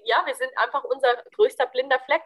ja, 0.04 0.22
wir 0.26 0.34
sind 0.34 0.50
einfach 0.56 0.82
unser 0.84 1.22
größter 1.34 1.66
blinder 1.66 2.00
Fleck. 2.06 2.22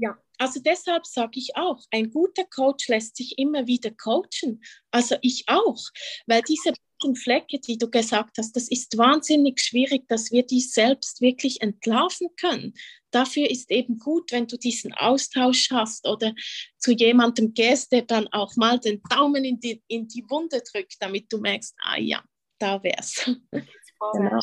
Ja, 0.00 0.16
also 0.38 0.60
deshalb 0.60 1.06
sage 1.06 1.40
ich 1.40 1.56
auch, 1.56 1.80
ein 1.90 2.10
guter 2.10 2.44
Coach 2.44 2.88
lässt 2.88 3.16
sich 3.16 3.36
immer 3.38 3.66
wieder 3.66 3.90
coachen. 3.90 4.62
Also 4.92 5.16
ich 5.22 5.44
auch, 5.48 5.80
weil 6.26 6.42
diese 6.42 6.72
Flecke, 7.14 7.58
die 7.60 7.78
du 7.78 7.90
gesagt 7.90 8.38
hast, 8.38 8.52
das 8.56 8.68
ist 8.68 8.96
wahnsinnig 8.96 9.60
schwierig, 9.60 10.06
dass 10.08 10.30
wir 10.30 10.44
die 10.44 10.60
selbst 10.60 11.20
wirklich 11.20 11.60
entlarven 11.60 12.28
können. 12.40 12.74
Dafür 13.10 13.50
ist 13.50 13.70
eben 13.70 13.98
gut, 13.98 14.30
wenn 14.32 14.46
du 14.46 14.56
diesen 14.56 14.92
Austausch 14.94 15.70
hast 15.70 16.06
oder 16.06 16.34
zu 16.78 16.92
jemandem 16.92 17.54
gehst, 17.54 17.92
der 17.92 18.02
dann 18.02 18.28
auch 18.28 18.54
mal 18.56 18.78
den 18.78 19.00
Daumen 19.10 19.44
in 19.44 19.58
die, 19.58 19.82
in 19.88 20.06
die 20.06 20.24
Wunde 20.28 20.62
drückt, 20.72 20.96
damit 21.00 21.32
du 21.32 21.38
merkst, 21.38 21.74
ah 21.82 21.98
ja, 21.98 22.22
da 22.58 22.82
wär's. 22.82 23.30
Genau. 24.12 24.38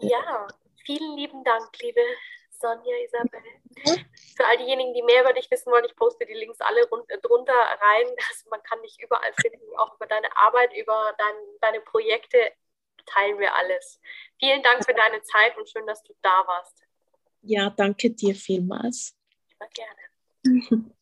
Ja, 0.00 0.48
vielen 0.84 1.16
lieben 1.16 1.44
Dank, 1.44 1.68
liebe 1.80 2.00
Sonja 2.60 2.96
Isabel. 3.04 3.40
Für 4.36 4.46
all 4.46 4.58
diejenigen, 4.58 4.94
die 4.94 5.02
mehr 5.02 5.22
über 5.22 5.32
dich 5.32 5.50
wissen 5.50 5.72
wollen, 5.72 5.84
ich 5.84 5.96
poste 5.96 6.26
die 6.26 6.34
Links 6.34 6.60
alle 6.60 6.86
rund, 6.88 7.08
drunter 7.22 7.52
rein. 7.52 8.06
Also 8.30 8.48
man 8.50 8.62
kann 8.62 8.80
dich 8.82 8.98
überall 9.00 9.32
finden, 9.40 9.64
auch 9.78 9.94
über 9.96 10.06
deine 10.06 10.28
Arbeit, 10.36 10.72
über 10.76 11.14
dein, 11.18 11.34
deine 11.60 11.80
Projekte 11.80 12.52
teilen 13.06 13.38
wir 13.38 13.54
alles. 13.54 14.00
Vielen 14.38 14.62
Dank 14.62 14.84
für 14.84 14.94
deine 14.94 15.22
Zeit 15.22 15.56
und 15.56 15.68
schön, 15.68 15.86
dass 15.86 16.02
du 16.02 16.14
da 16.22 16.44
warst. 16.46 16.84
Ja, 17.42 17.70
danke 17.70 18.10
dir 18.10 18.34
vielmals. 18.34 19.16
Immer 19.58 19.68
gerne. 19.70 20.00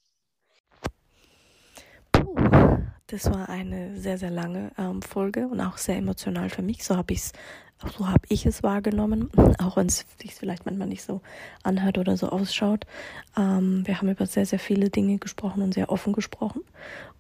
Puh, 2.13 2.37
das 3.07 3.31
war 3.33 3.49
eine 3.49 3.97
sehr, 3.97 4.19
sehr 4.19 4.31
lange 4.31 4.73
ähm, 4.79 5.03
Folge 5.03 5.49
und 5.49 5.61
auch 5.61 5.79
sehr 5.79 5.97
emotional 5.97 6.51
für 6.51 6.63
mich. 6.63 6.85
So 6.85 6.97
habe 6.97 7.13
ich 7.13 7.21
es 7.21 7.33
so 7.97 8.09
habe 8.09 8.23
ich 8.29 8.45
es 8.45 8.63
wahrgenommen, 8.63 9.31
auch 9.63 9.77
wenn 9.77 9.87
es 9.87 10.05
sich 10.21 10.35
vielleicht 10.35 10.67
manchmal 10.67 10.89
nicht 10.89 11.03
so 11.03 11.21
anhört 11.63 11.99
oder 11.99 12.17
so 12.17 12.29
ausschaut. 12.29 12.87
Ähm, 13.37 13.87
wir 13.87 13.99
haben 13.99 14.09
über 14.09 14.27
sehr, 14.27 14.47
sehr 14.47 14.59
viele 14.59 14.91
Dinge 14.91 15.19
gesprochen 15.19 15.63
und 15.63 15.75
sehr 15.75 15.91
offen 15.91 16.13
gesprochen. 16.13 16.63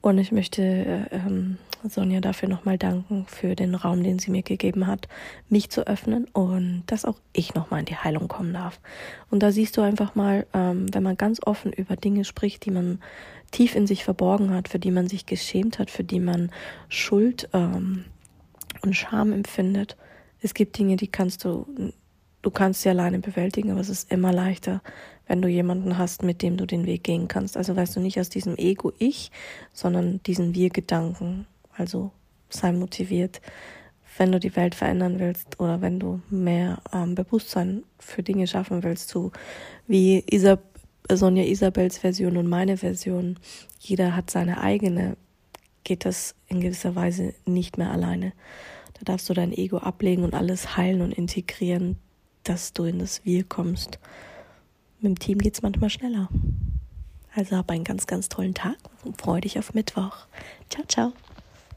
Und 0.00 0.18
ich 0.18 0.32
möchte 0.32 0.62
äh, 0.62 1.16
ähm, 1.16 1.58
Sonja 1.84 2.20
dafür 2.20 2.48
nochmal 2.48 2.78
danken 2.78 3.26
für 3.28 3.54
den 3.54 3.74
Raum, 3.74 4.02
den 4.02 4.18
sie 4.18 4.30
mir 4.30 4.42
gegeben 4.42 4.86
hat, 4.86 5.08
mich 5.48 5.70
zu 5.70 5.86
öffnen 5.86 6.24
und 6.32 6.82
dass 6.86 7.04
auch 7.04 7.16
ich 7.32 7.54
nochmal 7.54 7.80
in 7.80 7.86
die 7.86 7.96
Heilung 7.96 8.28
kommen 8.28 8.52
darf. 8.52 8.80
Und 9.30 9.42
da 9.42 9.52
siehst 9.52 9.76
du 9.76 9.80
einfach 9.80 10.14
mal, 10.14 10.46
ähm, 10.54 10.86
wenn 10.92 11.02
man 11.02 11.16
ganz 11.16 11.40
offen 11.44 11.72
über 11.72 11.96
Dinge 11.96 12.24
spricht, 12.24 12.64
die 12.64 12.70
man 12.70 13.00
tief 13.50 13.74
in 13.74 13.86
sich 13.86 14.04
verborgen 14.04 14.52
hat, 14.52 14.68
für 14.68 14.78
die 14.78 14.90
man 14.90 15.08
sich 15.08 15.24
geschämt 15.24 15.78
hat, 15.78 15.90
für 15.90 16.04
die 16.04 16.20
man 16.20 16.50
Schuld 16.88 17.48
ähm, 17.52 18.04
und 18.82 18.94
Scham 18.94 19.32
empfindet, 19.32 19.96
es 20.40 20.54
gibt 20.54 20.78
Dinge, 20.78 20.96
die 20.96 21.08
kannst 21.08 21.44
du, 21.44 21.66
du 22.42 22.50
kannst 22.50 22.82
sie 22.82 22.88
alleine 22.88 23.18
bewältigen, 23.18 23.70
aber 23.70 23.80
es 23.80 23.88
ist 23.88 24.10
immer 24.10 24.32
leichter, 24.32 24.82
wenn 25.26 25.42
du 25.42 25.48
jemanden 25.48 25.98
hast, 25.98 26.22
mit 26.22 26.42
dem 26.42 26.56
du 26.56 26.66
den 26.66 26.86
Weg 26.86 27.04
gehen 27.04 27.28
kannst. 27.28 27.56
Also 27.56 27.76
weißt 27.76 27.96
du 27.96 28.00
nicht 28.00 28.18
aus 28.18 28.28
diesem 28.28 28.56
Ego-Ich, 28.56 29.30
sondern 29.72 30.22
diesen 30.24 30.54
Wir-Gedanken. 30.54 31.46
Also 31.76 32.12
sei 32.48 32.72
motiviert, 32.72 33.40
wenn 34.16 34.32
du 34.32 34.40
die 34.40 34.56
Welt 34.56 34.74
verändern 34.74 35.18
willst 35.18 35.60
oder 35.60 35.80
wenn 35.80 36.00
du 36.00 36.20
mehr 36.30 36.80
ähm, 36.92 37.14
Bewusstsein 37.14 37.84
für 37.98 38.22
Dinge 38.22 38.46
schaffen 38.46 38.82
willst, 38.82 39.10
so 39.10 39.32
wie 39.86 40.24
Isab 40.30 40.60
Sonja 41.10 41.44
Isabels 41.44 41.98
Version 41.98 42.36
und 42.36 42.48
meine 42.48 42.76
Version. 42.76 43.38
Jeder 43.80 44.14
hat 44.14 44.30
seine 44.30 44.60
eigene, 44.60 45.16
geht 45.84 46.04
das 46.04 46.34
in 46.48 46.60
gewisser 46.60 46.94
Weise 46.94 47.34
nicht 47.46 47.78
mehr 47.78 47.90
alleine. 47.90 48.32
Da 48.98 49.12
darfst 49.12 49.28
du 49.28 49.34
dein 49.34 49.52
Ego 49.52 49.78
ablegen 49.78 50.24
und 50.24 50.34
alles 50.34 50.76
heilen 50.76 51.02
und 51.02 51.12
integrieren, 51.12 51.96
dass 52.44 52.72
du 52.72 52.84
in 52.84 52.98
das 52.98 53.24
Wir 53.24 53.44
kommst. 53.44 53.98
Mit 55.00 55.10
dem 55.10 55.18
Team 55.18 55.38
geht 55.38 55.54
es 55.54 55.62
manchmal 55.62 55.90
schneller. 55.90 56.28
Also 57.34 57.56
hab 57.56 57.70
einen 57.70 57.84
ganz, 57.84 58.06
ganz 58.06 58.28
tollen 58.28 58.54
Tag 58.54 58.76
und 59.04 59.20
freue 59.20 59.42
dich 59.42 59.58
auf 59.58 59.74
Mittwoch. 59.74 60.26
Ciao, 60.70 60.84
ciao. 60.86 61.12